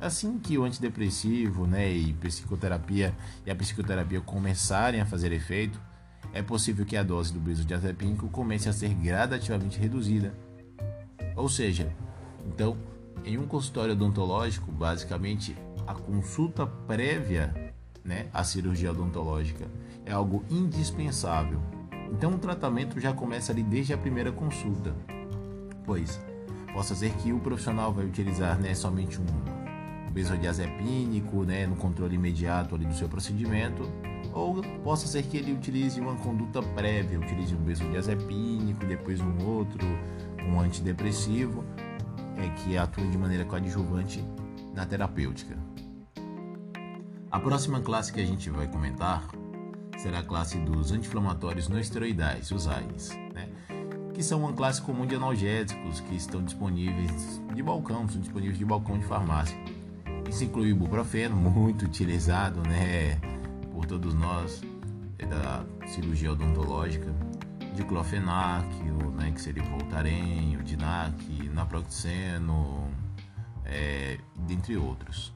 Assim 0.00 0.38
que 0.38 0.58
o 0.58 0.64
antidepressivo 0.64 1.66
né, 1.66 1.90
e, 1.90 2.12
psicoterapia, 2.12 3.14
e 3.44 3.50
a 3.50 3.56
psicoterapia 3.56 4.20
começarem 4.20 5.00
a 5.00 5.06
fazer 5.06 5.32
efeito, 5.32 5.80
é 6.32 6.42
possível 6.42 6.84
que 6.84 6.96
a 6.96 7.02
dose 7.02 7.32
do 7.32 7.40
benzodiazepínico 7.40 8.28
comece 8.28 8.68
a 8.68 8.72
ser 8.72 8.92
gradativamente 8.94 9.78
reduzida. 9.78 10.34
Ou 11.34 11.48
seja, 11.48 11.90
então, 12.46 12.76
em 13.24 13.38
um 13.38 13.46
consultório 13.46 13.92
odontológico, 13.92 14.70
basicamente 14.70 15.56
a 15.86 15.94
consulta 15.94 16.66
prévia 16.66 17.74
né, 18.04 18.26
à 18.32 18.44
cirurgia 18.44 18.90
odontológica 18.90 19.66
é 20.04 20.12
algo 20.12 20.44
indispensável. 20.50 21.60
Então 22.12 22.34
o 22.34 22.38
tratamento 22.38 23.00
já 23.00 23.12
começa 23.12 23.50
ali 23.50 23.62
desde 23.62 23.92
a 23.92 23.98
primeira 23.98 24.30
consulta 24.30 24.94
pois 25.86 26.20
possa 26.74 26.94
ser 26.94 27.14
que 27.14 27.32
o 27.32 27.38
profissional 27.38 27.92
vai 27.92 28.04
utilizar 28.04 28.58
né, 28.58 28.74
somente 28.74 29.18
um 29.18 29.55
benzodiazepínico 30.16 31.44
né, 31.44 31.66
no 31.66 31.76
controle 31.76 32.14
imediato 32.14 32.74
ali 32.74 32.86
do 32.86 32.94
seu 32.94 33.06
procedimento, 33.06 33.82
ou 34.32 34.62
possa 34.82 35.06
ser 35.06 35.22
que 35.24 35.36
ele 35.36 35.52
utilize 35.52 36.00
uma 36.00 36.16
conduta 36.16 36.62
prévia, 36.62 37.20
utilize 37.20 37.54
um 37.54 37.58
benzodiazepínico, 37.58 38.86
depois 38.86 39.20
um 39.20 39.44
outro, 39.44 39.86
um 40.48 40.58
antidepressivo, 40.58 41.62
é, 42.38 42.48
que 42.60 42.78
atue 42.78 43.06
de 43.08 43.18
maneira 43.18 43.44
coadjuvante 43.44 44.24
na 44.74 44.86
terapêutica. 44.86 45.54
A 47.30 47.38
próxima 47.38 47.80
classe 47.80 48.10
que 48.10 48.20
a 48.20 48.24
gente 48.24 48.48
vai 48.48 48.66
comentar 48.66 49.28
será 49.98 50.20
a 50.20 50.22
classe 50.22 50.56
dos 50.58 50.92
anti-inflamatórios 50.92 51.68
não 51.68 51.78
esteroidais, 51.78 52.50
os 52.50 52.66
AINES. 52.66 53.10
Né? 53.34 53.48
que 54.14 54.22
são 54.22 54.40
uma 54.40 54.52
classe 54.54 54.80
comum 54.80 55.04
de 55.04 55.14
analgésicos 55.14 56.00
que 56.00 56.14
estão 56.14 56.42
disponíveis 56.42 57.38
de 57.54 57.62
balcão, 57.62 58.08
são 58.08 58.18
disponíveis 58.18 58.56
de 58.56 58.64
balcão 58.64 58.98
de 58.98 59.04
farmácia. 59.04 59.54
Isso 60.28 60.44
inclui 60.44 60.68
o 60.68 60.70
ibuprofeno, 60.70 61.36
muito 61.36 61.84
utilizado 61.84 62.60
né, 62.68 63.16
por 63.72 63.86
todos 63.86 64.14
nós 64.14 64.62
é 65.18 65.24
da 65.24 65.64
cirurgia 65.86 66.32
odontológica, 66.32 67.14
diclofenac, 67.74 68.68
o, 68.82 69.10
né, 69.10 69.32
o 69.32 69.70
Voltaren, 69.70 70.56
o 70.58 70.62
Dinac, 70.62 71.48
naproxeno, 71.48 72.90
é, 73.64 74.18
dentre 74.46 74.76
outros. 74.76 75.34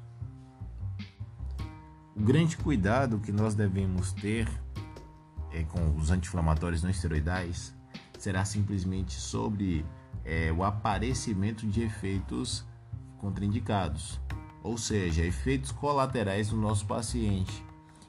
O 2.14 2.20
grande 2.20 2.56
cuidado 2.58 3.18
que 3.20 3.32
nós 3.32 3.54
devemos 3.54 4.12
ter 4.12 4.46
é, 5.50 5.64
com 5.64 5.96
os 5.96 6.10
anti-inflamatórios 6.10 6.82
não 6.82 6.90
esteroidais 6.90 7.74
será 8.18 8.44
simplesmente 8.44 9.14
sobre 9.14 9.84
é, 10.24 10.52
o 10.52 10.62
aparecimento 10.62 11.66
de 11.66 11.82
efeitos 11.82 12.66
contraindicados, 13.18 14.19
ou 14.62 14.76
seja, 14.76 15.24
efeitos 15.24 15.72
colaterais 15.72 16.50
no 16.52 16.60
nosso 16.60 16.86
paciente. 16.86 17.64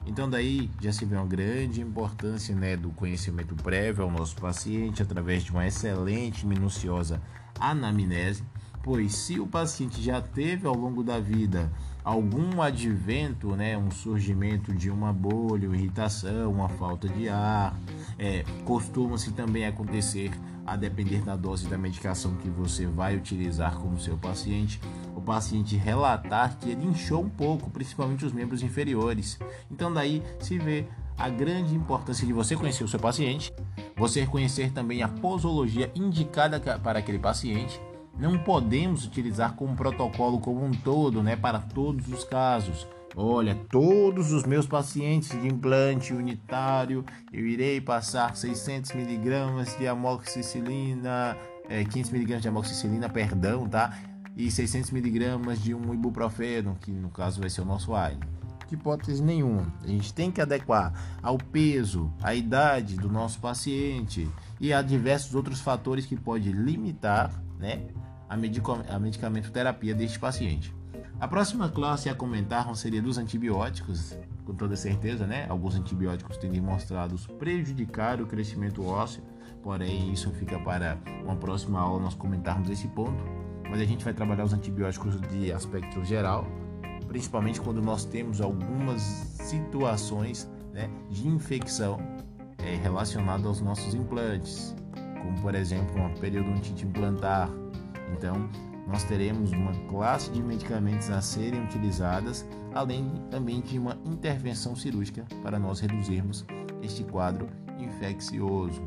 Então 0.06 0.28
daí 0.28 0.68
já 0.80 0.92
se 0.92 1.04
vê 1.04 1.16
uma 1.16 1.26
grande 1.26 1.80
importância 1.80 2.54
né, 2.54 2.76
do 2.76 2.90
conhecimento 2.90 3.54
prévio 3.54 4.04
ao 4.04 4.10
nosso 4.10 4.36
paciente 4.36 5.02
através 5.02 5.44
de 5.44 5.52
uma 5.52 5.66
excelente 5.66 6.44
minuciosa 6.44 7.22
anamnese, 7.58 8.42
pois 8.82 9.14
se 9.14 9.38
o 9.38 9.46
paciente 9.46 10.02
já 10.02 10.20
teve 10.20 10.66
ao 10.66 10.74
longo 10.74 11.04
da 11.04 11.20
vida 11.20 11.70
algum 12.04 12.60
advento, 12.60 13.54
né, 13.54 13.78
um 13.78 13.92
surgimento 13.92 14.74
de 14.74 14.90
uma 14.90 15.12
bolha, 15.12 15.68
uma 15.68 15.76
irritação, 15.76 16.50
uma 16.50 16.68
falta 16.68 17.08
de 17.08 17.28
ar. 17.28 17.76
É, 18.18 18.44
Costuma-se 18.64 19.30
também 19.32 19.66
acontecer, 19.66 20.32
a 20.66 20.76
depender 20.76 21.22
da 21.22 21.36
dose 21.36 21.66
da 21.66 21.76
medicação 21.76 22.34
que 22.36 22.48
você 22.48 22.86
vai 22.86 23.16
utilizar 23.16 23.76
com 23.76 23.88
o 23.88 24.00
seu 24.00 24.16
paciente, 24.16 24.80
o 25.14 25.20
paciente 25.20 25.76
relatar 25.76 26.56
que 26.58 26.70
ele 26.70 26.86
inchou 26.86 27.22
um 27.22 27.28
pouco, 27.28 27.70
principalmente 27.70 28.24
os 28.24 28.32
membros 28.32 28.62
inferiores. 28.62 29.38
Então 29.70 29.92
daí 29.92 30.22
se 30.38 30.58
vê 30.58 30.86
a 31.18 31.28
grande 31.28 31.74
importância 31.74 32.26
de 32.26 32.32
você 32.32 32.56
conhecer 32.56 32.84
o 32.84 32.88
seu 32.88 32.98
paciente, 32.98 33.52
você 33.96 34.26
conhecer 34.26 34.72
também 34.72 35.02
a 35.02 35.08
posologia 35.08 35.90
indicada 35.94 36.58
para 36.60 36.98
aquele 36.98 37.18
paciente 37.18 37.80
não 38.18 38.38
podemos 38.38 39.06
utilizar 39.06 39.54
como 39.54 39.74
protocolo 39.74 40.38
como 40.38 40.64
um 40.64 40.70
todo, 40.70 41.22
né, 41.22 41.34
para 41.34 41.58
todos 41.58 42.08
os 42.08 42.24
casos. 42.24 42.86
Olha, 43.14 43.54
todos 43.70 44.32
os 44.32 44.44
meus 44.44 44.66
pacientes 44.66 45.38
de 45.38 45.46
implante 45.46 46.14
unitário, 46.14 47.04
eu 47.30 47.46
irei 47.46 47.78
passar 47.78 48.34
600 48.34 48.92
miligramas 48.92 49.76
de 49.76 49.86
amoxicilina, 49.86 51.36
é, 51.68 51.84
500 51.84 52.10
miligramas 52.10 52.42
de 52.42 52.48
amoxicilina, 52.48 53.10
perdão, 53.10 53.68
tá? 53.68 53.98
E 54.34 54.50
600 54.50 54.90
miligramas 54.92 55.62
de 55.62 55.74
um 55.74 55.92
ibuprofeno, 55.92 56.74
que 56.80 56.90
no 56.90 57.10
caso 57.10 57.40
vai 57.40 57.50
ser 57.50 57.60
o 57.60 57.66
nosso 57.66 57.94
AINE. 57.94 58.20
Hipótese 58.70 59.22
nenhuma. 59.22 59.70
A 59.82 59.86
gente 59.86 60.14
tem 60.14 60.30
que 60.30 60.40
adequar 60.40 61.18
ao 61.22 61.36
peso, 61.36 62.10
à 62.22 62.34
idade 62.34 62.96
do 62.96 63.10
nosso 63.10 63.38
paciente 63.38 64.26
e 64.58 64.72
a 64.72 64.80
diversos 64.80 65.34
outros 65.34 65.60
fatores 65.60 66.06
que 66.06 66.16
pode 66.16 66.50
limitar 66.50 67.30
né, 67.58 67.88
a, 68.30 68.34
a 68.94 68.98
medicamento 68.98 69.52
terapia 69.52 69.94
deste 69.94 70.18
paciente. 70.18 70.74
A 71.22 71.28
próxima 71.28 71.68
classe 71.68 72.08
a 72.08 72.16
comentar 72.16 72.74
seria 72.74 73.00
dos 73.00 73.16
antibióticos, 73.16 74.18
com 74.44 74.52
toda 74.56 74.74
certeza, 74.74 75.24
né? 75.24 75.46
Alguns 75.48 75.76
antibióticos 75.76 76.36
têm 76.36 76.50
demonstrado 76.50 77.14
prejudicar 77.38 78.20
o 78.20 78.26
crescimento 78.26 78.84
ósseo, 78.84 79.22
porém 79.62 80.12
isso 80.12 80.32
fica 80.32 80.58
para 80.58 80.98
uma 81.22 81.36
próxima 81.36 81.78
aula 81.78 82.02
nós 82.02 82.16
comentarmos 82.16 82.68
esse 82.70 82.88
ponto. 82.88 83.22
Mas 83.70 83.80
a 83.80 83.84
gente 83.84 84.04
vai 84.04 84.12
trabalhar 84.12 84.42
os 84.42 84.52
antibióticos 84.52 85.20
de 85.20 85.52
aspecto 85.52 86.04
geral, 86.04 86.44
principalmente 87.06 87.60
quando 87.60 87.80
nós 87.80 88.04
temos 88.04 88.40
algumas 88.40 89.00
situações 89.00 90.50
né, 90.72 90.90
de 91.08 91.28
infecção 91.28 92.00
é, 92.58 92.74
relacionada 92.82 93.46
aos 93.46 93.60
nossos 93.60 93.94
implantes, 93.94 94.74
como 95.22 95.40
por 95.40 95.54
exemplo 95.54 95.94
uma 95.94 96.10
periodontite 96.14 96.84
implantar. 96.84 97.48
Então, 98.12 98.50
nós 98.86 99.04
teremos 99.04 99.52
uma 99.52 99.72
classe 99.88 100.30
de 100.30 100.42
medicamentos 100.42 101.10
a 101.10 101.20
serem 101.20 101.62
utilizadas, 101.62 102.46
além 102.74 103.10
também 103.30 103.60
de 103.60 103.78
uma 103.78 103.96
intervenção 104.04 104.74
cirúrgica 104.74 105.24
para 105.42 105.58
nós 105.58 105.80
reduzirmos 105.80 106.44
este 106.82 107.04
quadro 107.04 107.48
infeccioso. 107.78 108.84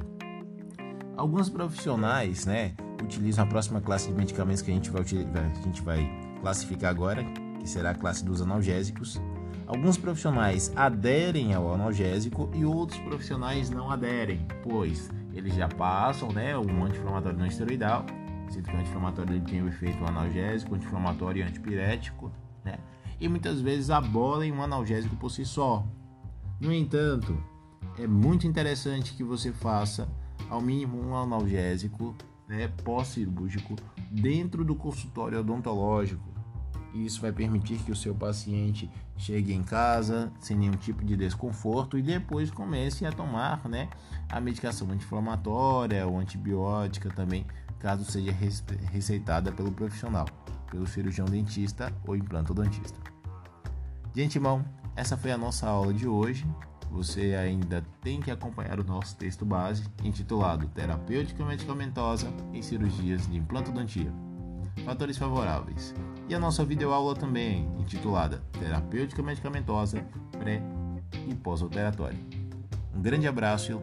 Alguns 1.16 1.50
profissionais, 1.50 2.46
né, 2.46 2.74
utilizam 3.02 3.46
a 3.46 3.48
próxima 3.48 3.80
classe 3.80 4.10
de 4.10 4.14
medicamentos 4.14 4.62
que 4.62 4.72
a 4.72 4.74
gente 4.74 4.90
vai, 4.90 5.02
a 5.02 5.62
gente 5.62 5.82
vai 5.82 6.10
classificar 6.42 6.92
agora, 6.92 7.24
que 7.60 7.70
será 7.70 7.92
a 7.92 7.96
classe 7.96 8.24
dos 8.26 8.42
analgésicos. 8.42 9.22
Alguns 9.66 9.98
profissionais 9.98 10.72
aderem 10.76 11.54
ao 11.54 11.74
analgésico 11.74 12.52
e 12.54 12.66
outros 12.66 13.00
profissionais 13.00 13.70
não 13.70 13.90
aderem, 13.90 14.46
pois 14.62 15.10
eles 15.34 15.56
já 15.56 15.68
passam, 15.68 16.32
né, 16.32 16.58
um 16.58 16.84
anti-inflamatório 16.84 17.40
não 17.40 17.48
esteroidal 17.48 18.06
Sinto 18.50 18.70
que 18.70 18.76
anti-inflamatório 18.76 19.42
tem 19.42 19.62
o 19.62 19.68
efeito 19.68 20.06
analgésico, 20.06 20.76
anti-inflamatório 20.76 21.42
e 21.42 21.44
antipirético, 21.44 22.32
né? 22.64 22.78
E 23.20 23.28
muitas 23.28 23.62
vezes 23.62 23.90
abolem 23.90 24.52
um 24.52 24.62
analgésico 24.62 25.16
por 25.16 25.30
si 25.30 25.46
só. 25.46 25.86
No 26.60 26.72
entanto, 26.72 27.38
é 27.98 28.08
muito 28.08 28.46
interessante 28.46 29.14
que 29.14 29.24
você 29.24 29.52
faça 29.52 30.08
ao 30.50 30.62
mínimo 30.62 31.02
um 31.02 31.16
analgésico 31.16 32.16
né, 32.48 32.68
pós-cirúrgico 32.84 33.76
dentro 34.12 34.64
do 34.64 34.76
consultório 34.76 35.40
odontológico. 35.40 36.36
Isso 36.94 37.22
vai 37.22 37.32
permitir 37.32 37.78
que 37.80 37.92
o 37.92 37.96
seu 37.96 38.16
paciente 38.16 38.90
chegue 39.18 39.54
em 39.54 39.64
casa 39.64 40.32
sem 40.40 40.56
nenhum 40.58 40.78
tipo 40.78 41.04
de 41.04 41.18
desconforto 41.18 41.98
e 41.98 42.02
depois 42.02 42.50
comece 42.50 43.06
a 43.06 43.12
tomar 43.12 43.68
né, 43.68 43.90
a 44.30 44.40
medicação 44.40 44.90
anti-inflamatória 44.90 46.08
ou 46.08 46.18
antibiótica 46.18 47.10
também 47.10 47.46
caso 47.86 48.04
seja 48.04 48.32
receitada 48.92 49.52
pelo 49.52 49.72
profissional, 49.72 50.26
pelo 50.72 50.88
cirurgião 50.88 51.28
dentista 51.28 51.94
ou 52.08 52.16
implantodontista. 52.16 52.98
De 54.12 54.24
antemão, 54.24 54.66
essa 54.96 55.16
foi 55.16 55.32
a 55.32 55.38
nossa 55.38 55.68
aula 55.68 55.94
de 55.94 56.08
hoje. 56.08 56.48
Você 56.90 57.36
ainda 57.36 57.86
tem 58.02 58.20
que 58.20 58.32
acompanhar 58.32 58.80
o 58.80 58.84
nosso 58.84 59.16
texto 59.16 59.46
base 59.46 59.84
intitulado 60.04 60.68
Terapêutica 60.70 61.46
Medicamentosa 61.46 62.28
em 62.52 62.62
Cirurgias 62.64 63.28
de 63.28 63.38
Implantodontia. 63.38 64.12
Fatores 64.84 65.20
favoráveis. 65.20 65.94
E 66.28 66.34
a 66.34 66.40
nossa 66.40 66.66
videoaula 66.66 67.14
também, 67.14 67.70
intitulada 67.78 68.42
Terapêutica 68.60 69.22
Medicamentosa 69.22 70.04
Pré 70.40 70.60
e 71.28 71.36
Pós-Operatório. 71.36 72.18
Um 72.96 73.02
grande 73.02 73.28
abraço 73.28 73.80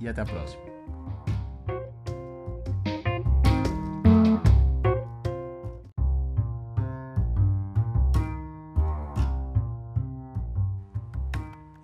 e 0.00 0.08
até 0.08 0.22
a 0.22 0.26
próxima. 0.26 0.71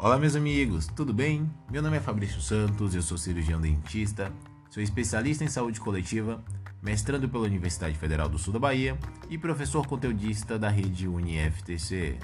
Olá, 0.01 0.17
meus 0.17 0.37
amigos, 0.37 0.87
tudo 0.87 1.13
bem? 1.13 1.51
Meu 1.69 1.83
nome 1.83 1.97
é 1.97 2.01
Fabrício 2.01 2.41
Santos, 2.41 2.95
eu 2.95 3.03
sou 3.03 3.19
cirurgião 3.19 3.61
dentista, 3.61 4.33
sou 4.71 4.81
especialista 4.81 5.43
em 5.43 5.49
saúde 5.49 5.81
coletiva, 5.81 6.41
mestrando 6.81 7.29
pela 7.29 7.43
Universidade 7.43 7.99
Federal 7.99 8.29
do 8.29 8.39
Sul 8.39 8.53
da 8.53 8.61
Bahia 8.61 8.97
e 9.29 9.37
professor 9.37 9.85
conteudista 9.89 10.57
da 10.57 10.69
rede 10.69 11.09
UniFTC. 11.09 12.17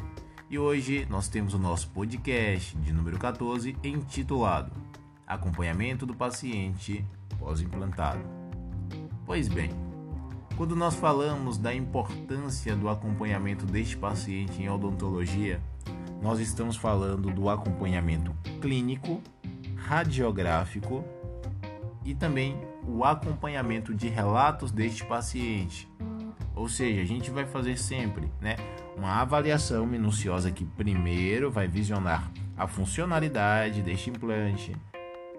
E 0.49 0.57
hoje 0.57 1.05
nós 1.11 1.27
temos 1.27 1.53
o 1.53 1.59
nosso 1.59 1.89
podcast 1.89 2.77
de 2.77 2.93
número 2.93 3.19
14 3.19 3.77
intitulado 3.83 4.71
Acompanhamento 5.27 6.07
do 6.07 6.15
paciente 6.15 7.05
pós-implantado. 7.41 8.23
Pois 9.27 9.49
bem, 9.49 9.71
quando 10.57 10.77
nós 10.77 10.95
falamos 10.95 11.59
da 11.59 11.75
importância 11.75 12.77
do 12.77 12.89
acompanhamento 12.89 13.67
deste 13.67 13.97
paciente 13.97 14.63
em 14.63 14.69
odontologia, 14.69 15.61
nós 16.25 16.41
estamos 16.41 16.75
falando 16.75 17.31
do 17.31 17.51
acompanhamento 17.51 18.35
clínico, 18.59 19.23
radiográfico 19.77 21.05
e 22.03 22.15
também 22.15 22.57
o 22.89 23.05
acompanhamento 23.05 23.95
de 23.95 24.09
relatos 24.09 24.73
deste 24.73 25.05
paciente. 25.05 25.87
Ou 26.57 26.67
seja, 26.67 27.03
a 27.03 27.05
gente 27.05 27.31
vai 27.31 27.45
fazer 27.45 27.77
sempre 27.77 28.33
né, 28.41 28.57
uma 28.97 29.21
avaliação 29.21 29.85
minuciosa 29.87 30.51
que 30.51 30.65
primeiro 30.65 31.51
vai 31.51 31.69
visionar 31.69 32.33
a 32.57 32.67
funcionalidade 32.67 33.83
deste 33.83 34.09
implante. 34.09 34.75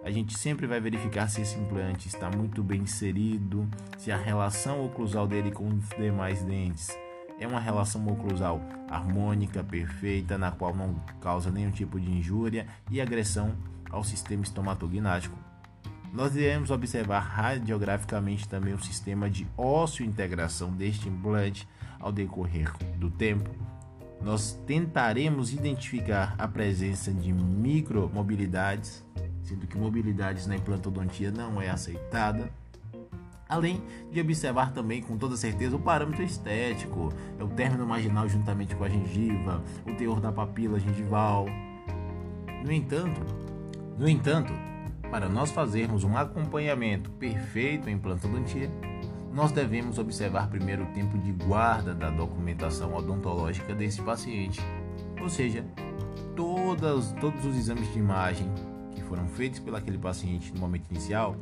A 0.03 0.11
gente 0.11 0.37
sempre 0.37 0.67
vai 0.67 0.79
verificar 0.79 1.27
se 1.29 1.41
esse 1.41 1.57
implante 1.57 2.07
está 2.07 2.29
muito 2.29 2.61
bem 2.61 2.81
inserido, 2.81 3.67
se 3.97 4.11
a 4.11 4.17
relação 4.17 4.85
oclusal 4.85 5.25
dele 5.25 5.49
com 5.49 5.67
os 5.67 5.89
demais 5.97 6.43
dentes 6.43 6.95
é 7.39 7.47
uma 7.47 7.59
relação 7.59 8.05
oclusal 8.07 8.61
harmônica, 8.89 9.63
perfeita, 9.63 10.37
na 10.37 10.51
qual 10.51 10.75
não 10.75 10.95
causa 11.19 11.51
nenhum 11.51 11.71
tipo 11.71 11.99
de 11.99 12.09
injúria 12.09 12.67
e 12.89 13.01
agressão 13.01 13.55
ao 13.89 14.03
sistema 14.03 14.43
estomatognático. 14.43 15.37
Nós 16.13 16.35
iremos 16.35 16.71
observar 16.71 17.19
radiograficamente 17.19 18.47
também 18.47 18.73
o 18.73 18.81
sistema 18.81 19.29
de 19.29 19.45
ósseo-integração 19.57 20.71
deste 20.71 21.09
implante 21.09 21.67
ao 21.99 22.11
decorrer 22.11 22.71
do 22.97 23.09
tempo. 23.09 23.49
Nós 24.21 24.53
tentaremos 24.65 25.53
identificar 25.53 26.33
a 26.37 26.47
presença 26.47 27.11
de 27.11 27.33
micromobilidades, 27.33 29.03
sendo 29.43 29.67
que 29.67 29.77
mobilidades 29.77 30.47
na 30.47 30.55
implantodontia 30.55 31.31
não 31.31 31.61
é 31.61 31.69
aceitada 31.69 32.49
Além 33.47 33.83
de 34.11 34.19
observar 34.19 34.73
também 34.73 35.01
com 35.01 35.17
toda 35.17 35.37
certeza 35.37 35.75
o 35.75 35.79
parâmetro 35.79 36.23
estético, 36.23 37.13
é 37.39 37.43
o 37.43 37.47
término 37.47 37.85
marginal 37.85 38.27
juntamente 38.27 38.75
com 38.75 38.83
a 38.83 38.89
gengiva, 38.89 39.63
o 39.85 39.93
teor 39.93 40.19
da 40.19 40.31
papila 40.31 40.79
gengival. 40.79 41.45
No 42.63 42.71
entanto, 42.71 43.21
no 43.97 44.09
entanto, 44.09 44.51
para 45.11 45.29
nós 45.29 45.51
fazermos 45.51 46.03
um 46.03 46.17
acompanhamento 46.17 47.11
perfeito 47.11 47.87
em 47.87 47.93
implantodontia, 47.93 48.69
nós 49.31 49.51
devemos 49.51 49.99
observar 49.99 50.49
primeiro 50.49 50.83
o 50.83 50.87
tempo 50.87 51.17
de 51.17 51.31
guarda 51.31 51.93
da 51.93 52.09
documentação 52.09 52.95
odontológica 52.95 53.75
desse 53.75 54.01
paciente, 54.01 54.59
ou 55.21 55.29
seja, 55.29 55.63
todas, 56.35 57.11
todos 57.19 57.45
os 57.45 57.55
exames 57.55 57.91
de 57.93 57.99
imagem 57.99 58.49
que 58.95 59.03
foram 59.03 59.27
feitos 59.27 59.59
pelo 59.59 59.77
aquele 59.77 59.97
paciente 59.97 60.53
no 60.53 60.59
momento 60.59 60.89
inicial 60.89 61.35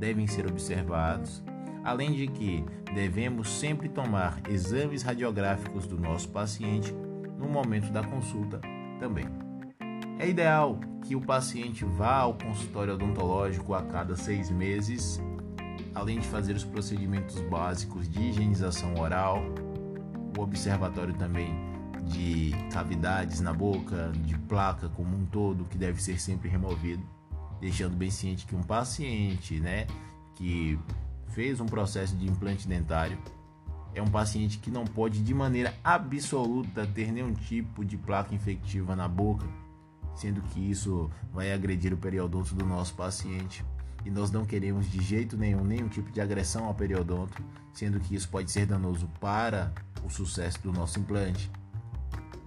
devem 0.00 0.26
ser 0.26 0.46
observados 0.46 1.42
Além 1.82 2.12
de 2.12 2.26
que 2.26 2.64
devemos 2.94 3.48
sempre 3.48 3.88
tomar 3.88 4.40
exames 4.48 5.02
radiográficos 5.02 5.86
do 5.86 5.98
nosso 5.98 6.28
paciente 6.28 6.92
no 7.38 7.48
momento 7.48 7.90
da 7.90 8.02
consulta 8.02 8.60
também. 8.98 9.26
É 10.18 10.28
ideal 10.28 10.78
que 11.06 11.16
o 11.16 11.20
paciente 11.20 11.84
vá 11.84 12.18
ao 12.18 12.34
consultório 12.34 12.94
odontológico 12.94 13.72
a 13.72 13.82
cada 13.82 14.14
seis 14.14 14.50
meses, 14.50 15.22
além 15.94 16.18
de 16.18 16.28
fazer 16.28 16.54
os 16.54 16.64
procedimentos 16.64 17.40
básicos 17.40 18.08
de 18.08 18.20
higienização 18.20 18.94
oral, 18.96 19.42
o 20.36 20.42
observatório 20.42 21.14
também 21.14 21.54
de 22.04 22.52
cavidades 22.70 23.40
na 23.40 23.54
boca, 23.54 24.12
de 24.14 24.36
placa 24.40 24.90
como 24.90 25.16
um 25.16 25.24
todo, 25.24 25.64
que 25.64 25.78
deve 25.78 26.02
ser 26.02 26.20
sempre 26.20 26.48
removido, 26.50 27.02
deixando 27.60 27.96
bem 27.96 28.10
ciente 28.10 28.46
que 28.46 28.56
um 28.56 28.62
paciente, 28.62 29.60
né, 29.60 29.86
que 30.34 30.78
fez 31.28 31.60
um 31.60 31.66
processo 31.66 32.16
de 32.16 32.26
implante 32.26 32.66
dentário, 32.66 33.18
é 33.94 34.00
um 34.00 34.08
paciente 34.08 34.58
que 34.58 34.70
não 34.70 34.84
pode 34.84 35.22
de 35.22 35.34
maneira 35.34 35.74
absoluta 35.82 36.86
ter 36.86 37.12
nenhum 37.12 37.32
tipo 37.32 37.84
de 37.84 37.96
placa 37.96 38.34
infectiva 38.34 38.94
na 38.94 39.08
boca, 39.08 39.46
sendo 40.14 40.40
que 40.42 40.60
isso 40.60 41.10
vai 41.32 41.52
agredir 41.52 41.92
o 41.92 41.96
periodonto 41.96 42.54
do 42.54 42.64
nosso 42.64 42.94
paciente. 42.94 43.64
E 44.04 44.10
nós 44.10 44.30
não 44.30 44.46
queremos 44.46 44.90
de 44.90 45.02
jeito 45.02 45.36
nenhum 45.36 45.62
nenhum 45.62 45.88
tipo 45.88 46.10
de 46.10 46.20
agressão 46.20 46.64
ao 46.64 46.74
periodonto, 46.74 47.42
sendo 47.72 48.00
que 48.00 48.14
isso 48.14 48.28
pode 48.28 48.50
ser 48.50 48.64
danoso 48.64 49.08
para 49.20 49.72
o 50.04 50.08
sucesso 50.08 50.60
do 50.62 50.72
nosso 50.72 50.98
implante. 50.98 51.50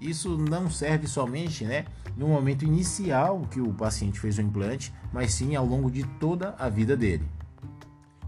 Isso 0.03 0.37
não 0.37 0.69
serve 0.69 1.07
somente 1.07 1.63
né, 1.63 1.85
no 2.17 2.27
momento 2.27 2.65
inicial 2.65 3.47
que 3.49 3.61
o 3.61 3.73
paciente 3.73 4.19
fez 4.19 4.37
o 4.37 4.41
implante, 4.41 4.93
mas 5.13 5.33
sim 5.33 5.55
ao 5.55 5.65
longo 5.65 5.89
de 5.89 6.03
toda 6.19 6.53
a 6.59 6.67
vida 6.67 6.97
dele. 6.97 7.25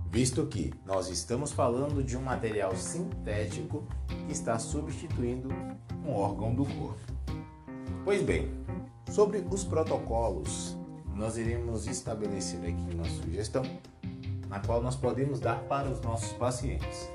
visto 0.09 0.45
que 0.45 0.73
nós 0.85 1.09
estamos 1.09 1.51
falando 1.51 2.01
de 2.01 2.15
um 2.15 2.21
material 2.21 2.73
sintético 2.77 3.83
que 4.07 4.31
está 4.31 4.57
substituindo 4.57 5.49
um 6.05 6.13
órgão 6.13 6.55
do 6.55 6.63
corpo. 6.63 7.13
Pois 8.05 8.21
bem, 8.21 8.49
sobre 9.11 9.45
os 9.51 9.65
protocolos, 9.65 10.77
nós 11.13 11.37
iremos 11.37 11.87
estabelecer 11.87 12.61
aqui 12.61 12.95
uma 12.95 13.03
sugestão 13.03 13.63
na 14.47 14.61
qual 14.61 14.81
nós 14.81 14.95
podemos 14.95 15.41
dar 15.41 15.59
para 15.63 15.89
os 15.89 15.99
nossos 15.99 16.31
pacientes. 16.31 17.09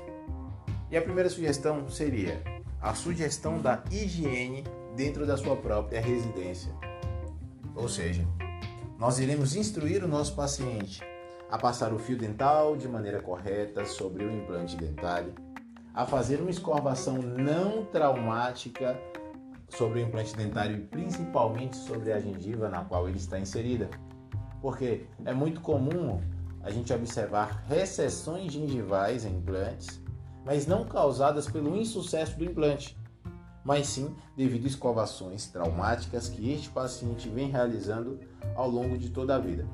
E 0.91 0.95
a 0.95 1.01
primeira 1.01 1.31
sugestão 1.31 1.89
seria 1.89 2.60
a 2.81 2.95
sugestão 2.95 3.61
da 3.61 3.83
higiene 3.91 4.63
dentro 4.95 5.25
da 5.25 5.37
sua 5.37 5.55
própria 5.55 6.01
residência. 6.01 6.73
Ou 7.75 7.87
seja, 7.87 8.27
nós 8.97 9.19
iremos 9.19 9.55
instruir 9.55 10.03
o 10.03 10.07
nosso 10.07 10.35
paciente 10.35 11.01
a 11.49 11.57
passar 11.57 11.93
o 11.93 11.99
fio 11.99 12.17
dental 12.17 12.75
de 12.75 12.87
maneira 12.87 13.21
correta 13.21 13.85
sobre 13.85 14.23
o 14.23 14.31
implante 14.31 14.75
dentário, 14.75 15.33
a 15.93 16.05
fazer 16.05 16.39
uma 16.39 16.49
escovação 16.49 17.17
não 17.17 17.85
traumática 17.85 18.99
sobre 19.69 19.99
o 19.99 20.03
implante 20.03 20.35
dentário 20.35 20.77
e 20.77 20.81
principalmente 20.81 21.75
sobre 21.75 22.11
a 22.11 22.19
gengiva 22.19 22.69
na 22.69 22.83
qual 22.83 23.07
ele 23.07 23.17
está 23.17 23.39
inserida. 23.39 23.89
Porque 24.61 25.05
é 25.25 25.33
muito 25.33 25.61
comum 25.61 26.21
a 26.63 26.69
gente 26.69 26.93
observar 26.93 27.63
recessões 27.67 28.53
gengivais 28.53 29.25
em 29.25 29.37
implantes, 29.37 30.01
mas 30.45 30.65
não 30.67 30.85
causadas 30.85 31.49
pelo 31.49 31.75
insucesso 31.75 32.37
do 32.37 32.43
implante, 32.43 32.97
mas 33.63 33.87
sim 33.87 34.15
devido 34.35 34.65
a 34.65 34.67
escovações 34.67 35.47
traumáticas 35.47 36.27
que 36.29 36.51
este 36.51 36.69
paciente 36.69 37.29
vem 37.29 37.49
realizando 37.49 38.19
ao 38.55 38.69
longo 38.69 38.97
de 38.97 39.09
toda 39.09 39.35
a 39.35 39.39
vida. 39.39 39.67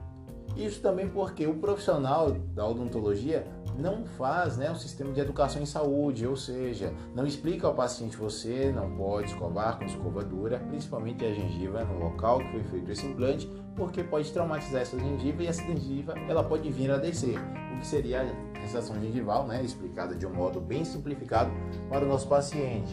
Isso 0.56 0.82
também 0.82 1.08
porque 1.08 1.46
o 1.46 1.56
profissional 1.56 2.32
da 2.32 2.66
odontologia 2.68 3.46
não 3.78 4.06
faz 4.06 4.58
né, 4.58 4.72
um 4.72 4.76
sistema 4.76 5.14
de 5.14 5.20
educação 5.20 5.62
em 5.62 5.68
saúde, 5.68 6.26
ou 6.26 6.36
seja, 6.36 6.94
não 7.14 7.28
explica 7.28 7.68
ao 7.68 7.76
paciente 7.76 8.18
você 8.18 8.72
não 8.72 8.90
pode 8.96 9.28
escovar 9.28 9.78
com 9.78 9.86
escovadura, 9.86 10.60
principalmente 10.60 11.24
a 11.24 11.32
gengiva 11.32 11.84
no 11.84 12.00
local 12.00 12.40
que 12.40 12.52
foi 12.52 12.64
feito 12.64 12.92
esse 12.92 13.06
implante, 13.06 13.48
porque 13.78 14.04
pode 14.04 14.34
traumatizar 14.34 14.82
essa 14.82 15.00
gengiva 15.00 15.44
e 15.44 15.48
essa 15.48 15.62
gengiva 15.62 16.16
ela 16.28 16.44
pode 16.44 16.70
vir 16.72 16.92
a 16.92 16.98
descer, 16.98 17.38
o 17.74 17.80
que 17.80 17.86
seria 17.86 18.22
a 18.56 18.60
recessão 18.60 19.00
gengival, 19.00 19.48
né, 19.48 19.64
explicada 19.64 20.16
de 20.16 20.26
um 20.26 20.34
modo 20.34 20.60
bem 20.60 20.84
simplificado 20.84 21.52
para 21.88 22.04
o 22.04 22.08
nosso 22.08 22.28
paciente. 22.28 22.92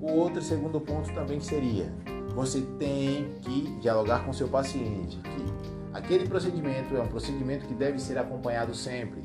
O 0.00 0.12
outro 0.12 0.40
segundo 0.40 0.80
ponto 0.80 1.12
também 1.12 1.40
seria, 1.40 1.92
você 2.34 2.60
tem 2.78 3.28
que 3.42 3.78
dialogar 3.80 4.24
com 4.24 4.32
seu 4.32 4.48
paciente, 4.48 5.18
que 5.18 5.44
aquele 5.92 6.28
procedimento 6.28 6.96
é 6.96 7.00
um 7.00 7.08
procedimento 7.08 7.66
que 7.66 7.74
deve 7.74 7.98
ser 7.98 8.16
acompanhado 8.16 8.74
sempre, 8.74 9.20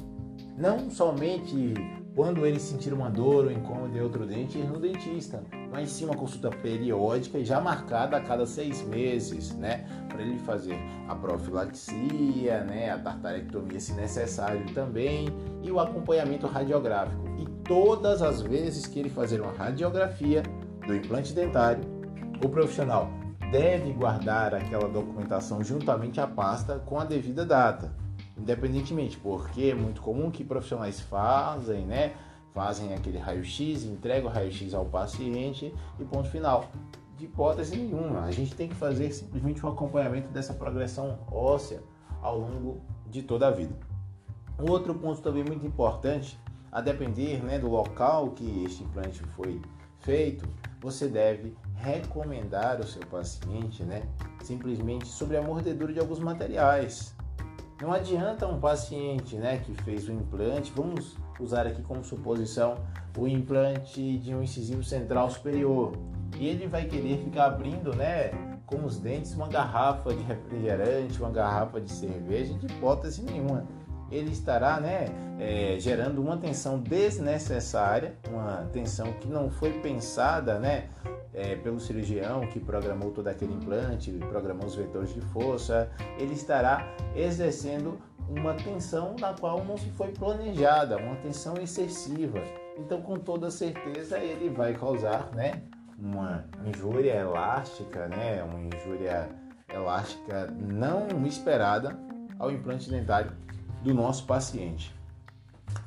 não 0.57 0.89
somente 0.89 1.75
quando 2.19 2.45
ele 2.45 2.59
sentir 2.59 2.91
uma 2.91 3.09
dor 3.09 3.45
ou 3.45 3.51
incômodo 3.51 3.97
em 3.97 4.01
outro 4.01 4.25
dente, 4.25 4.57
ir 4.57 4.65
no 4.65 4.77
dentista, 4.77 5.41
mas 5.71 5.89
sim 5.89 6.03
uma 6.03 6.17
consulta 6.17 6.49
periódica 6.49 7.37
e 7.37 7.45
já 7.45 7.61
marcada 7.61 8.17
a 8.17 8.19
cada 8.19 8.45
seis 8.45 8.81
meses, 8.81 9.55
né? 9.55 9.85
Para 10.09 10.21
ele 10.21 10.37
fazer 10.39 10.77
a 11.07 11.15
profilaxia, 11.15 12.65
né? 12.65 12.91
A 12.91 12.99
tartarectomia 12.99 13.79
se 13.79 13.93
necessário 13.93 14.65
também 14.73 15.29
e 15.63 15.71
o 15.71 15.79
acompanhamento 15.79 16.45
radiográfico. 16.45 17.23
E 17.37 17.45
todas 17.63 18.21
as 18.21 18.41
vezes 18.41 18.85
que 18.85 18.99
ele 18.99 19.09
fazer 19.09 19.39
uma 19.39 19.53
radiografia 19.53 20.43
do 20.85 20.93
implante 20.93 21.31
dentário, 21.31 21.85
o 22.43 22.49
profissional 22.49 23.09
deve 23.49 23.93
guardar 23.93 24.53
aquela 24.53 24.89
documentação 24.89 25.63
juntamente 25.63 26.19
à 26.19 26.27
pasta 26.27 26.79
com 26.79 26.99
a 26.99 27.05
devida 27.05 27.45
data 27.45 27.89
independentemente, 28.39 29.17
porque 29.17 29.63
é 29.63 29.75
muito 29.75 30.01
comum 30.01 30.31
que 30.31 30.43
profissionais 30.43 30.99
fazem, 30.99 31.85
né? 31.85 32.13
Fazem 32.53 32.93
aquele 32.93 33.17
raio-x, 33.17 33.83
entregam 33.83 34.29
o 34.29 34.33
raio-x 34.33 34.73
ao 34.73 34.85
paciente 34.85 35.73
e 35.99 36.05
ponto 36.05 36.29
final. 36.29 36.69
De 37.17 37.25
hipótese 37.25 37.75
nenhuma, 37.75 38.23
a 38.23 38.31
gente 38.31 38.55
tem 38.55 38.69
que 38.69 38.75
fazer 38.75 39.11
simplesmente 39.11 39.63
um 39.65 39.69
acompanhamento 39.69 40.29
dessa 40.29 40.53
progressão 40.53 41.19
óssea 41.29 41.83
ao 42.21 42.39
longo 42.39 42.81
de 43.07 43.21
toda 43.21 43.47
a 43.47 43.51
vida. 43.51 43.75
Um 44.57 44.71
outro 44.71 44.95
ponto 44.95 45.21
também 45.21 45.43
muito 45.43 45.65
importante, 45.65 46.39
a 46.71 46.81
depender 46.81 47.43
né, 47.43 47.59
do 47.59 47.69
local 47.69 48.31
que 48.31 48.63
este 48.63 48.83
implante 48.83 49.21
foi 49.35 49.61
feito, 49.99 50.47
você 50.79 51.07
deve 51.07 51.55
recomendar 51.75 52.77
ao 52.77 52.83
seu 52.83 53.05
paciente 53.07 53.83
né, 53.83 54.03
simplesmente 54.43 55.07
sobre 55.07 55.37
a 55.37 55.41
mordedura 55.41 55.93
de 55.93 55.99
alguns 55.99 56.19
materiais. 56.19 57.15
Não 57.81 57.93
adianta 57.93 58.45
um 58.45 58.59
paciente 58.59 59.37
né, 59.37 59.57
que 59.59 59.73
fez 59.83 60.09
o 60.09 60.11
implante, 60.11 60.71
vamos 60.75 61.15
usar 61.39 61.65
aqui 61.65 61.81
como 61.81 62.03
suposição 62.03 62.75
o 63.17 63.25
implante 63.25 64.17
de 64.17 64.35
um 64.35 64.43
incisivo 64.43 64.83
central 64.83 65.29
superior, 65.29 65.93
e 66.37 66.47
ele 66.47 66.67
vai 66.67 66.85
querer 66.85 67.17
ficar 67.19 67.45
abrindo 67.45 67.95
né, 67.95 68.31
com 68.65 68.83
os 68.83 68.99
dentes 68.99 69.33
uma 69.33 69.47
garrafa 69.47 70.13
de 70.13 70.21
refrigerante, 70.23 71.19
uma 71.19 71.31
garrafa 71.31 71.79
de 71.79 71.89
cerveja, 71.89 72.53
de 72.53 72.65
hipótese 72.65 73.23
nenhuma. 73.23 73.65
Ele 74.11 74.31
estará 74.31 74.79
né, 74.79 75.07
é, 75.39 75.77
gerando 75.79 76.21
uma 76.21 76.37
tensão 76.37 76.79
desnecessária, 76.79 78.15
uma 78.29 78.67
tensão 78.73 79.13
que 79.13 79.27
não 79.27 79.49
foi 79.49 79.73
pensada 79.79 80.59
né, 80.59 80.89
é, 81.33 81.55
pelo 81.55 81.79
cirurgião 81.79 82.47
que 82.47 82.59
programou 82.59 83.11
todo 83.11 83.27
aquele 83.27 83.53
implante, 83.53 84.11
programou 84.29 84.65
os 84.65 84.75
vetores 84.75 85.13
de 85.13 85.21
força, 85.21 85.89
ele 86.17 86.33
estará 86.33 86.87
exercendo 87.15 87.99
uma 88.29 88.53
tensão 88.53 89.15
na 89.19 89.33
qual 89.33 89.63
não 89.63 89.77
se 89.77 89.89
foi 89.91 90.09
planejada, 90.09 90.97
uma 90.97 91.15
tensão 91.17 91.55
excessiva. 91.55 92.41
Então, 92.77 93.01
com 93.01 93.17
toda 93.17 93.49
certeza, 93.49 94.19
ele 94.19 94.49
vai 94.49 94.73
causar, 94.73 95.29
né, 95.33 95.61
uma 95.97 96.45
injúria 96.65 97.13
elástica, 97.13 98.07
né, 98.07 98.43
uma 98.43 98.59
injúria 98.59 99.29
elástica 99.73 100.47
não 100.57 101.25
esperada 101.25 101.97
ao 102.37 102.51
implante 102.51 102.89
dentário 102.89 103.31
do 103.83 103.93
nosso 103.93 104.25
paciente. 104.25 104.93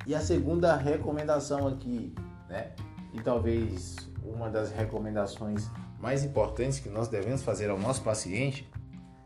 E 0.06 0.14
a 0.14 0.20
segunda 0.20 0.76
recomendação 0.76 1.66
aqui, 1.68 2.14
né, 2.48 2.72
e 3.12 3.20
talvez 3.20 3.96
uma 4.24 4.48
das 4.48 4.72
recomendações 4.72 5.70
mais 6.00 6.24
importantes 6.24 6.78
que 6.78 6.88
nós 6.88 7.08
devemos 7.08 7.42
fazer 7.42 7.70
ao 7.70 7.78
nosso 7.78 8.02
paciente 8.02 8.68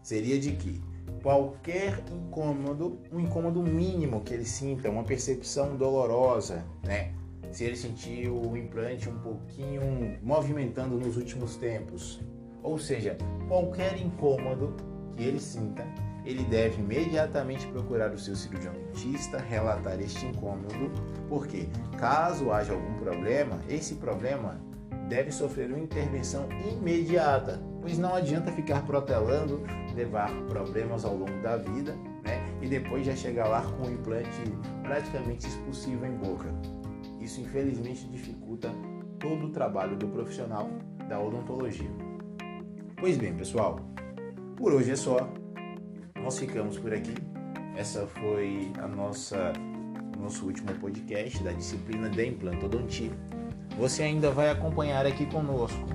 seria 0.02 0.38
de 0.38 0.52
que 0.52 0.82
qualquer 1.22 2.02
incômodo, 2.12 3.00
um 3.12 3.18
incômodo 3.18 3.62
mínimo 3.62 4.20
que 4.20 4.34
ele 4.34 4.44
sinta, 4.44 4.90
uma 4.90 5.02
percepção 5.02 5.76
dolorosa, 5.76 6.64
né? 6.82 7.12
Se 7.50 7.64
ele 7.64 7.76
sentir 7.76 8.28
o 8.28 8.56
implante 8.56 9.08
um 9.08 9.18
pouquinho 9.18 10.18
movimentando 10.22 10.96
nos 10.98 11.16
últimos 11.16 11.56
tempos, 11.56 12.20
ou 12.62 12.78
seja, 12.78 13.16
qualquer 13.48 13.98
incômodo 13.98 14.74
que 15.16 15.22
ele 15.22 15.40
sinta, 15.40 15.84
ele 16.26 16.44
deve 16.44 16.82
imediatamente 16.82 17.66
procurar 17.68 18.12
o 18.12 18.18
seu 18.18 18.34
cirurgião 18.34 18.74
dentista, 18.74 19.38
relatar 19.38 20.00
este 20.00 20.26
incômodo, 20.26 20.90
porque 21.28 21.68
caso 21.98 22.50
haja 22.50 22.72
algum 22.72 22.94
problema, 22.98 23.60
esse 23.68 23.94
problema 23.94 24.60
deve 25.08 25.30
sofrer 25.30 25.70
uma 25.70 25.78
intervenção 25.78 26.48
imediata, 26.68 27.62
pois 27.80 27.96
não 27.96 28.14
adianta 28.14 28.50
ficar 28.50 28.84
protelando, 28.84 29.62
levar 29.94 30.30
problemas 30.48 31.04
ao 31.04 31.16
longo 31.16 31.40
da 31.42 31.56
vida, 31.56 31.94
né? 32.24 32.44
E 32.60 32.66
depois 32.66 33.06
já 33.06 33.14
chegar 33.14 33.46
lá 33.46 33.62
com 33.62 33.86
o 33.86 33.90
implante 33.90 34.42
praticamente 34.82 35.46
expulsivo 35.46 36.04
em 36.04 36.16
boca. 36.16 36.52
Isso 37.20 37.40
infelizmente 37.40 38.08
dificulta 38.08 38.70
todo 39.20 39.46
o 39.46 39.50
trabalho 39.50 39.96
do 39.96 40.08
profissional 40.08 40.68
da 41.08 41.20
odontologia. 41.20 41.90
Pois 42.96 43.16
bem, 43.16 43.34
pessoal, 43.34 43.80
por 44.56 44.72
hoje 44.72 44.90
é 44.90 44.96
só. 44.96 45.28
Nós 46.26 46.40
ficamos 46.40 46.76
por 46.76 46.92
aqui. 46.92 47.14
Essa 47.76 48.04
foi 48.04 48.72
a 48.82 48.88
nossa 48.88 49.52
nosso 50.18 50.44
último 50.44 50.74
podcast 50.74 51.40
da 51.44 51.52
disciplina 51.52 52.10
de 52.10 52.26
implantodontia 52.26 53.12
você 53.78 54.02
ainda 54.02 54.28
vai 54.32 54.50
acompanhar 54.50 55.06
aqui 55.06 55.24
conosco. 55.26 55.86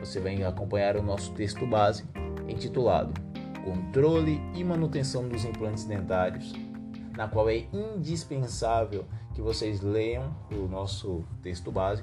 Você 0.00 0.18
vai 0.18 0.42
acompanhar 0.42 0.96
o 0.96 1.04
nosso 1.04 1.32
texto 1.34 1.64
base 1.64 2.02
intitulado 2.48 3.14
Controle 3.64 4.40
e 4.56 4.64
Manutenção 4.64 5.28
dos 5.28 5.44
Implantes 5.44 5.84
Dentários, 5.84 6.52
na 7.16 7.28
qual 7.28 7.48
é 7.48 7.68
indispensável 7.72 9.04
que 9.34 9.40
vocês 9.40 9.80
leiam 9.82 10.34
o 10.50 10.66
nosso 10.66 11.24
texto 11.44 11.70
base, 11.70 12.02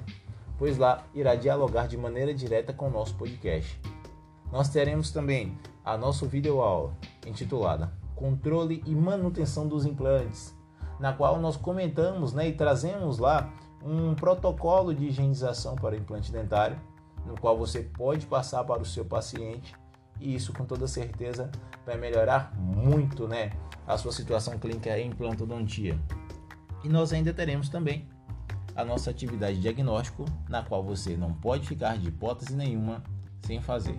pois 0.56 0.78
lá 0.78 1.04
irá 1.14 1.34
dialogar 1.34 1.86
de 1.86 1.98
maneira 1.98 2.32
direta 2.32 2.72
com 2.72 2.88
o 2.88 2.90
nosso 2.90 3.14
podcast. 3.16 3.78
Nós 4.52 4.68
teremos 4.68 5.10
também 5.10 5.58
a 5.82 5.96
nossa 5.96 6.26
videoaula 6.26 6.94
intitulada 7.26 7.90
Controle 8.14 8.82
e 8.86 8.94
Manutenção 8.94 9.66
dos 9.66 9.86
Implantes, 9.86 10.54
na 11.00 11.14
qual 11.14 11.40
nós 11.40 11.56
comentamos 11.56 12.34
né, 12.34 12.48
e 12.48 12.52
trazemos 12.52 13.18
lá 13.18 13.50
um 13.82 14.14
protocolo 14.14 14.94
de 14.94 15.06
higienização 15.06 15.74
para 15.74 15.96
implante 15.96 16.30
dentário, 16.30 16.78
no 17.26 17.34
qual 17.40 17.56
você 17.56 17.80
pode 17.80 18.26
passar 18.26 18.62
para 18.64 18.82
o 18.82 18.84
seu 18.84 19.06
paciente 19.06 19.74
e 20.20 20.34
isso 20.34 20.52
com 20.52 20.66
toda 20.66 20.86
certeza 20.86 21.50
vai 21.86 21.96
melhorar 21.96 22.54
muito, 22.56 23.26
né, 23.26 23.52
a 23.86 23.96
sua 23.96 24.12
situação 24.12 24.58
clínica 24.58 24.96
em 24.98 25.08
implantodontia. 25.08 25.98
E 26.84 26.88
nós 26.90 27.12
ainda 27.12 27.32
teremos 27.32 27.70
também 27.70 28.06
a 28.76 28.84
nossa 28.84 29.10
atividade 29.10 29.56
de 29.56 29.62
diagnóstico, 29.62 30.26
na 30.48 30.62
qual 30.62 30.82
você 30.82 31.16
não 31.16 31.32
pode 31.32 31.66
ficar 31.66 31.96
de 31.96 32.08
hipótese 32.08 32.54
nenhuma 32.54 33.02
sem 33.42 33.60
fazer. 33.60 33.98